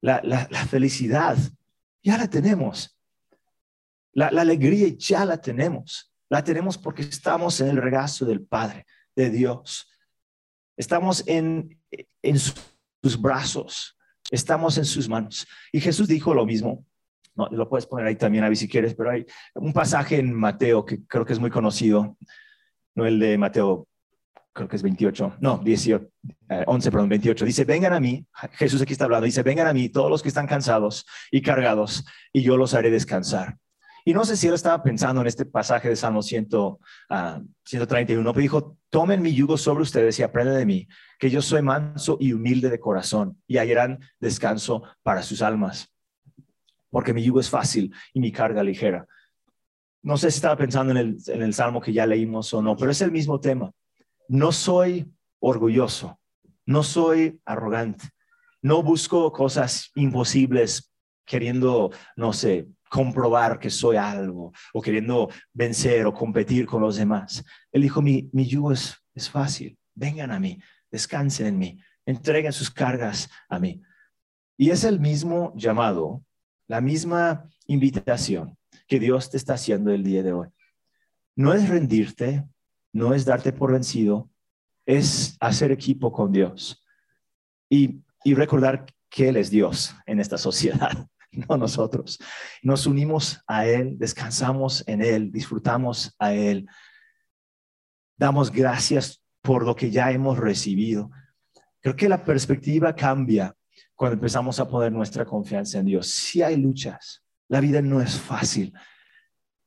La, 0.00 0.20
felicidad 0.68 1.36
ya 2.02 2.18
la 2.18 2.28
tenemos. 2.28 2.98
La, 4.12 4.28
alegría 4.28 4.88
ya 4.96 5.24
la 5.24 5.40
tenemos. 5.40 6.12
La 6.28 6.42
tenemos 6.44 6.78
porque 6.78 7.02
estamos 7.02 7.60
en 7.60 7.68
el 7.68 7.76
regazo 7.76 8.24
del 8.24 8.42
Padre, 8.42 8.86
de 9.14 9.30
Dios. 9.30 9.88
Estamos 10.76 11.24
en, 11.26 11.78
en 12.22 12.38
sus 12.38 13.20
brazos, 13.20 13.96
estamos 14.30 14.78
en 14.78 14.84
sus 14.84 15.08
manos. 15.08 15.46
Y 15.72 15.80
Jesús 15.80 16.08
dijo 16.08 16.34
lo 16.34 16.46
mismo. 16.46 16.84
No, 17.34 17.48
lo 17.48 17.68
puedes 17.68 17.86
poner 17.86 18.06
ahí 18.06 18.16
también, 18.16 18.44
a 18.44 18.48
ver 18.48 18.56
si 18.58 18.68
quieres, 18.68 18.94
pero 18.94 19.10
hay 19.10 19.24
un 19.54 19.72
pasaje 19.72 20.18
en 20.18 20.34
Mateo 20.34 20.84
que 20.84 21.02
creo 21.06 21.24
que 21.24 21.32
es 21.32 21.38
muy 21.38 21.50
conocido, 21.50 22.18
no 22.94 23.06
el 23.06 23.18
de 23.18 23.38
Mateo, 23.38 23.88
creo 24.52 24.68
que 24.68 24.76
es 24.76 24.82
28, 24.82 25.36
no, 25.40 25.58
18, 25.58 26.08
11, 26.66 26.90
perdón, 26.90 27.08
28. 27.08 27.44
Dice, 27.44 27.64
vengan 27.64 27.92
a 27.94 28.00
mí, 28.00 28.26
Jesús 28.52 28.82
aquí 28.82 28.92
está 28.92 29.04
hablando, 29.04 29.24
dice, 29.24 29.42
vengan 29.42 29.66
a 29.66 29.72
mí 29.72 29.88
todos 29.88 30.10
los 30.10 30.22
que 30.22 30.28
están 30.28 30.46
cansados 30.46 31.06
y 31.30 31.42
cargados, 31.42 32.04
y 32.32 32.42
yo 32.42 32.56
los 32.56 32.74
haré 32.74 32.90
descansar. 32.90 33.56
Y 34.04 34.14
no 34.14 34.24
sé 34.24 34.36
si 34.36 34.48
él 34.48 34.54
estaba 34.54 34.82
pensando 34.82 35.20
en 35.20 35.28
este 35.28 35.44
pasaje 35.44 35.88
de 35.88 35.96
Salmo 35.96 36.22
100, 36.22 36.48
131, 37.64 38.28
ah, 38.28 38.32
pero 38.32 38.42
dijo, 38.42 38.76
tomen 38.90 39.22
mi 39.22 39.32
yugo 39.32 39.56
sobre 39.56 39.82
ustedes 39.82 40.18
y 40.18 40.22
aprendan 40.22 40.56
de 40.56 40.66
mí, 40.66 40.88
que 41.18 41.30
yo 41.30 41.40
soy 41.40 41.62
manso 41.62 42.18
y 42.20 42.32
humilde 42.32 42.68
de 42.68 42.80
corazón, 42.80 43.40
y 43.46 43.58
hallarán 43.58 44.00
descanso 44.18 44.82
para 45.02 45.22
sus 45.22 45.40
almas, 45.40 45.92
porque 46.90 47.14
mi 47.14 47.22
yugo 47.22 47.40
es 47.40 47.48
fácil 47.48 47.94
y 48.12 48.20
mi 48.20 48.32
carga 48.32 48.62
ligera. 48.62 49.06
No 50.02 50.16
sé 50.16 50.32
si 50.32 50.38
estaba 50.38 50.56
pensando 50.56 50.90
en 50.90 50.96
el, 50.96 51.16
en 51.28 51.42
el 51.42 51.54
Salmo 51.54 51.80
que 51.80 51.92
ya 51.92 52.04
leímos 52.04 52.52
o 52.52 52.60
no, 52.60 52.76
pero 52.76 52.90
es 52.90 53.00
el 53.02 53.12
mismo 53.12 53.38
tema. 53.38 53.72
No 54.28 54.52
soy 54.52 55.12
orgulloso, 55.40 56.20
no 56.66 56.82
soy 56.82 57.40
arrogante, 57.44 58.08
no 58.62 58.82
busco 58.82 59.32
cosas 59.32 59.90
imposibles 59.94 60.92
queriendo, 61.24 61.90
no 62.16 62.32
sé, 62.32 62.68
comprobar 62.88 63.58
que 63.58 63.70
soy 63.70 63.96
algo 63.96 64.52
o 64.72 64.82
queriendo 64.82 65.30
vencer 65.52 66.06
o 66.06 66.12
competir 66.12 66.66
con 66.66 66.82
los 66.82 66.96
demás. 66.96 67.44
Él 67.70 67.82
dijo, 67.82 68.02
mi, 68.02 68.28
mi 68.32 68.46
yugo 68.46 68.72
es, 68.72 68.96
es 69.14 69.30
fácil, 69.30 69.78
vengan 69.94 70.30
a 70.30 70.38
mí, 70.38 70.60
descansen 70.90 71.46
en 71.46 71.58
mí, 71.58 71.80
entreguen 72.04 72.52
sus 72.52 72.70
cargas 72.70 73.30
a 73.48 73.58
mí. 73.58 73.82
Y 74.56 74.70
es 74.70 74.84
el 74.84 75.00
mismo 75.00 75.52
llamado, 75.56 76.22
la 76.68 76.80
misma 76.80 77.48
invitación 77.66 78.56
que 78.86 79.00
Dios 79.00 79.30
te 79.30 79.38
está 79.38 79.54
haciendo 79.54 79.90
el 79.90 80.04
día 80.04 80.22
de 80.22 80.32
hoy. 80.32 80.48
No 81.34 81.54
es 81.54 81.68
rendirte, 81.68 82.44
no 82.92 83.14
es 83.14 83.24
darte 83.24 83.52
por 83.52 83.72
vencido, 83.72 84.30
es 84.86 85.36
hacer 85.40 85.72
equipo 85.72 86.12
con 86.12 86.32
Dios 86.32 86.84
y, 87.68 88.02
recordar 88.24 88.86
que 89.08 89.28
Él 89.28 89.36
es 89.36 89.50
Dios 89.50 89.94
en 90.06 90.20
esta 90.20 90.38
sociedad. 90.38 91.08
no 91.32 91.56
nosotros. 91.56 92.18
Nos 92.62 92.86
unimos 92.86 93.40
a 93.46 93.66
Él, 93.66 93.98
descansamos 93.98 94.84
en 94.86 95.02
Él, 95.02 95.32
disfrutamos 95.32 96.14
a 96.18 96.34
Él. 96.34 96.68
Damos 98.16 98.52
gracias 98.52 99.24
por 99.40 99.64
lo 99.64 99.74
que 99.74 99.90
ya 99.90 100.12
hemos 100.12 100.38
recibido. 100.38 101.10
Creo 101.80 101.96
que 101.96 102.08
la 102.08 102.24
perspectiva 102.24 102.94
cambia 102.94 103.56
cuando 103.94 104.14
empezamos 104.14 104.60
a 104.60 104.68
poner 104.68 104.92
nuestra 104.92 105.24
confianza 105.24 105.78
en 105.78 105.86
Dios. 105.86 106.10
Si 106.10 106.42
hay 106.42 106.56
luchas, 106.56 107.24
la 107.48 107.60
vida 107.60 107.82
no 107.82 108.00
es 108.00 108.20
fácil. 108.20 108.72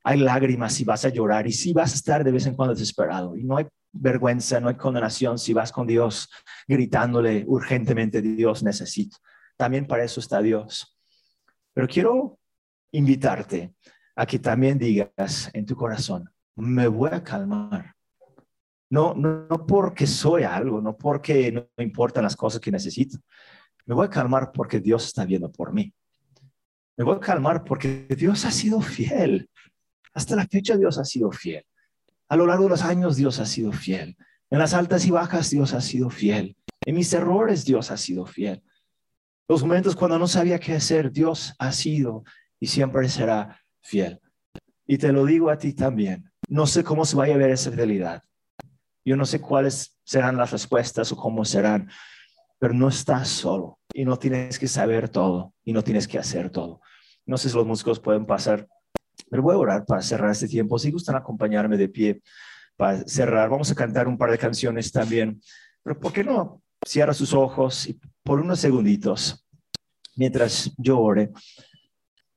Hay 0.08 0.20
lágrimas 0.20 0.80
y 0.80 0.84
vas 0.84 1.04
a 1.04 1.10
llorar 1.10 1.48
y 1.48 1.52
sí 1.52 1.74
vas 1.74 1.92
a 1.94 1.96
estar 1.96 2.24
de 2.24 2.32
vez 2.32 2.46
en 2.46 2.56
cuando 2.56 2.76
desesperado 2.76 3.36
y 3.36 3.44
no 3.44 3.58
hay 3.58 3.66
vergüenza, 3.92 4.60
no 4.60 4.70
hay 4.70 4.76
condenación 4.76 5.40
si 5.40 5.52
vas 5.52 5.72
con 5.72 5.88
Dios 5.88 6.30
gritándole 6.68 7.44
urgentemente, 7.48 8.22
Dios 8.22 8.62
necesito. 8.62 9.18
También 9.58 9.88
para 9.88 10.04
eso 10.04 10.20
está 10.20 10.44
Dios. 10.44 10.96
Pero 11.74 11.88
quiero 11.88 12.38
invitarte 12.92 13.74
a 14.16 14.28
que 14.28 14.38
también 14.38 14.78
digas 14.78 15.50
en 15.54 15.66
tu 15.66 15.76
corazón, 15.76 16.30
me 16.56 16.88
voy 16.88 17.10
a 17.12 17.24
calmar. 17.24 17.96
No, 18.92 19.16
no, 19.16 19.48
no 19.50 19.66
porque 19.66 20.06
soy 20.06 20.44
algo, 20.44 20.82
no 20.82 20.96
porque 20.96 21.52
no 21.52 21.68
me 21.78 21.84
importan 21.84 22.24
las 22.24 22.36
cosas 22.36 22.62
que 22.62 22.70
necesito. 22.70 23.18
Me 23.88 23.96
voy 23.96 24.06
a 24.06 24.10
calmar 24.12 24.52
porque 24.52 24.80
Dios 24.80 25.08
está 25.08 25.26
viendo 25.26 25.52
por 25.52 25.74
mí. 25.74 25.92
Me 26.96 27.04
voy 27.04 27.16
a 27.16 27.20
calmar 27.20 27.64
porque 27.64 28.06
Dios 28.16 28.46
ha 28.46 28.52
sido 28.52 28.80
fiel. 28.82 29.50
Hasta 30.16 30.36
la 30.36 30.48
fecha 30.48 30.78
Dios 30.78 30.98
ha 30.98 31.06
sido 31.06 31.32
fiel. 31.32 31.66
A 32.30 32.36
lo 32.36 32.48
largo 32.48 32.64
de 32.64 32.72
los 32.72 32.82
años 32.82 33.18
Dios 33.18 33.40
ha 33.40 33.46
sido 33.46 33.72
fiel. 33.72 34.18
En 34.50 34.60
las 34.60 34.74
altas 34.74 35.06
y 35.06 35.12
bajas 35.12 35.50
Dios 35.50 35.74
ha 35.74 35.82
sido 35.82 36.10
fiel. 36.10 36.58
En 36.86 36.96
mis 36.96 37.14
errores 37.14 37.66
Dios 37.66 37.92
ha 37.92 37.98
sido 37.98 38.26
fiel. 38.26 38.64
Los 39.48 39.62
momentos 39.62 39.96
cuando 39.96 40.18
no 40.18 40.28
sabía 40.28 40.60
qué 40.60 40.74
hacer, 40.74 41.12
Dios 41.12 41.54
ha 41.60 41.72
sido 41.72 42.24
y 42.60 42.68
siempre 42.68 43.08
será 43.10 43.62
fiel. 43.82 44.20
Y 44.88 44.98
te 44.98 45.12
lo 45.12 45.26
digo 45.26 45.50
a 45.50 45.58
ti 45.58 45.74
también. 45.74 46.32
No 46.48 46.66
sé 46.66 46.84
cómo 46.84 47.06
se 47.06 47.16
vaya 47.16 47.36
a 47.36 47.38
ver 47.38 47.52
esa 47.52 47.70
fidelidad. 47.70 48.24
Yo 49.04 49.16
no 49.16 49.26
sé 49.26 49.42
cuáles 49.42 50.00
serán 50.04 50.38
las 50.38 50.52
respuestas 50.52 51.12
o 51.12 51.16
cómo 51.16 51.46
serán, 51.46 51.90
pero 52.58 52.74
no 52.74 52.88
estás 52.88 53.28
solo 53.28 53.80
y 53.94 54.06
no 54.06 54.18
tienes 54.18 54.58
que 54.58 54.68
saber 54.68 55.10
todo 55.10 55.54
y 55.64 55.74
no 55.74 55.84
tienes 55.84 56.08
que 56.08 56.18
hacer 56.18 56.50
todo. 56.50 56.82
No 57.26 57.38
sé 57.38 57.50
si 57.50 57.56
los 57.56 57.68
músicos 57.68 58.00
pueden 58.00 58.26
pasar, 58.26 58.68
pero 59.30 59.44
voy 59.44 59.56
a 59.56 59.58
orar 59.58 59.86
para 59.86 60.02
cerrar 60.02 60.32
este 60.32 60.48
tiempo. 60.48 60.78
Si 60.80 60.92
gustan 60.92 61.16
acompañarme 61.16 61.78
de 61.78 61.90
pie 61.90 62.22
para 62.76 63.06
cerrar, 63.08 63.50
vamos 63.50 63.72
a 63.72 63.76
cantar 63.76 64.08
un 64.08 64.18
par 64.18 64.32
de 64.32 64.38
canciones 64.38 64.92
también. 64.92 65.42
Pero 65.84 66.00
¿por 66.00 66.14
qué 66.14 66.24
no 66.24 66.62
cierra 66.86 67.14
sus 67.14 67.34
ojos 67.34 67.88
y 67.88 68.00
por 68.24 68.40
unos 68.40 68.60
segunditos, 68.60 69.46
mientras 70.16 70.72
yo 70.78 71.00
ore, 71.00 71.32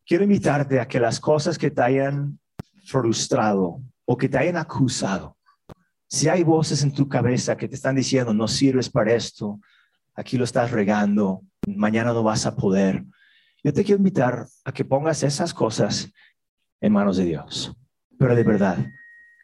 quiero 0.06 0.24
invitarte 0.24 0.80
a 0.80 0.88
que 0.88 1.00
las 1.00 1.20
cosas 1.20 1.58
que 1.58 1.70
te 1.70 1.82
hayan 1.82 2.38
frustrado 2.84 3.80
o 4.04 4.16
que 4.16 4.28
te 4.28 4.38
hayan 4.38 4.56
acusado, 4.56 5.36
si 6.08 6.28
hay 6.28 6.42
voces 6.42 6.82
en 6.82 6.92
tu 6.92 7.08
cabeza 7.08 7.56
que 7.56 7.68
te 7.68 7.74
están 7.74 7.96
diciendo, 7.96 8.32
no 8.32 8.48
sirves 8.48 8.88
para 8.88 9.12
esto, 9.12 9.60
aquí 10.14 10.38
lo 10.38 10.44
estás 10.44 10.70
regando, 10.70 11.42
mañana 11.66 12.12
no 12.12 12.22
vas 12.22 12.46
a 12.46 12.56
poder, 12.56 13.04
yo 13.62 13.72
te 13.72 13.84
quiero 13.84 13.98
invitar 13.98 14.46
a 14.64 14.72
que 14.72 14.84
pongas 14.84 15.22
esas 15.22 15.52
cosas 15.52 16.10
en 16.80 16.92
manos 16.92 17.16
de 17.16 17.24
Dios. 17.24 17.74
Pero 18.18 18.34
de 18.34 18.42
verdad, 18.42 18.78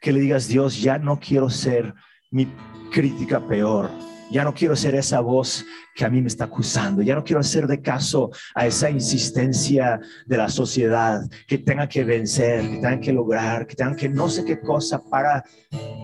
que 0.01 0.13
le 0.13 0.21
digas, 0.21 0.49
Dios, 0.49 0.81
ya 0.81 0.99
no 0.99 1.19
quiero 1.19 1.49
ser 1.49 1.95
mi 2.31 2.53
crítica 2.93 3.47
peor, 3.47 3.91
ya 4.31 4.45
no 4.45 4.53
quiero 4.53 4.75
ser 4.75 4.95
esa 4.95 5.21
voz 5.21 5.65
que 5.95 6.05
a 6.05 6.11
mí 6.11 6.21
me 6.21 6.29
está 6.29 6.45
acusando. 6.45 7.03
Ya 7.03 7.15
no 7.15 7.25
quiero 7.25 7.41
hacer 7.41 7.67
de 7.67 7.81
caso 7.81 8.31
a 8.55 8.67
esa 8.67 8.91
insistencia 8.91 10.01
de 10.27 10.37
la 10.37 10.49
sociedad 10.49 11.21
que 11.47 11.59
tenga 11.59 11.89
que 11.89 12.05
vencer, 12.05 12.63
que 12.63 12.77
tenga 12.77 13.01
que 13.01 13.13
lograr, 13.13 13.67
que 13.67 13.77
tenga 13.77 13.95
que 13.95 14.09
no 14.09 14.29
sé 14.29 14.45
qué 14.45 14.61
cosa 14.61 15.01
para 15.09 15.45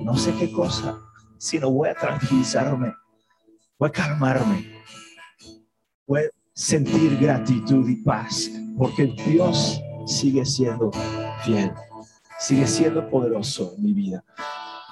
no 0.04 0.16
sé 0.16 0.32
qué 0.38 0.50
cosa, 0.52 0.96
sino 1.38 1.70
voy 1.70 1.88
a 1.88 1.94
tranquilizarme, 1.94 2.94
voy 3.78 3.88
a 3.88 3.92
calmarme, 3.92 4.72
voy 6.06 6.20
a 6.20 6.28
sentir 6.54 7.18
gratitud 7.18 7.88
y 7.88 7.96
paz, 7.96 8.50
porque 8.78 9.14
Dios 9.26 9.80
sigue 10.06 10.44
siendo 10.44 10.90
fiel, 11.44 11.72
sigue 12.38 12.66
siendo 12.66 13.08
poderoso 13.08 13.74
en 13.76 13.82
mi 13.84 13.92
vida. 13.92 14.24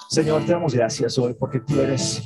Señor, 0.09 0.45
te 0.45 0.53
damos 0.53 0.75
gracias 0.75 1.19
hoy 1.19 1.35
porque 1.35 1.61
tú 1.61 1.81
eres 1.81 2.23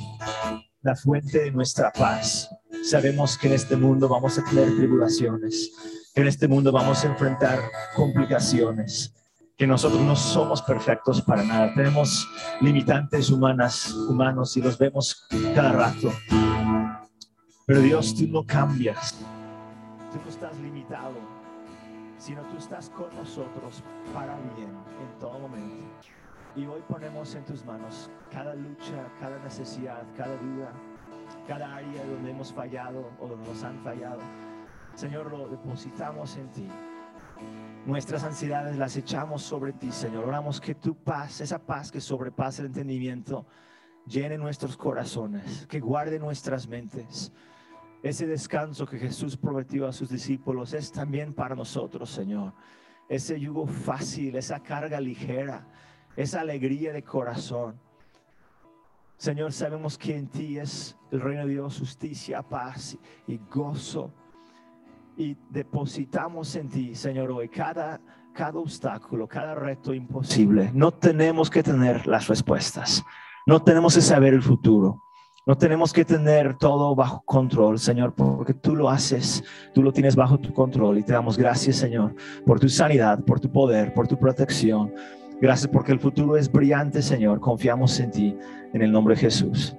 la 0.81 0.95
fuente 0.95 1.39
de 1.39 1.51
nuestra 1.51 1.91
paz. 1.91 2.49
Sabemos 2.83 3.37
que 3.37 3.47
en 3.47 3.53
este 3.53 3.75
mundo 3.75 4.07
vamos 4.07 4.37
a 4.37 4.43
tener 4.43 4.75
tribulaciones, 4.75 5.71
que 6.13 6.21
en 6.21 6.27
este 6.27 6.47
mundo 6.47 6.71
vamos 6.71 7.03
a 7.03 7.07
enfrentar 7.07 7.59
complicaciones, 7.95 9.13
que 9.57 9.65
nosotros 9.65 10.01
no 10.01 10.15
somos 10.15 10.61
perfectos 10.61 11.21
para 11.21 11.43
nada. 11.43 11.73
Tenemos 11.73 12.27
limitantes 12.61 13.29
humanas, 13.29 13.93
humanos 13.93 14.55
y 14.57 14.61
los 14.61 14.77
vemos 14.77 15.25
cada 15.55 15.71
rato. 15.71 16.11
Pero 17.65 17.79
Dios, 17.79 18.13
tú 18.15 18.27
no 18.27 18.45
cambias. 18.45 19.15
Tú 20.11 20.19
no 20.23 20.29
estás 20.29 20.57
limitado, 20.59 21.13
sino 22.23 22.41
tú 22.43 22.55
estás 22.55 22.89
con 22.89 23.13
nosotros 23.17 23.83
para 24.13 24.37
bien 24.55 24.69
en 24.69 25.19
todo 25.19 25.37
momento. 25.39 25.85
Y 26.55 26.65
hoy 26.65 26.81
ponemos 26.87 27.35
en 27.35 27.43
tus 27.43 27.65
manos 27.65 28.09
cada 28.31 28.55
lucha, 28.55 29.11
cada 29.19 29.37
necesidad, 29.39 30.03
cada 30.15 30.37
duda, 30.37 30.71
cada 31.45 31.75
área 31.75 32.05
donde 32.05 32.31
hemos 32.31 32.53
fallado 32.53 33.11
o 33.19 33.27
donde 33.27 33.45
nos 33.49 33.61
han 33.65 33.77
fallado. 33.83 34.21
Señor, 34.95 35.31
lo 35.31 35.49
depositamos 35.49 36.37
en 36.37 36.49
ti. 36.51 36.69
Nuestras 37.85 38.23
ansiedades 38.23 38.77
las 38.77 38.95
echamos 38.95 39.41
sobre 39.41 39.73
ti, 39.73 39.91
Señor. 39.91 40.23
Oramos 40.23 40.61
que 40.61 40.75
tu 40.75 40.95
paz, 40.95 41.41
esa 41.41 41.59
paz 41.59 41.91
que 41.91 41.99
sobrepasa 41.99 42.61
el 42.61 42.67
entendimiento, 42.67 43.45
llene 44.07 44.37
nuestros 44.37 44.77
corazones, 44.77 45.67
que 45.67 45.81
guarde 45.81 46.19
nuestras 46.19 46.69
mentes. 46.69 47.33
Ese 48.03 48.27
descanso 48.27 48.85
que 48.85 48.99
Jesús 48.99 49.35
prometió 49.35 49.87
a 49.87 49.93
sus 49.93 50.09
discípulos 50.09 50.73
es 50.73 50.91
también 50.91 51.33
para 51.33 51.55
nosotros, 51.55 52.11
Señor. 52.11 52.53
Ese 53.09 53.39
yugo 53.39 53.65
fácil, 53.65 54.35
esa 54.35 54.59
carga 54.61 54.99
ligera 54.99 55.65
esa 56.15 56.41
alegría 56.41 56.93
de 56.93 57.03
corazón. 57.03 57.79
Señor, 59.17 59.53
sabemos 59.53 59.97
que 59.97 60.15
en 60.15 60.27
ti 60.27 60.57
es 60.57 60.97
el 61.11 61.21
reino 61.21 61.45
de 61.45 61.53
Dios, 61.53 61.79
justicia, 61.79 62.41
paz 62.41 62.97
y 63.27 63.39
gozo. 63.49 64.11
Y 65.15 65.37
depositamos 65.49 66.55
en 66.55 66.69
ti, 66.69 66.95
Señor, 66.95 67.31
hoy 67.31 67.47
cada, 67.47 68.01
cada 68.33 68.59
obstáculo, 68.59 69.27
cada 69.27 69.55
reto 69.55 69.93
imposible. 69.93 70.71
No 70.73 70.91
tenemos 70.91 71.49
que 71.49 71.63
tener 71.63 72.07
las 72.07 72.27
respuestas. 72.27 73.03
No 73.45 73.61
tenemos 73.61 73.95
que 73.95 74.01
saber 74.01 74.33
el 74.33 74.41
futuro. 74.41 75.03
No 75.45 75.57
tenemos 75.57 75.91
que 75.91 76.05
tener 76.05 76.57
todo 76.57 76.95
bajo 76.95 77.21
control, 77.25 77.77
Señor, 77.77 78.13
porque 78.15 78.53
tú 78.53 78.77
lo 78.77 78.89
haces, 78.89 79.43
tú 79.73 79.83
lo 79.83 79.91
tienes 79.91 80.15
bajo 80.15 80.37
tu 80.37 80.53
control 80.53 80.97
y 80.97 81.03
te 81.03 81.11
damos 81.11 81.37
gracias, 81.37 81.75
Señor, 81.75 82.15
por 82.45 82.61
tu 82.61 82.69
sanidad, 82.69 83.19
por 83.25 83.41
tu 83.41 83.51
poder, 83.51 83.93
por 83.93 84.07
tu 84.07 84.17
protección. 84.17 84.93
Gracias 85.41 85.69
porque 85.69 85.91
el 85.91 85.99
futuro 85.99 86.37
es 86.37 86.49
brillante, 86.49 87.01
Señor. 87.01 87.41
Confiamos 87.41 87.99
en 87.99 88.11
ti, 88.11 88.37
en 88.73 88.81
el 88.83 88.91
nombre 88.91 89.15
de 89.15 89.21
Jesús. 89.21 89.75